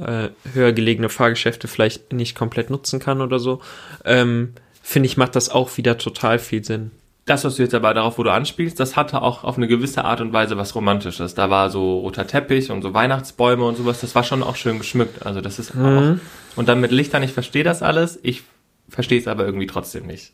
äh, 0.00 0.28
höher 0.52 0.72
gelegene 0.72 1.08
Fahrgeschäfte 1.08 1.68
vielleicht 1.68 2.12
nicht 2.12 2.36
komplett 2.36 2.70
nutzen 2.70 3.00
kann 3.00 3.20
oder 3.20 3.38
so. 3.38 3.60
Ähm, 4.04 4.54
Finde 4.82 5.06
ich, 5.06 5.18
macht 5.18 5.36
das 5.36 5.50
auch 5.50 5.76
wieder 5.76 5.98
total 5.98 6.38
viel 6.38 6.64
Sinn. 6.64 6.92
Das, 7.26 7.44
was 7.44 7.56
du 7.56 7.62
jetzt 7.62 7.74
aber 7.74 7.92
darauf, 7.92 8.16
wo 8.16 8.22
du 8.22 8.32
anspielst, 8.32 8.80
das 8.80 8.96
hatte 8.96 9.20
auch 9.20 9.44
auf 9.44 9.58
eine 9.58 9.68
gewisse 9.68 10.02
Art 10.02 10.22
und 10.22 10.32
Weise 10.32 10.56
was 10.56 10.74
Romantisches. 10.74 11.34
Da 11.34 11.50
war 11.50 11.68
so 11.68 11.98
roter 11.98 12.26
Teppich 12.26 12.70
und 12.70 12.80
so 12.80 12.94
Weihnachtsbäume 12.94 13.66
und 13.66 13.76
sowas. 13.76 14.00
Das 14.00 14.14
war 14.14 14.24
schon 14.24 14.42
auch 14.42 14.56
schön 14.56 14.78
geschmückt. 14.78 15.26
Also 15.26 15.42
das 15.42 15.58
ist 15.58 15.74
mhm. 15.74 15.84
auch. 15.84 16.56
Und 16.56 16.70
dann 16.70 16.80
mit 16.80 16.90
Lichtern, 16.90 17.22
ich 17.22 17.34
verstehe 17.34 17.64
das 17.64 17.82
alles. 17.82 18.18
Ich 18.22 18.44
verstehe 18.88 19.18
es 19.18 19.28
aber 19.28 19.44
irgendwie 19.44 19.66
trotzdem 19.66 20.06
nicht. 20.06 20.32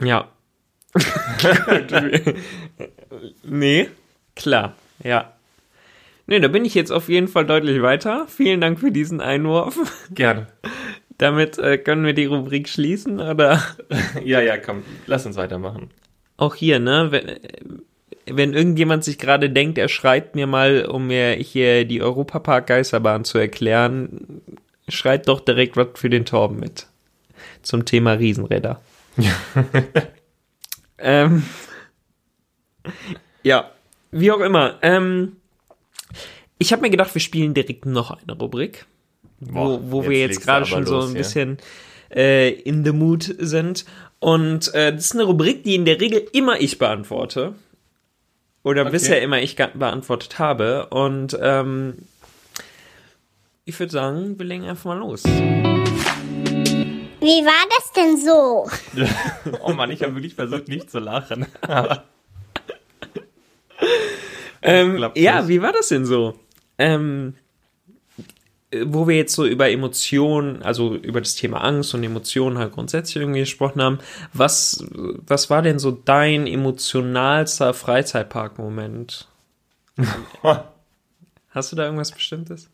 Ja. 0.00 0.28
nee, 3.42 3.88
klar, 4.34 4.74
ja. 5.02 5.32
Nee, 6.26 6.40
da 6.40 6.48
bin 6.48 6.64
ich 6.64 6.74
jetzt 6.74 6.90
auf 6.90 7.08
jeden 7.08 7.28
Fall 7.28 7.46
deutlich 7.46 7.82
weiter. 7.82 8.26
Vielen 8.28 8.60
Dank 8.60 8.80
für 8.80 8.92
diesen 8.92 9.20
Einwurf. 9.20 9.78
Gerne. 10.14 10.46
Damit 11.18 11.58
äh, 11.58 11.78
können 11.78 12.04
wir 12.04 12.14
die 12.14 12.26
Rubrik 12.26 12.68
schließen, 12.68 13.20
oder? 13.20 13.62
ja, 14.24 14.40
ja, 14.40 14.56
komm, 14.56 14.82
lass 15.06 15.26
uns 15.26 15.36
weitermachen. 15.36 15.90
Auch 16.36 16.54
hier, 16.54 16.78
ne? 16.78 17.08
Wenn, 17.10 17.38
wenn 18.26 18.54
irgendjemand 18.54 19.04
sich 19.04 19.18
gerade 19.18 19.50
denkt, 19.50 19.78
er 19.78 19.88
schreibt 19.88 20.34
mir 20.34 20.46
mal, 20.46 20.86
um 20.86 21.06
mir 21.08 21.32
hier 21.32 21.84
die 21.84 22.02
Europapark 22.02 22.66
Geisterbahn 22.66 23.24
zu 23.24 23.38
erklären, 23.38 24.42
schreibt 24.92 25.28
doch 25.28 25.40
direkt 25.40 25.76
was 25.76 25.88
für 25.94 26.10
den 26.10 26.24
Torben 26.24 26.58
mit. 26.58 26.86
Zum 27.62 27.84
Thema 27.84 28.12
Riesenräder. 28.12 28.80
Ja. 29.16 29.34
ähm, 30.98 31.44
ja, 33.42 33.70
wie 34.10 34.30
auch 34.30 34.40
immer. 34.40 34.78
Ähm, 34.82 35.36
ich 36.58 36.72
habe 36.72 36.82
mir 36.82 36.90
gedacht, 36.90 37.14
wir 37.14 37.20
spielen 37.20 37.54
direkt 37.54 37.86
noch 37.86 38.10
eine 38.10 38.36
Rubrik, 38.38 38.86
Boah, 39.40 39.80
wo, 39.82 39.90
wo 39.90 40.02
jetzt 40.02 40.10
wir 40.10 40.18
jetzt 40.18 40.42
gerade 40.42 40.66
schon 40.66 40.84
los, 40.84 40.88
so 40.88 41.00
ein 41.08 41.14
ja. 41.14 41.18
bisschen 41.18 41.58
äh, 42.14 42.50
in 42.50 42.84
the 42.84 42.92
mood 42.92 43.34
sind. 43.38 43.84
Und 44.20 44.72
äh, 44.74 44.92
das 44.92 45.06
ist 45.06 45.14
eine 45.14 45.24
Rubrik, 45.24 45.64
die 45.64 45.74
in 45.74 45.84
der 45.84 46.00
Regel 46.00 46.24
immer 46.32 46.60
ich 46.60 46.78
beantworte. 46.78 47.54
Oder 48.62 48.82
okay. 48.82 48.92
bisher 48.92 49.22
immer 49.22 49.40
ich 49.40 49.56
beantwortet 49.56 50.38
habe. 50.38 50.86
Und 50.86 51.36
ähm, 51.40 51.98
ich 53.64 53.78
würde 53.78 53.92
sagen, 53.92 54.38
wir 54.38 54.46
legen 54.46 54.64
einfach 54.64 54.86
mal 54.86 54.98
los. 54.98 55.24
Wie 57.22 57.44
war 57.44 57.68
das 57.78 57.92
denn 57.92 58.16
so? 58.18 58.68
oh 59.62 59.72
Mann, 59.72 59.90
ich 59.92 60.02
habe 60.02 60.14
wirklich 60.14 60.34
versucht, 60.34 60.66
nicht 60.68 60.90
zu 60.90 60.98
lachen. 60.98 61.46
ähm, 64.62 65.10
ja, 65.14 65.46
wie 65.46 65.62
war 65.62 65.72
das 65.72 65.88
denn 65.88 66.04
so? 66.04 66.38
Ähm, 66.78 67.34
wo 68.84 69.06
wir 69.06 69.16
jetzt 69.16 69.34
so 69.34 69.46
über 69.46 69.70
Emotionen, 69.70 70.62
also 70.62 70.96
über 70.96 71.20
das 71.20 71.36
Thema 71.36 71.58
Angst 71.62 71.94
und 71.94 72.02
Emotionen 72.02 72.58
halt 72.58 72.72
grundsätzlich 72.72 73.16
irgendwie 73.16 73.40
gesprochen 73.40 73.82
haben, 73.82 73.98
was, 74.32 74.84
was 74.90 75.50
war 75.50 75.62
denn 75.62 75.78
so 75.78 75.90
dein 75.92 76.46
emotionalster 76.46 77.74
Freizeitpark-Moment? 77.74 79.28
Hast 81.50 81.70
du 81.70 81.76
da 81.76 81.84
irgendwas 81.84 82.12
Bestimmtes? 82.12 82.70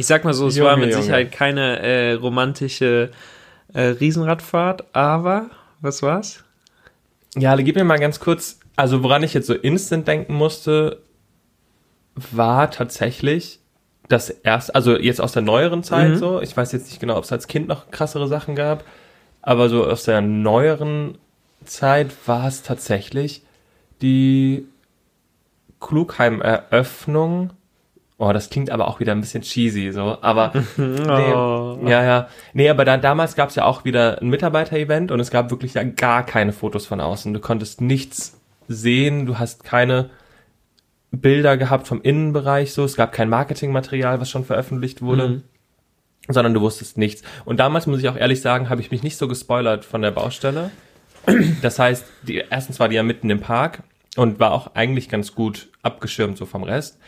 Ich 0.00 0.06
sag 0.06 0.24
mal 0.24 0.32
so, 0.32 0.46
es 0.46 0.56
Junge, 0.56 0.70
war 0.70 0.76
mit 0.78 0.94
Sicherheit 0.94 1.26
Junge. 1.26 1.36
keine 1.36 1.78
äh, 1.80 2.12
romantische 2.14 3.10
äh, 3.74 3.82
Riesenradfahrt, 3.82 4.96
aber 4.96 5.50
was 5.82 6.02
war's? 6.02 6.42
Ja, 7.36 7.54
gib 7.56 7.76
mir 7.76 7.84
mal 7.84 7.98
ganz 7.98 8.18
kurz, 8.18 8.60
also 8.76 9.02
woran 9.02 9.22
ich 9.22 9.34
jetzt 9.34 9.46
so 9.46 9.52
instant 9.52 10.08
denken 10.08 10.32
musste, 10.32 11.02
war 12.14 12.70
tatsächlich 12.70 13.60
das 14.08 14.30
erste, 14.30 14.74
also 14.74 14.96
jetzt 14.96 15.20
aus 15.20 15.32
der 15.32 15.42
neueren 15.42 15.82
Zeit 15.82 16.12
mhm. 16.12 16.16
so, 16.16 16.40
ich 16.40 16.56
weiß 16.56 16.72
jetzt 16.72 16.88
nicht 16.88 17.00
genau, 17.00 17.18
ob 17.18 17.24
es 17.24 17.32
als 17.32 17.46
Kind 17.46 17.68
noch 17.68 17.90
krassere 17.90 18.26
Sachen 18.26 18.56
gab, 18.56 18.84
aber 19.42 19.68
so 19.68 19.86
aus 19.86 20.04
der 20.04 20.22
neueren 20.22 21.18
Zeit 21.66 22.10
war 22.24 22.48
es 22.48 22.62
tatsächlich 22.62 23.42
die 24.00 24.66
Klugheim-Eröffnung 25.78 27.50
Oh, 28.22 28.34
das 28.34 28.50
klingt 28.50 28.68
aber 28.68 28.86
auch 28.86 29.00
wieder 29.00 29.12
ein 29.12 29.22
bisschen 29.22 29.40
cheesy, 29.40 29.92
so. 29.92 30.18
Aber 30.20 30.52
nee, 30.76 31.32
oh. 31.32 31.78
ja, 31.86 32.04
ja. 32.04 32.28
Nee, 32.52 32.68
aber 32.68 32.84
da, 32.84 32.98
damals 32.98 33.34
gab 33.34 33.48
es 33.48 33.54
ja 33.54 33.64
auch 33.64 33.86
wieder 33.86 34.20
ein 34.20 34.28
Mitarbeiter-Event 34.28 35.10
und 35.10 35.20
es 35.20 35.30
gab 35.30 35.50
wirklich 35.50 35.72
ja 35.72 35.84
gar 35.84 36.26
keine 36.26 36.52
Fotos 36.52 36.84
von 36.84 37.00
außen. 37.00 37.32
Du 37.32 37.40
konntest 37.40 37.80
nichts 37.80 38.38
sehen, 38.68 39.24
du 39.24 39.38
hast 39.38 39.64
keine 39.64 40.10
Bilder 41.10 41.56
gehabt 41.56 41.88
vom 41.88 42.02
Innenbereich, 42.02 42.74
so. 42.74 42.84
Es 42.84 42.94
gab 42.94 43.12
kein 43.12 43.30
Marketingmaterial, 43.30 44.20
was 44.20 44.28
schon 44.28 44.44
veröffentlicht 44.44 45.00
wurde. 45.00 45.28
Mhm. 45.28 45.42
Sondern 46.28 46.52
du 46.52 46.60
wusstest 46.60 46.98
nichts. 46.98 47.22
Und 47.46 47.58
damals 47.58 47.86
muss 47.86 48.00
ich 48.00 48.08
auch 48.10 48.16
ehrlich 48.16 48.42
sagen, 48.42 48.68
habe 48.68 48.82
ich 48.82 48.90
mich 48.90 49.02
nicht 49.02 49.16
so 49.16 49.28
gespoilert 49.28 49.86
von 49.86 50.02
der 50.02 50.10
Baustelle. 50.10 50.70
Das 51.62 51.78
heißt, 51.78 52.04
die, 52.28 52.44
erstens 52.50 52.78
war 52.80 52.90
die 52.90 52.96
ja 52.96 53.02
mitten 53.02 53.30
im 53.30 53.40
Park 53.40 53.82
und 54.18 54.40
war 54.40 54.52
auch 54.52 54.74
eigentlich 54.74 55.08
ganz 55.08 55.34
gut 55.34 55.70
abgeschirmt 55.80 56.36
so 56.36 56.44
vom 56.44 56.64
Rest. 56.64 56.98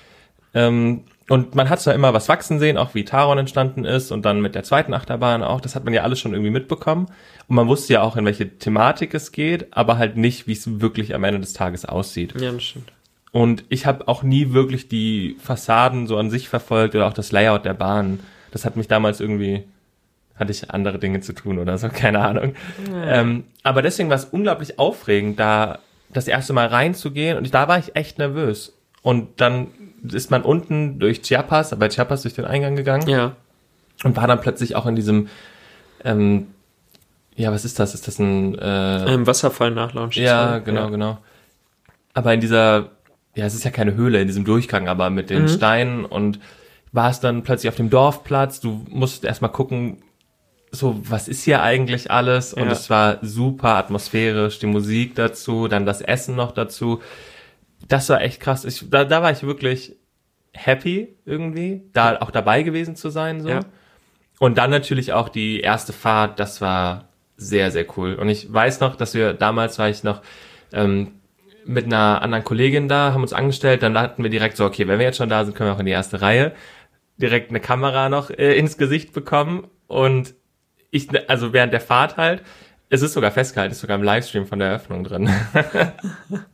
Ähm, 0.55 1.05
und 1.29 1.55
man 1.55 1.71
hat 1.71 1.81
zwar 1.81 1.95
immer 1.95 2.13
was 2.13 2.29
wachsen 2.29 2.59
sehen, 2.59 2.77
auch 2.77 2.95
wie 2.95 3.05
Taron 3.05 3.39
entstanden 3.39 3.85
ist 3.85 4.11
und 4.11 4.25
dann 4.25 4.41
mit 4.41 4.55
der 4.55 4.65
zweiten 4.65 4.93
Achterbahn 4.93 5.43
auch. 5.43 5.61
Das 5.61 5.75
hat 5.75 5.85
man 5.85 5.95
ja 5.95 6.03
alles 6.03 6.21
schon 6.21 6.33
irgendwie 6.33 6.51
mitbekommen. 6.51 7.07
Und 7.49 7.57
man 7.57 7.69
wusste 7.69 7.95
ja 7.95 8.03
auch, 8.03 8.17
in 8.17 8.25
welche 8.25 8.59
Thematik 8.59 9.15
es 9.15 9.33
geht, 9.33 9.75
aber 9.75 9.99
halt 9.99 10.17
nicht, 10.17 10.47
wie 10.47 10.53
es 10.53 10.81
wirklich 10.81 11.15
am 11.15 11.25
Ende 11.25 11.41
des 11.41 11.53
Tages 11.53 11.85
aussieht. 11.85 12.35
Ja, 12.41 12.53
das 12.53 12.63
stimmt. 12.63 12.93
Und 13.31 13.65
ich 13.71 13.87
habe 13.87 14.09
auch 14.09 14.23
nie 14.23 14.53
wirklich 14.53 14.89
die 14.89 15.37
Fassaden 15.41 16.07
so 16.07 16.19
an 16.19 16.31
sich 16.31 16.49
verfolgt 16.49 16.95
oder 16.95 17.07
auch 17.07 17.15
das 17.15 17.33
Layout 17.33 17.65
der 17.65 17.75
Bahn. 17.75 18.21
Das 18.51 18.67
hat 18.67 18.77
mich 18.77 18.89
damals 18.89 19.21
irgendwie, 19.21 19.65
hatte 20.37 20.53
ich 20.53 20.71
andere 20.71 20.99
Dinge 20.99 21.21
zu 21.21 21.33
tun 21.33 21.59
oder 21.59 21.79
so, 21.79 21.89
keine 21.93 22.21
Ahnung. 22.21 22.55
Ja. 22.93 23.21
Ähm, 23.21 23.45
aber 23.63 23.81
deswegen 23.81 24.11
war 24.11 24.17
es 24.17 24.27
unglaublich 24.27 24.79
aufregend, 24.79 25.41
da 25.41 25.79
das 26.13 26.29
erste 26.29 26.53
Mal 26.53 26.67
reinzugehen 26.67 27.39
und 27.39 27.55
da 27.55 27.69
war 27.69 27.79
ich 27.79 27.97
echt 27.97 28.19
nervös. 28.19 28.77
Und 29.01 29.41
dann 29.41 29.69
ist 30.11 30.31
man 30.31 30.43
unten 30.43 30.99
durch 30.99 31.23
Chiapas, 31.23 31.77
bei 31.79 31.89
Chiapas 31.89 32.23
durch 32.23 32.35
den 32.35 32.45
Eingang 32.45 32.77
gegangen. 32.77 33.09
Ja. 33.09 33.37
Und 34.05 34.17
war 34.17 34.27
dann 34.27 34.41
plötzlich 34.41 34.75
auch 34.75 34.87
in 34.87 34.97
diesem, 34.97 35.29
ähm, 36.05 36.49
ja, 37.37 37.53
was 37.53 37.65
ist 37.65 37.79
das? 37.79 37.95
Ist 37.95 38.09
das 38.09 38.19
ein, 38.19 38.59
äh, 38.59 38.61
ein 38.61 39.27
Wasserfall-Nachlaunch? 39.27 40.17
Ja, 40.17 40.59
genau, 40.59 40.85
ja. 40.85 40.89
genau. 40.89 41.19
Aber 42.15 42.35
in 42.35 42.41
dieser, 42.41 42.91
ja, 43.35 43.47
es 43.47 43.55
ist 43.55 43.65
ja 43.65 43.71
keine 43.71 43.95
Höhle, 43.95 44.21
in 44.21 44.27
diesem 44.27 44.45
Durchgang, 44.45 44.89
aber 44.89 45.09
mit 45.11 45.31
den 45.31 45.43
mhm. 45.43 45.49
Steinen 45.49 46.05
und 46.05 46.41
war 46.91 47.11
es 47.11 47.21
dann 47.21 47.43
plötzlich 47.43 47.71
auf 47.71 47.77
dem 47.77 47.91
Dorfplatz. 47.91 48.61
Du 48.61 48.85
musst 48.91 49.25
erstmal 49.25 49.53
gucken, 49.53 50.03
so, 50.71 51.01
was 51.09 51.29
ist 51.29 51.45
hier 51.45 51.63
eigentlich 51.63 52.11
alles? 52.11 52.53
Und 52.55 52.65
ja. 52.65 52.73
es 52.73 52.91
war 52.91 53.19
super 53.23 53.77
atmosphärisch, 53.77 54.59
die 54.59 54.67
Musik 54.67 55.15
dazu, 55.15 55.69
dann 55.69 55.87
das 55.87 56.01
Essen 56.01 56.35
noch 56.35 56.53
dazu 56.53 57.01
das 57.89 58.09
war 58.09 58.21
echt 58.21 58.41
krass. 58.41 58.65
Ich, 58.65 58.89
da, 58.91 59.05
da 59.05 59.23
war 59.23 59.31
ich 59.31 59.43
wirklich 59.43 59.97
happy 60.53 61.17
irgendwie, 61.25 61.83
da 61.93 62.19
auch 62.21 62.31
dabei 62.31 62.63
gewesen 62.63 62.97
zu 62.97 63.11
sein. 63.11 63.41
So. 63.41 63.49
Ja. 63.49 63.61
Und 64.39 64.59
dann 64.59 64.71
natürlich 64.71 65.13
auch 65.13 65.29
die 65.29 65.61
erste 65.61 65.93
Fahrt, 65.93 66.41
das 66.41 66.61
war 66.61 67.09
sehr, 67.37 67.71
sehr 67.71 67.87
cool. 67.97 68.15
Und 68.15 68.29
ich 68.29 68.53
weiß 68.53 68.81
noch, 68.81 68.97
dass 68.97 69.15
wir 69.15 69.33
damals 69.33 69.79
war 69.79 69.89
ich 69.89 70.05
noch 70.05 70.23
ähm, 70.73 71.13
mit 71.65 71.87
einer 71.87 72.23
anderen 72.23 72.45
Kollegin 72.45 72.89
da, 72.89 73.13
haben 73.13 73.23
uns 73.23 73.33
angestellt, 73.33 73.83
dann 73.83 73.97
hatten 73.99 74.23
wir 74.23 74.31
direkt 74.31 74.57
so, 74.57 74.65
okay, 74.65 74.89
wenn 74.89 74.99
wir 74.99 75.07
jetzt 75.07 75.19
schon 75.19 75.29
da 75.29 75.45
sind, 75.45 75.55
können 75.55 75.71
wir 75.71 75.75
auch 75.75 75.81
in 75.81 75.87
die 75.87 75.93
erste 75.93 76.21
Reihe. 76.21 76.53
Direkt 77.19 77.51
eine 77.51 77.61
Kamera 77.61 78.09
noch 78.09 78.31
äh, 78.31 78.57
ins 78.57 78.79
Gesicht 78.79 79.13
bekommen 79.13 79.69
und 79.87 80.35
ich, 80.91 81.09
also 81.29 81.53
während 81.53 81.73
der 81.73 81.81
Fahrt 81.81 82.17
halt, 82.17 82.43
es 82.89 83.01
ist 83.01 83.15
sogar 83.15 83.31
festgehalten, 83.31 83.73
ist 83.73 83.81
sogar 83.81 83.97
im 83.97 84.03
Livestream 84.03 84.47
von 84.47 84.59
der 84.59 84.69
Eröffnung 84.69 85.05
drin. 85.05 85.31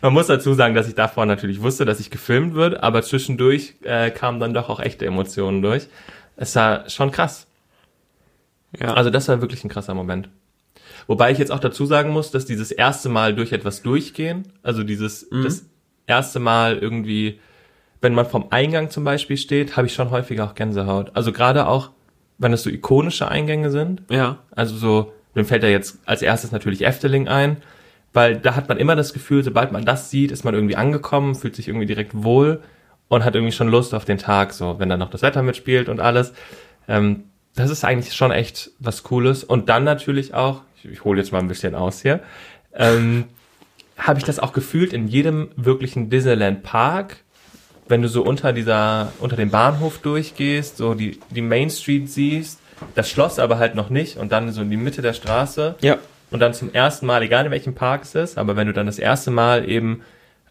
Man 0.00 0.12
muss 0.12 0.26
dazu 0.26 0.54
sagen, 0.54 0.74
dass 0.74 0.88
ich 0.88 0.94
davor 0.94 1.26
natürlich 1.26 1.60
wusste, 1.60 1.84
dass 1.84 2.00
ich 2.00 2.10
gefilmt 2.10 2.54
wird, 2.54 2.82
aber 2.82 3.02
zwischendurch 3.02 3.74
äh, 3.82 4.10
kamen 4.10 4.40
dann 4.40 4.54
doch 4.54 4.68
auch 4.68 4.80
echte 4.80 5.04
Emotionen 5.04 5.60
durch. 5.60 5.88
Es 6.36 6.56
war 6.56 6.88
schon 6.88 7.10
krass. 7.10 7.46
Ja. 8.78 8.94
Also 8.94 9.10
das 9.10 9.28
war 9.28 9.40
wirklich 9.40 9.64
ein 9.64 9.68
krasser 9.68 9.94
Moment. 9.94 10.28
Wobei 11.06 11.32
ich 11.32 11.38
jetzt 11.38 11.52
auch 11.52 11.58
dazu 11.58 11.86
sagen 11.86 12.10
muss, 12.10 12.30
dass 12.30 12.46
dieses 12.46 12.70
erste 12.70 13.08
Mal 13.08 13.34
durch 13.34 13.52
etwas 13.52 13.82
durchgehen, 13.82 14.52
also 14.62 14.82
dieses 14.82 15.30
mhm. 15.30 15.42
das 15.42 15.64
erste 16.06 16.38
Mal 16.38 16.78
irgendwie, 16.78 17.40
wenn 18.00 18.14
man 18.14 18.26
vom 18.26 18.46
Eingang 18.50 18.90
zum 18.90 19.04
Beispiel 19.04 19.36
steht, 19.36 19.76
habe 19.76 19.86
ich 19.86 19.94
schon 19.94 20.10
häufiger 20.10 20.44
auch 20.44 20.54
Gänsehaut. 20.54 21.10
Also 21.14 21.32
gerade 21.32 21.66
auch 21.66 21.90
wenn 22.38 22.52
es 22.54 22.62
so 22.62 22.70
ikonische 22.70 23.28
Eingänge 23.28 23.70
sind. 23.70 24.02
Ja. 24.10 24.38
Also 24.50 24.76
so, 24.76 25.12
mir 25.34 25.44
fällt 25.44 25.62
da 25.62 25.68
jetzt 25.68 25.98
als 26.06 26.22
erstes 26.22 26.52
natürlich 26.52 26.86
Efteling 26.86 27.28
ein, 27.28 27.58
weil 28.12 28.36
da 28.36 28.56
hat 28.56 28.68
man 28.68 28.78
immer 28.78 28.96
das 28.96 29.12
Gefühl, 29.12 29.44
sobald 29.44 29.72
man 29.72 29.84
das 29.84 30.10
sieht, 30.10 30.30
ist 30.30 30.44
man 30.44 30.54
irgendwie 30.54 30.76
angekommen, 30.76 31.34
fühlt 31.34 31.56
sich 31.56 31.68
irgendwie 31.68 31.86
direkt 31.86 32.22
wohl 32.22 32.60
und 33.08 33.24
hat 33.24 33.34
irgendwie 33.34 33.52
schon 33.52 33.68
Lust 33.68 33.94
auf 33.94 34.04
den 34.04 34.18
Tag, 34.18 34.52
so 34.52 34.78
wenn 34.78 34.88
dann 34.88 34.98
noch 35.00 35.10
das 35.10 35.22
Wetter 35.22 35.42
mitspielt 35.42 35.88
und 35.88 36.00
alles. 36.00 36.32
Ähm, 36.88 37.24
das 37.54 37.70
ist 37.70 37.84
eigentlich 37.84 38.14
schon 38.14 38.30
echt 38.30 38.70
was 38.78 39.02
Cooles. 39.02 39.44
Und 39.44 39.68
dann 39.68 39.84
natürlich 39.84 40.34
auch, 40.34 40.62
ich, 40.76 40.90
ich 40.90 41.04
hole 41.04 41.20
jetzt 41.20 41.32
mal 41.32 41.38
ein 41.38 41.48
bisschen 41.48 41.74
aus 41.74 42.02
hier, 42.02 42.20
ähm, 42.74 43.24
habe 43.98 44.18
ich 44.18 44.24
das 44.24 44.38
auch 44.38 44.52
gefühlt 44.52 44.92
in 44.92 45.08
jedem 45.08 45.50
wirklichen 45.56 46.08
Disneyland 46.10 46.62
Park, 46.62 47.18
wenn 47.88 48.02
du 48.02 48.08
so 48.08 48.22
unter 48.22 48.52
dieser, 48.52 49.12
unter 49.18 49.36
dem 49.36 49.50
Bahnhof 49.50 49.98
durchgehst, 49.98 50.76
so 50.76 50.94
die, 50.94 51.18
die 51.30 51.42
Main 51.42 51.70
Street 51.70 52.08
siehst, 52.08 52.60
das 52.94 53.10
Schloss 53.10 53.38
aber 53.38 53.58
halt 53.58 53.74
noch 53.74 53.90
nicht 53.90 54.16
und 54.16 54.32
dann 54.32 54.50
so 54.52 54.62
in 54.62 54.70
die 54.70 54.76
Mitte 54.76 55.02
der 55.02 55.12
Straße 55.12 55.74
Ja. 55.80 55.98
Und 56.30 56.40
dann 56.40 56.54
zum 56.54 56.72
ersten 56.72 57.06
Mal, 57.06 57.22
egal 57.22 57.46
in 57.46 57.50
welchem 57.50 57.74
Park 57.74 58.02
es 58.04 58.14
ist, 58.14 58.38
aber 58.38 58.56
wenn 58.56 58.66
du 58.66 58.72
dann 58.72 58.86
das 58.86 58.98
erste 58.98 59.30
Mal 59.30 59.68
eben 59.68 60.02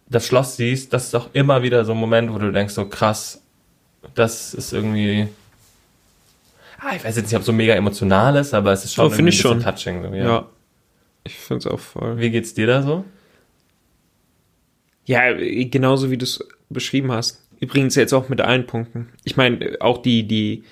das 0.08 0.26
Schloss 0.26 0.58
siehst, 0.58 0.92
das 0.94 1.08
ist 1.08 1.16
auch 1.16 1.30
immer 1.34 1.62
wieder 1.64 1.86
so 1.86 1.92
ein 1.94 1.98
Moment, 1.98 2.34
wo 2.34 2.38
du 2.40 2.52
denkst, 2.52 2.74
so 2.74 2.86
krass, 2.88 3.42
das 4.16 4.54
ist 4.54 4.74
irgendwie, 4.74 5.28
ah, 6.80 6.96
ich 6.96 7.04
weiß 7.04 7.16
jetzt 7.18 7.26
nicht, 7.28 7.36
ob 7.36 7.42
es 7.42 7.46
so 7.46 7.54
mega 7.54 7.74
emotional 7.76 8.36
ist, 8.38 8.54
aber 8.54 8.72
es 8.72 8.86
ist 8.86 8.94
schon 8.96 9.06
Oh, 9.06 9.08
irgendwie 9.10 9.22
ein 9.22 9.26
bisschen 9.26 9.62
schon. 9.62 9.64
touching. 9.64 10.04
So, 10.04 10.10
Ja. 10.16 10.24
ja. 10.26 10.46
Ich 11.26 11.36
finde 11.36 11.68
es 11.68 11.74
auch 11.74 11.80
voll. 11.80 12.18
Wie 12.18 12.30
geht's 12.32 12.54
dir 12.54 12.66
da 12.66 12.82
so? 12.82 13.04
Ja, 15.06 15.34
genauso 15.34 16.12
wie 16.12 16.18
du 16.18 16.24
es 16.24 16.40
beschrieben 16.70 17.12
hast. 17.12 17.44
Übrigens 17.60 17.96
jetzt 17.96 18.14
auch 18.14 18.30
mit 18.30 18.42
allen 18.42 18.66
Punkten. 18.68 19.10
Ich 19.26 19.36
meine, 19.36 19.76
auch 19.82 20.02
die, 20.02 20.24
die, 20.24 20.64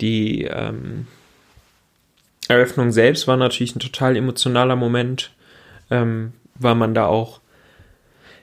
die 0.00 0.44
ähm, 0.44 1.06
Eröffnung 2.48 2.92
selbst 2.92 3.26
war 3.26 3.36
natürlich 3.36 3.76
ein 3.76 3.80
total 3.80 4.16
emotionaler 4.16 4.76
Moment, 4.76 5.32
ähm, 5.90 6.32
weil 6.54 6.74
man 6.74 6.94
da 6.94 7.06
auch 7.06 7.40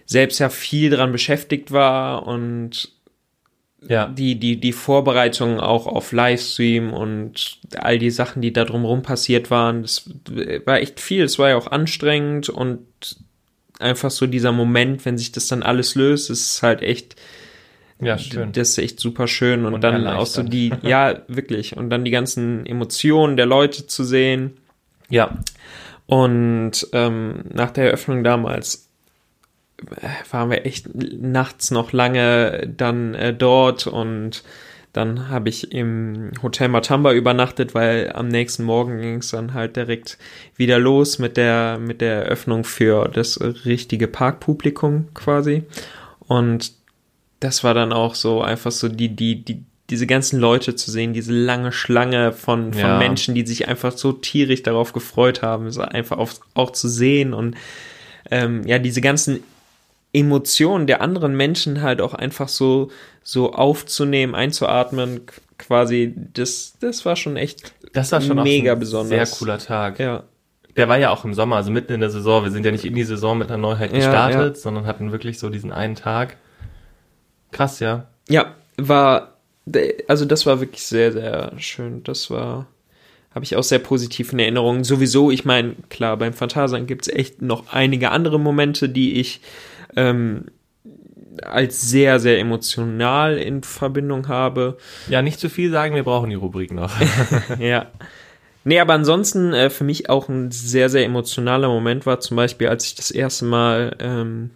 selbst 0.05 0.39
ja 0.39 0.49
viel 0.49 0.89
dran 0.89 1.11
beschäftigt 1.11 1.71
war 1.71 2.27
und 2.27 2.91
Ja. 3.87 4.07
die, 4.07 4.35
die, 4.39 4.59
die 4.59 4.73
Vorbereitungen 4.73 5.59
auch 5.59 5.87
auf 5.87 6.11
Livestream 6.11 6.93
und 6.93 7.59
all 7.77 7.99
die 7.99 8.11
Sachen, 8.11 8.41
die 8.41 8.53
da 8.53 8.65
drumherum 8.65 9.01
passiert 9.01 9.49
waren, 9.51 9.81
das 9.81 10.09
war 10.65 10.79
echt 10.79 10.99
viel. 10.99 11.23
Es 11.23 11.39
war 11.39 11.49
ja 11.49 11.57
auch 11.57 11.67
anstrengend 11.67 12.49
und 12.49 12.85
einfach 13.79 14.11
so 14.11 14.27
dieser 14.27 14.51
Moment, 14.51 15.05
wenn 15.05 15.17
sich 15.17 15.31
das 15.31 15.47
dann 15.47 15.63
alles 15.63 15.95
löst, 15.95 16.29
ist 16.29 16.63
halt 16.63 16.81
echt, 16.81 17.15
Ja, 18.05 18.17
schön. 18.17 18.51
das 18.51 18.69
ist 18.69 18.77
echt 18.77 18.99
super 18.99 19.27
schön. 19.27 19.65
Und, 19.65 19.73
Und 19.75 19.83
dann 19.83 20.07
auch 20.07 20.25
so 20.25 20.43
die, 20.43 20.71
ja, 20.81 21.19
wirklich, 21.27 21.75
und 21.77 21.89
dann 21.89 22.03
die 22.05 22.11
ganzen 22.11 22.65
Emotionen 22.65 23.37
der 23.37 23.45
Leute 23.45 23.87
zu 23.87 24.03
sehen. 24.03 24.57
Ja. 25.09 25.37
und 26.07 26.87
ähm, 26.93 27.43
nach 27.53 27.71
der 27.71 27.85
Eröffnung 27.85 28.23
damals 28.23 28.89
äh, 30.01 30.07
waren 30.31 30.49
wir 30.49 30.65
echt 30.65 30.87
nachts 30.95 31.71
noch 31.71 31.91
lange 31.91 32.73
dann 32.75 33.13
äh, 33.13 33.33
dort. 33.33 33.85
Und 33.85 34.43
dann 34.93 35.29
habe 35.29 35.49
ich 35.49 35.71
im 35.71 36.31
Hotel 36.41 36.69
Matamba 36.69 37.13
übernachtet, 37.13 37.73
weil 37.75 38.11
am 38.13 38.27
nächsten 38.27 38.63
Morgen 38.63 38.99
ging 38.99 39.17
es 39.17 39.31
dann 39.31 39.53
halt 39.53 39.75
direkt 39.75 40.17
wieder 40.55 40.79
los 40.79 41.19
mit 41.19 41.37
der 41.37 41.79
mit 41.79 42.01
der 42.01 42.25
Eröffnung 42.25 42.63
für 42.63 43.09
das 43.09 43.39
richtige 43.65 44.07
Parkpublikum 44.07 45.07
quasi. 45.13 45.63
Und 46.27 46.73
das 47.43 47.63
war 47.63 47.73
dann 47.73 47.91
auch 47.93 48.15
so 48.15 48.41
einfach 48.41 48.71
so 48.71 48.87
die 48.89 49.09
die 49.15 49.43
die 49.43 49.63
diese 49.89 50.07
ganzen 50.07 50.39
Leute 50.39 50.75
zu 50.75 50.89
sehen, 50.91 51.11
diese 51.13 51.33
lange 51.33 51.71
Schlange 51.73 52.31
von, 52.31 52.71
von 52.71 52.79
Ja. 52.81 52.97
Menschen, 52.97 53.35
die 53.35 53.45
sich 53.45 53.67
einfach 53.67 53.91
so 53.91 54.13
tierisch 54.13 54.63
darauf 54.63 54.93
gefreut 54.93 55.41
haben, 55.41 55.67
es 55.67 55.77
einfach 55.77 56.17
auch, 56.17 56.31
auch 56.53 56.71
zu 56.71 56.87
sehen 56.87 57.33
und 57.33 57.55
ähm, 58.31 58.65
ja, 58.65 58.79
diese 58.79 59.01
ganzen 59.01 59.43
Emotionen 60.13 60.87
der 60.87 61.01
anderen 61.01 61.35
Menschen 61.35 61.81
halt 61.81 61.99
auch 61.99 62.13
einfach 62.13 62.47
so, 62.47 62.91
so 63.23 63.53
aufzunehmen, 63.53 64.35
einzuatmen, 64.35 65.25
qu- 65.25 65.41
quasi, 65.57 66.13
das, 66.33 66.73
das 66.79 67.03
war 67.05 67.15
schon 67.15 67.35
echt 67.35 67.73
Das 67.93 68.11
war 68.11 68.21
schon 68.21 68.41
mega 68.41 68.73
ein 68.73 68.79
besonders. 68.79 69.09
sehr 69.31 69.37
cooler 69.39 69.57
Tag. 69.57 69.99
Ja, 69.99 70.23
Der 70.77 70.87
war 70.87 70.97
ja 70.97 71.09
auch 71.09 71.25
im 71.25 71.33
Sommer, 71.33 71.57
also 71.57 71.71
mitten 71.71 71.93
in 71.93 71.99
der 71.99 72.09
Saison. 72.09 72.43
Wir 72.43 72.51
sind 72.51 72.65
ja 72.65 72.71
nicht 72.71 72.85
in 72.85 72.95
die 72.95 73.03
Saison 73.03 73.37
mit 73.37 73.49
einer 73.49 73.57
Neuheit 73.57 73.91
Ja, 73.91 73.97
gestartet, 73.97 74.55
ja. 74.55 74.61
sondern 74.61 74.85
hatten 74.85 75.11
wirklich 75.11 75.39
so 75.39 75.49
diesen 75.49 75.71
einen 75.71 75.95
Tag. 75.95 76.37
Krass, 77.53 77.79
ja. 77.79 78.07
ja, 78.27 78.55
war, 78.77 79.37
also 80.07 80.25
das 80.25 80.45
war 80.45 80.59
wirklich 80.59 80.83
sehr, 80.83 81.13
sehr 81.13 81.53
schön. 81.59 82.03
Das 82.03 82.29
war, 82.29 82.67
habe 83.33 83.45
ich 83.45 83.55
auch 83.55 83.63
sehr 83.63 83.79
positiv 83.79 84.33
in 84.33 84.39
Erinnerung. 84.39 84.83
Sowieso, 84.83 85.31
ich 85.31 85.45
meine, 85.45 85.75
klar, 85.89 86.17
beim 86.17 86.33
Phantasien 86.33 86.87
gibt 86.87 87.07
es 87.07 87.13
echt 87.13 87.41
noch 87.41 87.71
einige 87.71 88.11
andere 88.11 88.39
Momente, 88.39 88.89
die 88.89 89.19
ich 89.19 89.39
ähm, 89.95 90.45
als 91.41 91.81
sehr, 91.81 92.19
sehr 92.19 92.39
emotional 92.39 93.37
in 93.37 93.63
Verbindung 93.63 94.27
habe. 94.27 94.77
Ja, 95.07 95.21
nicht 95.21 95.39
zu 95.39 95.49
viel 95.49 95.71
sagen, 95.71 95.95
wir 95.95 96.03
brauchen 96.03 96.29
die 96.29 96.35
Rubrik 96.35 96.73
noch. 96.73 96.91
Ja. 97.59 97.87
Nee, 98.65 98.79
aber 98.79 98.93
ansonsten 98.93 99.53
äh, 99.53 99.69
für 99.69 99.83
mich 99.83 100.09
auch 100.09 100.29
ein 100.29 100.49
sehr, 100.49 100.87
sehr 100.89 101.03
emotionaler 101.03 101.67
Moment 101.67 102.05
war 102.05 102.21
zum 102.21 102.37
Beispiel, 102.37 102.69
als 102.69 102.85
ich 102.85 102.95
das 102.95 103.11
erste 103.11 103.43
Mal 103.43 103.97
ähm, 103.99 104.51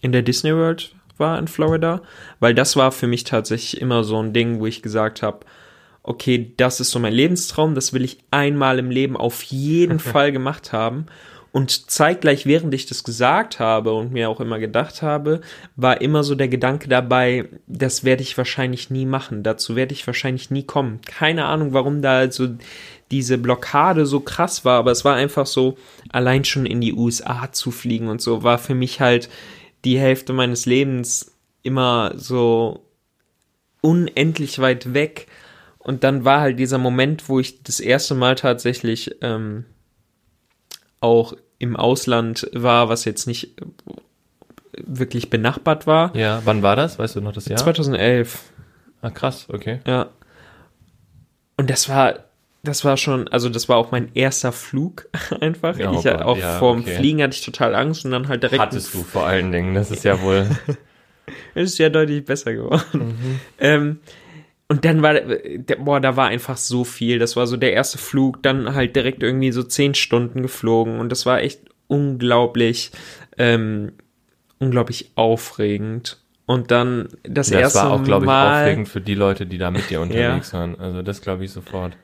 in 0.00 0.12
der 0.12 0.22
Disney 0.22 0.54
World 0.54 0.93
war 1.18 1.38
in 1.38 1.48
Florida, 1.48 2.02
weil 2.40 2.54
das 2.54 2.76
war 2.76 2.92
für 2.92 3.06
mich 3.06 3.24
tatsächlich 3.24 3.80
immer 3.80 4.04
so 4.04 4.22
ein 4.22 4.32
Ding, 4.32 4.60
wo 4.60 4.66
ich 4.66 4.82
gesagt 4.82 5.22
habe, 5.22 5.40
okay, 6.02 6.52
das 6.56 6.80
ist 6.80 6.90
so 6.90 6.98
mein 6.98 7.14
Lebenstraum, 7.14 7.74
das 7.74 7.92
will 7.92 8.04
ich 8.04 8.18
einmal 8.30 8.78
im 8.78 8.90
Leben 8.90 9.16
auf 9.16 9.42
jeden 9.42 9.98
Fall 10.00 10.32
gemacht 10.32 10.72
haben. 10.72 11.06
Und 11.54 11.88
zeitgleich, 11.88 12.46
während 12.46 12.74
ich 12.74 12.86
das 12.86 13.04
gesagt 13.04 13.60
habe 13.60 13.94
und 13.94 14.12
mir 14.12 14.28
auch 14.28 14.40
immer 14.40 14.58
gedacht 14.58 15.02
habe, 15.02 15.40
war 15.76 16.00
immer 16.00 16.24
so 16.24 16.34
der 16.34 16.48
Gedanke 16.48 16.88
dabei, 16.88 17.48
das 17.68 18.02
werde 18.02 18.22
ich 18.22 18.36
wahrscheinlich 18.36 18.90
nie 18.90 19.06
machen. 19.06 19.44
Dazu 19.44 19.76
werde 19.76 19.92
ich 19.92 20.04
wahrscheinlich 20.04 20.50
nie 20.50 20.64
kommen. 20.64 21.00
Keine 21.06 21.44
Ahnung, 21.44 21.72
warum 21.72 22.02
da 22.02 22.18
also 22.18 22.48
diese 23.12 23.38
Blockade 23.38 24.04
so 24.04 24.18
krass 24.18 24.64
war, 24.64 24.80
aber 24.80 24.90
es 24.90 25.04
war 25.04 25.14
einfach 25.14 25.46
so, 25.46 25.78
allein 26.10 26.44
schon 26.44 26.66
in 26.66 26.80
die 26.80 26.92
USA 26.92 27.52
zu 27.52 27.70
fliegen 27.70 28.08
und 28.08 28.20
so, 28.20 28.42
war 28.42 28.58
für 28.58 28.74
mich 28.74 29.00
halt 29.00 29.28
die 29.84 29.98
Hälfte 29.98 30.32
meines 30.32 30.66
Lebens 30.66 31.34
immer 31.62 32.12
so 32.16 32.86
unendlich 33.80 34.58
weit 34.58 34.94
weg. 34.94 35.26
Und 35.78 36.02
dann 36.04 36.24
war 36.24 36.40
halt 36.40 36.58
dieser 36.58 36.78
Moment, 36.78 37.28
wo 37.28 37.38
ich 37.40 37.62
das 37.62 37.80
erste 37.80 38.14
Mal 38.14 38.34
tatsächlich 38.36 39.16
ähm, 39.20 39.66
auch 41.00 41.34
im 41.58 41.76
Ausland 41.76 42.48
war, 42.54 42.88
was 42.88 43.04
jetzt 43.04 43.26
nicht 43.26 43.50
wirklich 44.76 45.30
benachbart 45.30 45.86
war. 45.86 46.14
ja, 46.16 46.40
wann 46.44 46.62
war 46.62 46.74
das? 46.76 46.98
Weißt 46.98 47.16
du 47.16 47.20
noch 47.20 47.32
das 47.32 47.46
Jahr? 47.46 47.58
2011, 47.58 48.40
Ah, 49.02 49.10
krass, 49.10 49.46
okay. 49.50 49.80
ja. 49.86 50.08
Und 51.58 51.68
das 51.68 51.88
war, 51.90 52.24
das 52.64 52.84
war 52.84 52.96
schon, 52.96 53.28
also 53.28 53.48
das 53.48 53.68
war 53.68 53.76
auch 53.76 53.92
mein 53.92 54.10
erster 54.14 54.52
Flug 54.52 55.08
einfach. 55.40 55.78
Ja, 55.78 55.92
oh 55.92 55.98
ich 55.98 56.08
auch 56.08 56.38
ja, 56.38 56.58
vorm 56.58 56.80
okay. 56.80 56.96
Fliegen 56.96 57.22
hatte 57.22 57.34
ich 57.34 57.44
total 57.44 57.74
Angst 57.74 58.04
und 58.04 58.10
dann 58.10 58.28
halt 58.28 58.42
direkt. 58.42 58.60
Hattest 58.60 58.94
du 58.94 59.02
vor 59.02 59.26
allen 59.26 59.52
Dingen, 59.52 59.74
das 59.74 59.90
ist 59.90 60.04
ja 60.04 60.20
wohl. 60.20 60.48
Es 61.54 61.70
ist 61.70 61.78
ja 61.78 61.88
deutlich 61.88 62.22
besser 62.22 62.52
geworden. 62.52 63.40
Ähm, 63.58 64.00
und 64.68 64.84
dann 64.84 65.00
war, 65.00 65.14
boah, 65.78 65.98
da 65.98 66.16
war 66.16 66.28
einfach 66.28 66.58
so 66.58 66.84
viel. 66.84 67.18
Das 67.18 67.34
war 67.34 67.46
so 67.46 67.56
der 67.56 67.72
erste 67.72 67.96
Flug, 67.96 68.42
dann 68.42 68.74
halt 68.74 68.94
direkt 68.94 69.22
irgendwie 69.22 69.50
so 69.50 69.62
zehn 69.62 69.94
Stunden 69.94 70.42
geflogen 70.42 70.98
und 71.00 71.10
das 71.10 71.24
war 71.24 71.40
echt 71.40 71.60
unglaublich, 71.86 72.90
ähm, 73.38 73.92
unglaublich 74.58 75.12
aufregend. 75.14 76.18
Und 76.44 76.70
dann 76.70 77.08
das, 77.22 77.48
Das 77.48 77.58
erste 77.58 77.78
war 77.78 77.92
auch, 77.92 78.04
glaube 78.04 78.24
ich, 78.24 78.26
Mal, 78.26 78.62
aufregend 78.64 78.88
für 78.88 79.00
die 79.00 79.14
Leute, 79.14 79.46
die 79.46 79.56
da 79.56 79.70
mit 79.70 79.88
dir 79.88 80.00
unterwegs 80.02 80.52
waren. 80.52 80.78
Also 80.78 81.00
das 81.00 81.22
glaube 81.22 81.44
ich 81.44 81.52
sofort. 81.52 81.96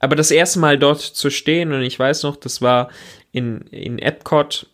Aber 0.00 0.16
das 0.16 0.30
erste 0.30 0.58
Mal 0.58 0.78
dort 0.78 1.00
zu 1.00 1.30
stehen 1.30 1.72
und 1.72 1.82
ich 1.82 1.98
weiß 1.98 2.22
noch, 2.22 2.36
das 2.36 2.62
war 2.62 2.88
in, 3.32 3.62
in 3.70 3.98
Epcot 3.98 4.66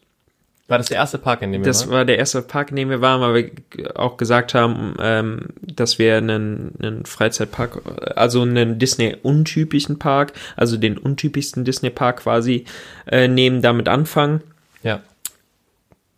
War 0.69 0.79
das 0.79 0.89
der 0.89 0.99
erste 0.99 1.19
Park, 1.19 1.43
in 1.43 1.53
dem 1.53 1.63
wir 1.63 1.67
Das 1.67 1.87
waren? 1.87 1.95
war 1.95 2.05
der 2.05 2.19
erste 2.19 2.43
Park, 2.43 2.71
in 2.71 2.77
dem 2.77 2.91
wir 2.91 3.01
waren, 3.01 3.21
weil 3.21 3.53
wir 3.73 3.99
auch 3.99 4.17
gesagt 4.17 4.55
haben, 4.55 4.95
ähm, 5.01 5.49
dass 5.61 5.99
wir 5.99 6.17
einen, 6.17 6.73
einen 6.81 7.05
Freizeitpark, 7.07 7.83
also 8.17 8.43
einen 8.43 8.79
Disney-untypischen 8.79 9.99
Park, 9.99 10.33
also 10.57 10.77
den 10.77 10.97
untypischsten 10.99 11.65
Disney-Park 11.65 12.21
quasi 12.21 12.65
äh, 13.07 13.29
nehmen, 13.29 13.61
damit 13.63 13.89
anfangen. 13.89 14.43
Ja. 14.83 15.01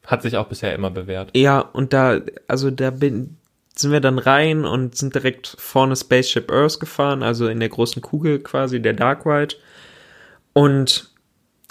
Hat 0.04 0.22
sich 0.22 0.36
auch 0.36 0.46
bisher 0.46 0.74
immer 0.74 0.90
bewährt. 0.90 1.30
Ja, 1.36 1.58
und 1.58 1.92
da, 1.92 2.20
also 2.46 2.70
da 2.70 2.90
bin, 2.90 3.36
sind 3.78 3.92
wir 3.92 4.00
dann 4.00 4.18
rein 4.18 4.64
und 4.64 4.96
sind 4.96 5.14
direkt 5.14 5.54
vorne 5.58 5.96
Spaceship 5.96 6.50
Earth 6.50 6.80
gefahren, 6.80 7.22
also 7.22 7.48
in 7.48 7.60
der 7.60 7.68
großen 7.68 8.00
Kugel 8.02 8.38
quasi, 8.38 8.80
der 8.80 8.94
Dark 8.94 9.26
Ride. 9.26 9.56
Und 10.52 11.10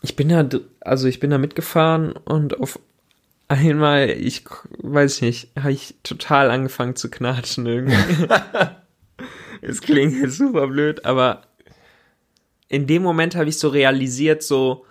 ich 0.02 0.16
bin 0.16 0.30
da, 0.30 0.48
also 0.82 1.08
ich 1.08 1.20
bin 1.20 1.32
da 1.32 1.38
mitgefahren 1.38 2.12
und 2.12 2.60
auf 2.60 2.80
einmal, 3.48 4.10
ich 4.10 4.44
weiß 4.78 5.22
nicht, 5.22 5.50
habe 5.60 5.72
ich 5.72 5.96
total 6.04 6.52
angefangen 6.52 6.96
zu 6.96 7.10
knatschen 7.10 7.66
irgendwie. 7.66 8.28
es 9.62 9.82
klingt 9.82 10.14
jetzt 10.22 10.38
super 10.38 10.68
blöd, 10.68 11.06
aber 11.06 11.42
in 12.68 12.88
dem 12.88 13.02
Moment 13.02 13.36
habe 13.36 13.50
ich 13.50 13.58
so 13.58 13.70
realisiert, 13.70 14.44
so, 14.44 14.86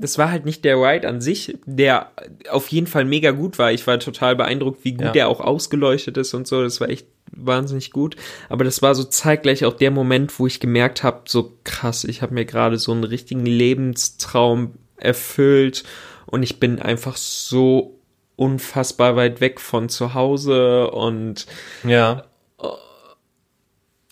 das 0.00 0.18
war 0.18 0.30
halt 0.30 0.44
nicht 0.44 0.64
der 0.64 0.76
Ride 0.76 1.06
an 1.08 1.20
sich, 1.20 1.58
der 1.66 2.10
auf 2.50 2.68
jeden 2.68 2.86
Fall 2.86 3.04
mega 3.04 3.30
gut 3.32 3.58
war. 3.58 3.70
Ich 3.72 3.86
war 3.86 3.98
total 4.00 4.34
beeindruckt, 4.36 4.84
wie 4.84 4.92
gut 4.92 5.06
Ja. 5.06 5.12
der 5.12 5.28
auch 5.28 5.40
ausgeleuchtet 5.40 6.16
ist 6.16 6.34
und 6.34 6.46
so. 6.48 6.62
Das 6.62 6.80
war 6.80 6.88
echt 6.88 7.06
wahnsinnig 7.32 7.90
gut. 7.92 8.16
Aber 8.48 8.64
das 8.64 8.82
war 8.82 8.94
so 8.94 9.04
zeitgleich 9.04 9.64
auch 9.64 9.74
der 9.74 9.90
Moment, 9.90 10.38
wo 10.38 10.46
ich 10.46 10.58
gemerkt 10.58 11.02
habe, 11.02 11.22
so 11.26 11.52
krass, 11.64 12.04
ich 12.04 12.22
habe 12.22 12.34
mir 12.34 12.44
gerade 12.44 12.78
so 12.78 12.92
einen 12.92 13.04
richtigen 13.04 13.46
Lebenstraum 13.46 14.74
erfüllt 14.96 15.84
und 16.26 16.42
ich 16.42 16.58
bin 16.60 16.80
einfach 16.80 17.16
so 17.16 17.96
unfassbar 18.36 19.16
weit 19.16 19.40
weg 19.40 19.60
von 19.60 19.88
zu 19.88 20.14
Hause 20.14 20.90
und 20.90 21.46
Ja. 21.84 22.24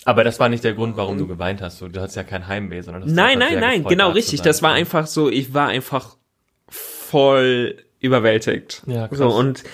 Aber 0.08 0.24
das 0.24 0.40
war 0.40 0.48
nicht 0.48 0.64
der 0.64 0.72
Grund, 0.72 0.96
warum 0.96 1.18
du 1.18 1.26
geweint 1.26 1.60
hast. 1.60 1.82
Du, 1.82 1.86
hattest 2.00 2.16
ja 2.16 2.22
kein 2.22 2.48
Heimweh, 2.48 2.80
sondern 2.80 3.02
das 3.02 3.12
Nein, 3.12 3.38
nein, 3.38 3.60
nein, 3.60 3.84
genau 3.84 4.12
richtig. 4.12 4.40
Das 4.40 4.62
war 4.62 4.72
einfach 4.72 5.06
so, 5.06 5.28
ich 5.28 5.52
war 5.52 5.68
einfach 5.68 6.16
voll 6.66 7.76
überwältigt. 8.00 8.84
Ja, 8.86 9.06
krass. 9.06 9.18
So, 9.18 9.28
und 9.28 9.64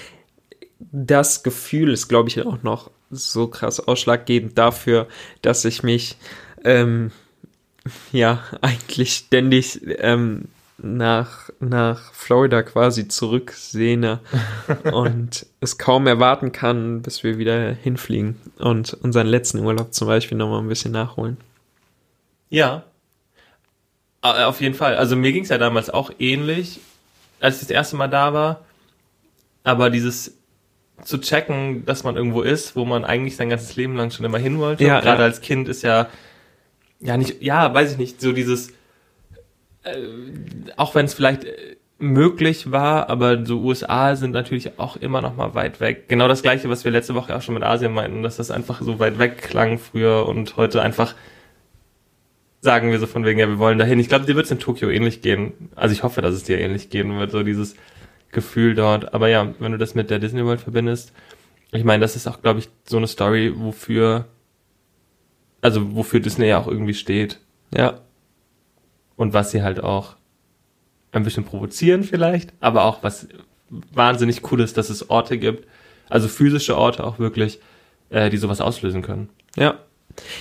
das 0.80 1.44
Gefühl 1.44 1.92
ist, 1.92 2.08
glaube 2.08 2.30
ich, 2.30 2.44
auch 2.44 2.64
noch 2.64 2.90
so 3.12 3.46
krass 3.46 3.78
ausschlaggebend 3.78 4.58
dafür, 4.58 5.06
dass 5.40 5.64
ich 5.64 5.84
mich 5.84 6.16
ähm, 6.64 7.12
ja 8.10 8.42
eigentlich 8.60 9.12
ständig 9.14 9.82
ähm, 10.00 10.48
nach, 10.78 11.50
nach 11.60 12.12
Florida 12.12 12.62
quasi 12.62 13.08
zurücksehne 13.08 14.20
und 14.92 15.46
es 15.60 15.78
kaum 15.78 16.06
erwarten 16.06 16.52
kann, 16.52 17.02
bis 17.02 17.22
wir 17.22 17.38
wieder 17.38 17.72
hinfliegen 17.72 18.40
und 18.58 18.94
unseren 18.94 19.26
letzten 19.26 19.60
Urlaub 19.60 19.94
zum 19.94 20.08
Beispiel 20.08 20.36
nochmal 20.36 20.60
ein 20.60 20.68
bisschen 20.68 20.92
nachholen. 20.92 21.36
Ja. 22.50 22.84
Ah, 24.20 24.46
Auf 24.46 24.60
jeden 24.60 24.74
Fall. 24.74 24.96
Also 24.96 25.16
mir 25.16 25.32
ging 25.32 25.44
es 25.44 25.50
ja 25.50 25.58
damals 25.58 25.90
auch 25.90 26.10
ähnlich, 26.18 26.80
als 27.40 27.56
ich 27.56 27.60
das 27.62 27.70
erste 27.70 27.96
Mal 27.96 28.08
da 28.08 28.32
war. 28.32 28.64
Aber 29.62 29.90
dieses 29.90 30.36
zu 31.02 31.18
checken, 31.18 31.84
dass 31.84 32.04
man 32.04 32.16
irgendwo 32.16 32.42
ist, 32.42 32.76
wo 32.76 32.84
man 32.84 33.04
eigentlich 33.04 33.36
sein 33.36 33.50
ganzes 33.50 33.76
Leben 33.76 33.96
lang 33.96 34.10
schon 34.10 34.24
immer 34.24 34.38
hin 34.38 34.58
wollte. 34.58 34.84
Ja, 34.84 35.00
Gerade 35.00 35.22
ja. 35.22 35.24
als 35.24 35.40
Kind 35.40 35.68
ist 35.68 35.82
ja, 35.82 36.08
ja 37.00 37.16
nicht, 37.16 37.42
ja, 37.42 37.72
weiß 37.74 37.92
ich 37.92 37.98
nicht, 37.98 38.20
so 38.20 38.32
dieses, 38.32 38.72
äh, 39.84 40.72
auch 40.76 40.94
wenn 40.94 41.06
es 41.06 41.14
vielleicht 41.14 41.44
äh, 41.44 41.76
möglich 41.98 42.70
war, 42.70 43.08
aber 43.08 43.44
so 43.44 43.60
USA 43.60 44.16
sind 44.16 44.32
natürlich 44.32 44.78
auch 44.78 44.96
immer 44.96 45.20
noch 45.20 45.36
mal 45.36 45.54
weit 45.54 45.80
weg. 45.80 46.08
Genau 46.08 46.28
das 46.28 46.42
gleiche, 46.42 46.68
was 46.68 46.84
wir 46.84 46.92
letzte 46.92 47.14
Woche 47.14 47.34
auch 47.34 47.42
schon 47.42 47.54
mit 47.54 47.62
Asien 47.62 47.92
meinten, 47.92 48.22
dass 48.22 48.36
das 48.36 48.50
einfach 48.50 48.82
so 48.82 48.98
weit 48.98 49.18
weg 49.18 49.38
klang 49.38 49.78
früher 49.78 50.26
und 50.26 50.56
heute 50.56 50.82
einfach 50.82 51.14
sagen 52.64 52.90
wir 52.90 52.98
so 52.98 53.06
von 53.06 53.24
wegen, 53.24 53.38
ja, 53.38 53.46
wir 53.46 53.58
wollen 53.58 53.78
dahin. 53.78 54.00
Ich 54.00 54.08
glaube, 54.08 54.24
dir 54.24 54.36
wird 54.36 54.46
es 54.46 54.50
in 54.50 54.58
Tokio 54.58 54.88
ähnlich 54.88 55.20
gehen. 55.20 55.52
Also 55.76 55.92
ich 55.92 56.02
hoffe, 56.02 56.22
dass 56.22 56.34
es 56.34 56.44
dir 56.44 56.58
ähnlich 56.58 56.88
gehen 56.88 57.18
wird, 57.18 57.30
so 57.30 57.42
dieses 57.42 57.76
Gefühl 58.32 58.74
dort. 58.74 59.12
Aber 59.12 59.28
ja, 59.28 59.54
wenn 59.58 59.72
du 59.72 59.78
das 59.78 59.94
mit 59.94 60.10
der 60.10 60.18
Disney 60.18 60.44
World 60.44 60.62
verbindest, 60.62 61.12
ich 61.72 61.84
meine, 61.84 62.00
das 62.00 62.16
ist 62.16 62.26
auch, 62.26 62.40
glaube 62.40 62.60
ich, 62.60 62.70
so 62.84 62.96
eine 62.96 63.06
Story, 63.06 63.52
wofür, 63.54 64.26
also 65.60 65.94
wofür 65.94 66.20
Disney 66.20 66.46
ja 66.46 66.58
auch 66.58 66.66
irgendwie 66.66 66.94
steht. 66.94 67.38
Ja, 67.76 68.00
Und 69.16 69.32
was 69.32 69.50
sie 69.50 69.62
halt 69.62 69.82
auch 69.82 70.16
ein 71.12 71.22
bisschen 71.22 71.44
provozieren 71.44 72.02
vielleicht, 72.02 72.52
aber 72.60 72.84
auch 72.84 73.02
was 73.02 73.28
wahnsinnig 73.70 74.50
cool 74.50 74.60
ist, 74.60 74.76
dass 74.76 74.90
es 74.90 75.10
Orte 75.10 75.38
gibt, 75.38 75.66
also 76.08 76.28
physische 76.28 76.76
Orte 76.76 77.04
auch 77.04 77.18
wirklich, 77.18 77.60
äh, 78.10 78.30
die 78.30 78.36
sowas 78.36 78.60
auslösen 78.60 79.02
können. 79.02 79.28
Ja. 79.56 79.78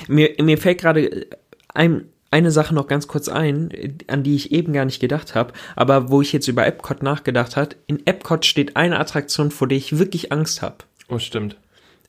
Mir, 0.07 0.35
mir 0.41 0.57
fällt 0.57 0.79
gerade 0.81 1.27
ein, 1.73 2.09
eine 2.31 2.51
Sache 2.51 2.73
noch 2.73 2.87
ganz 2.87 3.07
kurz 3.07 3.29
ein, 3.29 3.69
an 4.07 4.23
die 4.23 4.35
ich 4.35 4.51
eben 4.51 4.73
gar 4.73 4.85
nicht 4.85 4.99
gedacht 4.99 5.35
habe, 5.35 5.53
aber 5.75 6.09
wo 6.09 6.21
ich 6.21 6.33
jetzt 6.33 6.47
über 6.47 6.65
Epcot 6.65 7.03
nachgedacht 7.03 7.55
habe. 7.55 7.75
In 7.87 8.05
Epcot 8.05 8.45
steht 8.45 8.75
eine 8.75 8.99
Attraktion, 8.99 9.51
vor 9.51 9.67
der 9.67 9.77
ich 9.77 9.97
wirklich 9.99 10.31
Angst 10.31 10.61
habe. 10.61 10.77
Oh, 11.09 11.19
stimmt. 11.19 11.57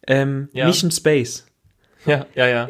Ähm, 0.07 0.49
Ja. 0.53 0.67
Mission 0.67 0.91
Space. 0.91 1.47
Ja, 2.07 2.27
ja, 2.35 2.47
ja. 2.47 2.69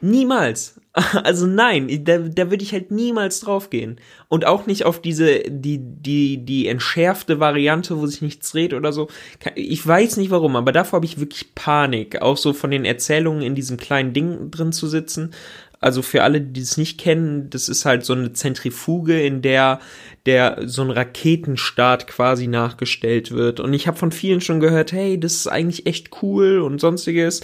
Niemals. 0.00 0.80
Also 1.24 1.46
nein, 1.46 2.04
da, 2.04 2.18
da 2.18 2.50
würde 2.50 2.62
ich 2.62 2.72
halt 2.72 2.90
niemals 2.90 3.40
draufgehen. 3.40 4.00
Und 4.28 4.46
auch 4.46 4.66
nicht 4.66 4.84
auf 4.84 5.00
diese, 5.00 5.40
die, 5.48 5.78
die, 5.80 6.44
die 6.44 6.68
entschärfte 6.68 7.40
Variante, 7.40 7.98
wo 7.98 8.06
sich 8.06 8.22
nichts 8.22 8.52
dreht 8.52 8.74
oder 8.74 8.92
so. 8.92 9.08
Ich 9.56 9.84
weiß 9.84 10.16
nicht 10.18 10.30
warum, 10.30 10.56
aber 10.56 10.72
davor 10.72 10.98
habe 10.98 11.06
ich 11.06 11.18
wirklich 11.18 11.54
Panik. 11.54 12.22
Auch 12.22 12.36
so 12.36 12.52
von 12.52 12.70
den 12.70 12.84
Erzählungen 12.84 13.42
in 13.42 13.54
diesem 13.54 13.76
kleinen 13.76 14.12
Ding 14.12 14.50
drin 14.50 14.72
zu 14.72 14.86
sitzen. 14.86 15.32
Also 15.80 16.00
für 16.00 16.22
alle, 16.22 16.40
die 16.40 16.62
es 16.62 16.78
nicht 16.78 16.98
kennen, 16.98 17.50
das 17.50 17.68
ist 17.68 17.84
halt 17.84 18.04
so 18.04 18.14
eine 18.14 18.32
Zentrifuge, 18.32 19.20
in 19.20 19.42
der 19.42 19.80
der 20.26 20.62
so 20.64 20.80
ein 20.80 20.90
Raketenstart 20.90 22.06
quasi 22.06 22.46
nachgestellt 22.46 23.30
wird. 23.30 23.60
Und 23.60 23.74
ich 23.74 23.86
habe 23.86 23.98
von 23.98 24.10
vielen 24.10 24.40
schon 24.40 24.60
gehört, 24.60 24.92
hey, 24.92 25.20
das 25.20 25.34
ist 25.34 25.48
eigentlich 25.48 25.86
echt 25.86 26.22
cool 26.22 26.60
und 26.60 26.80
sonstiges. 26.80 27.42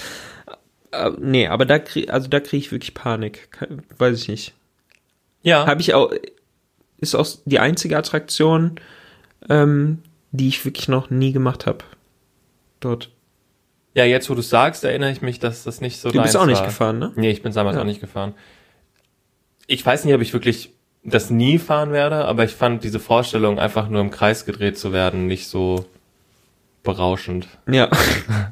Äh, 0.92 1.10
nee, 1.18 1.46
aber 1.46 1.64
da 1.66 1.78
krieg, 1.78 2.10
also 2.12 2.28
da 2.28 2.40
kriege 2.40 2.58
ich 2.64 2.72
wirklich 2.72 2.94
Panik. 2.94 3.48
Weiß 3.98 4.20
ich 4.22 4.28
nicht. 4.28 4.54
Ja. 5.42 5.66
Habe 5.66 5.80
ich 5.80 5.94
auch, 5.94 6.12
ist 6.98 7.14
auch 7.14 7.26
die 7.44 7.58
einzige 7.58 7.96
Attraktion, 7.96 8.76
ähm, 9.48 10.02
die 10.32 10.48
ich 10.48 10.64
wirklich 10.64 10.88
noch 10.88 11.10
nie 11.10 11.32
gemacht 11.32 11.66
habe. 11.66 11.84
Dort. 12.80 13.10
Ja, 13.94 14.04
jetzt 14.04 14.30
wo 14.30 14.34
du 14.34 14.42
sagst, 14.42 14.84
erinnere 14.84 15.10
ich 15.10 15.20
mich, 15.22 15.38
dass 15.40 15.64
das 15.64 15.80
nicht 15.80 16.00
so 16.00 16.10
Du 16.10 16.22
bist 16.22 16.36
auch 16.36 16.46
nicht 16.46 16.58
war. 16.60 16.66
gefahren, 16.66 16.98
ne? 16.98 17.12
Nee, 17.16 17.30
ich 17.30 17.42
bin 17.42 17.52
damals 17.52 17.76
Ja. 17.76 17.82
auch 17.82 17.86
nicht 17.86 18.00
gefahren. 18.00 18.34
Ich 19.66 19.84
weiß 19.84 20.04
nicht, 20.04 20.14
ob 20.14 20.20
ich 20.20 20.32
wirklich 20.32 20.72
das 21.02 21.30
nie 21.30 21.58
fahren 21.58 21.92
werde, 21.92 22.24
aber 22.26 22.44
ich 22.44 22.52
fand 22.52 22.84
diese 22.84 23.00
Vorstellung, 23.00 23.58
einfach 23.58 23.88
nur 23.88 24.00
im 24.00 24.10
Kreis 24.10 24.44
gedreht 24.44 24.78
zu 24.78 24.92
werden, 24.92 25.26
nicht 25.26 25.48
so 25.48 25.86
berauschend. 26.82 27.48
Ja. 27.66 27.88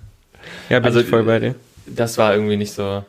ja, 0.69 0.79
bin 0.79 0.85
Also, 0.85 1.01
ich 1.01 1.07
voll 1.07 1.25
bei 1.25 1.39
dir. 1.41 1.55
Das 1.95 2.19
war 2.19 2.35
irgendwie 2.35 2.57
nicht 2.57 2.73
so 2.73 3.05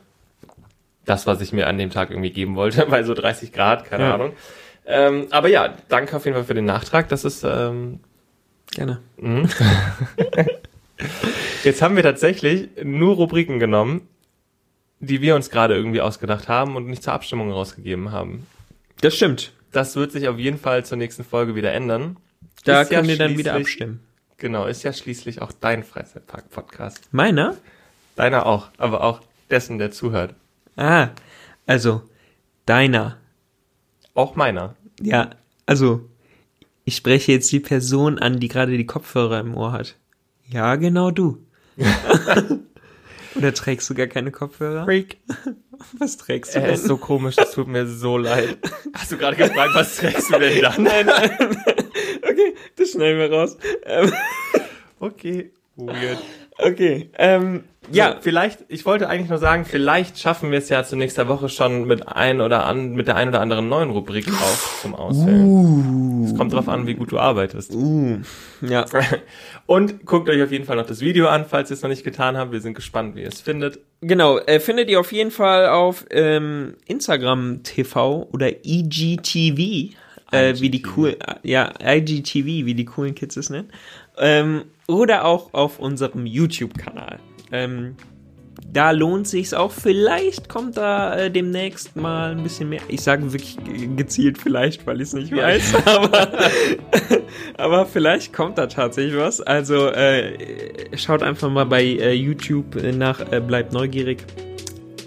das, 1.06 1.26
was 1.28 1.42
ich 1.42 1.54
mir 1.54 1.68
an 1.68 1.78
dem 1.78 1.90
Tag 1.90 2.10
irgendwie 2.12 2.32
geben 2.32 2.56
wollte, 2.56 2.86
bei 2.90 3.04
so 3.04 3.14
30 3.14 3.52
Grad, 3.52 3.86
keine 3.86 4.04
Ja. 4.06 4.14
Ahnung. 4.16 4.34
Ähm, 4.86 5.28
aber 5.32 5.50
ja, 5.50 5.76
danke 5.88 6.16
auf 6.16 6.26
jeden 6.26 6.36
Fall 6.36 6.46
für 6.46 6.54
den 6.56 6.66
Nachtrag. 6.66 7.10
Das 7.10 7.24
ist 7.24 7.44
ähm, 7.44 8.00
Gerne. 8.72 9.00
Jetzt 11.64 11.82
haben 11.82 11.96
wir 11.96 12.04
tatsächlich 12.04 12.70
nur 12.84 13.16
Rubriken 13.16 13.60
genommen, 13.60 14.08
die 15.00 15.22
wir 15.22 15.36
uns 15.36 15.50
gerade 15.50 15.76
irgendwie 15.76 16.02
ausgedacht 16.02 16.48
haben 16.48 16.76
und 16.76 16.88
nicht 16.88 17.04
zur 17.04 17.14
Abstimmung 17.14 17.52
rausgegeben 17.52 18.12
haben. 18.12 18.46
Das 19.02 19.16
stimmt. 19.16 19.54
Das 19.72 19.96
wird 19.96 20.12
sich 20.12 20.28
auf 20.28 20.38
jeden 20.38 20.58
Fall 20.58 20.86
zur 20.86 20.98
nächsten 20.98 21.24
Folge 21.24 21.56
wieder 21.56 21.72
ändern. 21.72 22.18
Da 22.66 22.82
Ist 22.82 22.92
ja 22.92 22.98
können 22.98 23.10
wir 23.10 23.18
dann 23.18 23.38
wieder 23.38 23.54
abstimmen. 23.56 24.02
Genau, 24.38 24.66
ist 24.66 24.84
ja 24.84 24.94
schließlich 24.94 25.42
auch 25.42 25.52
dein 25.52 25.84
Freizeitpark-Podcast. 25.84 27.10
Meiner? 27.12 27.56
Deiner 28.20 28.46
auch, 28.46 28.68
aber 28.78 29.02
auch 29.06 29.22
dessen, 29.50 29.78
der 29.80 29.92
zuhört. 29.92 30.34
Ah, 30.76 31.12
also 31.66 32.02
deiner. 32.66 33.16
Auch 34.14 34.36
meiner. 34.36 34.76
Ja, 35.02 35.30
also 35.66 36.02
ich 36.84 36.98
spreche 36.98 37.32
jetzt 37.32 37.50
die 37.54 37.62
Person 37.62 38.20
an, 38.20 38.42
die 38.42 38.50
gerade 38.50 38.76
die 38.76 38.86
Kopfhörer 38.86 39.40
im 39.40 39.56
Ohr 39.56 39.72
hat. 39.72 39.96
Ja, 40.50 40.76
genau 40.76 41.12
du. 41.12 41.38
Oder 43.36 43.54
trägst 43.54 43.90
du 43.90 43.94
gar 43.94 44.08
keine 44.08 44.32
Kopfhörer? 44.32 44.84
Freak. 44.84 45.18
Was 45.98 46.18
trägst 46.18 46.56
du 46.56 46.60
Er 46.60 46.66
denn? 46.66 46.74
ist 46.76 46.86
so 46.88 46.98
komisch, 46.98 47.36
es 47.38 47.52
tut 47.52 47.70
mir 47.70 47.88
so 47.88 48.18
leid. 48.18 48.58
Hast 48.94 49.14
du 49.14 49.18
gerade 49.18 49.38
gefragt, 49.38 49.72
was 49.76 49.96
trägst 49.96 50.30
du 50.30 50.38
denn 50.40 50.62
dann? 50.62 50.84
nein, 50.84 51.06
nein. 51.06 51.32
Okay, 52.22 52.54
das 52.76 52.90
schneiden 52.92 53.18
wir 53.20 53.32
raus. 53.32 53.58
Ähm, 53.86 54.12
Okay, 55.00 55.52
weird. 55.78 56.18
Okay, 56.60 57.10
ähm, 57.18 57.64
ja, 57.92 58.18
vielleicht, 58.20 58.66
ich 58.68 58.86
wollte 58.86 59.10
eigentlich 59.10 59.30
nur 59.30 59.40
sagen, 59.40 59.66
vielleicht 59.66 60.20
schaffen 60.20 60.52
wir 60.52 60.60
es 60.60 60.70
ja 60.70 60.84
zur 60.84 60.98
nächsten 60.98 61.28
Woche 61.28 61.50
schon 61.50 61.86
mit 61.88 62.08
ein 62.08 62.42
oder 62.42 62.66
an, 62.66 62.94
mit 62.94 63.08
der 63.08 63.16
ein 63.16 63.30
oder 63.30 63.42
anderen 63.42 63.68
neuen 63.68 63.90
Rubrik 63.90 64.28
auch 64.28 64.82
zum 64.82 64.94
Auswählen. 64.94 66.24
Es 66.26 66.36
kommt 66.36 66.54
drauf 66.54 66.68
an, 66.70 66.86
wie 66.86 66.94
gut 66.94 67.12
du 67.12 67.20
arbeitest. 67.20 67.74
uh, 67.74 68.20
ja, 68.62 68.86
Und 69.66 70.06
guckt 70.06 70.30
euch 70.30 70.42
auf 70.42 70.52
jeden 70.52 70.66
Fall 70.66 70.76
noch 70.76 70.86
das 70.86 71.02
Video 71.02 71.28
an, 71.28 71.46
falls 71.46 71.72
ihr 71.72 71.76
es 71.76 71.82
noch 71.82 71.90
nicht 71.90 72.04
getan 72.04 72.38
habt. 72.38 72.52
Wir 72.52 72.62
sind 72.62 72.74
gespannt, 72.74 73.16
wie 73.16 73.22
ihr 73.22 73.28
es 73.28 73.42
findet. 73.42 73.80
genau. 74.02 74.38
Äh, 74.40 74.60
findet 74.60 74.90
ihr 74.90 75.00
auf 75.00 75.12
jeden 75.12 75.32
Fall 75.32 75.68
auf 75.68 76.06
ähm, 76.12 76.76
Instagram 76.86 77.64
TV 77.64 78.28
oder 78.32 78.50
IGTV, 78.66 79.96
äh, 80.32 80.54
wie 80.60 80.70
die 80.70 80.84
cool, 80.96 81.18
ja 81.44 81.72
IGTV, 81.82 82.46
wie 82.46 82.74
die 82.76 82.86
coolen 82.86 83.16
Kids 83.16 83.38
es 83.38 83.50
nennen, 83.50 83.72
ähm, 84.18 84.64
oder 84.90 85.26
auch 85.26 85.54
auf 85.54 85.80
unserem 85.80 86.26
YouTube-Kanal. 86.26 87.20
Ähm, 87.52 87.96
da 88.68 88.92
lohnt 88.92 89.28
sich's 89.28 89.54
auch. 89.54 89.72
Vielleicht 89.72 90.50
kommt 90.50 90.78
da 90.78 91.16
äh, 91.16 91.32
demnächst 91.32 91.96
mal 91.96 92.32
ein 92.32 92.42
bisschen 92.42 92.70
mehr. 92.70 92.82
Ich 92.88 93.02
sage 93.02 93.32
wirklich 93.32 93.58
gezielt 93.96 94.40
vielleicht, 94.40 94.86
weil 94.88 94.98
ich 94.98 95.10
es 95.10 95.14
nicht 95.14 95.32
weiß, 95.32 95.76
aber, 95.86 96.28
aber 97.58 97.86
vielleicht 97.86 98.34
kommt 98.34 98.58
da 98.58 98.66
tatsächlich 98.66 99.16
was. 99.16 99.42
Also 99.42 99.88
äh, 99.90 100.98
schaut 100.98 101.22
einfach 101.22 101.50
mal 101.50 101.66
bei 101.66 101.84
äh, 101.84 102.14
YouTube 102.14 102.76
nach 102.98 103.32
äh, 103.32 103.40
Bleibt 103.40 103.72
neugierig. 103.72 104.26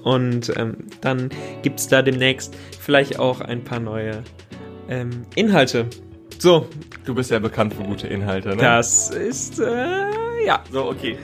Und 0.04 0.52
ähm, 0.56 0.76
dann 1.00 1.28
gibt's 1.62 1.88
da 1.88 2.02
demnächst 2.02 2.56
vielleicht 2.80 3.18
auch 3.18 3.40
ein 3.40 3.62
paar 3.62 3.80
neue 3.80 4.22
ähm, 4.88 5.26
Inhalte. 5.34 5.86
So. 6.42 6.66
Du 7.04 7.14
bist 7.14 7.30
ja 7.30 7.38
bekannt 7.38 7.72
für 7.72 7.84
gute 7.84 8.08
Inhalte, 8.08 8.48
ne? 8.48 8.56
Das 8.56 9.10
ist, 9.10 9.60
äh, 9.60 10.44
ja. 10.44 10.60
So, 10.72 10.86
okay. 10.86 11.16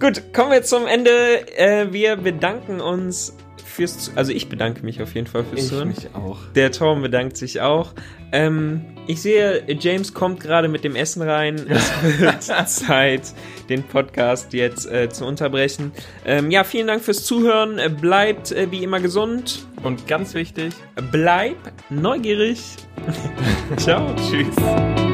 Gut, 0.00 0.32
kommen 0.32 0.52
wir 0.52 0.62
zum 0.62 0.86
Ende. 0.86 1.10
Äh, 1.58 1.92
wir 1.92 2.16
bedanken 2.16 2.80
uns 2.80 3.36
fürs, 3.78 4.10
also 4.16 4.32
ich 4.32 4.48
bedanke 4.48 4.84
mich 4.84 5.00
auf 5.00 5.14
jeden 5.14 5.26
Fall 5.28 5.44
fürs 5.44 5.62
Ich 5.62 5.68
Zuhören. 5.68 5.88
mich 5.88 6.08
auch. 6.14 6.38
Der 6.56 6.72
Tom 6.72 7.00
bedankt 7.02 7.36
sich 7.36 7.60
auch. 7.60 7.92
Ähm, 8.32 8.84
ich 9.06 9.22
sehe, 9.22 9.62
James 9.80 10.12
kommt 10.12 10.40
gerade 10.40 10.66
mit 10.68 10.82
dem 10.84 10.96
Essen 10.96 11.22
rein. 11.22 11.56
Es 11.68 12.20
wird 12.20 12.68
Zeit, 12.68 13.22
den 13.68 13.84
Podcast 13.84 14.52
jetzt 14.52 14.90
äh, 14.90 15.08
zu 15.08 15.24
unterbrechen. 15.24 15.92
Ähm, 16.26 16.50
ja, 16.50 16.64
vielen 16.64 16.88
Dank 16.88 17.02
fürs 17.02 17.24
Zuhören. 17.24 17.78
Äh, 17.78 17.88
Bleibt 17.88 18.50
äh, 18.52 18.70
wie 18.70 18.82
immer 18.82 18.98
gesund. 19.00 19.64
Und 19.84 20.08
ganz 20.08 20.34
wichtig, 20.34 20.74
Bleib 21.12 21.56
neugierig. 21.88 22.60
Ciao. 23.76 24.12
tschüss. 24.16 25.07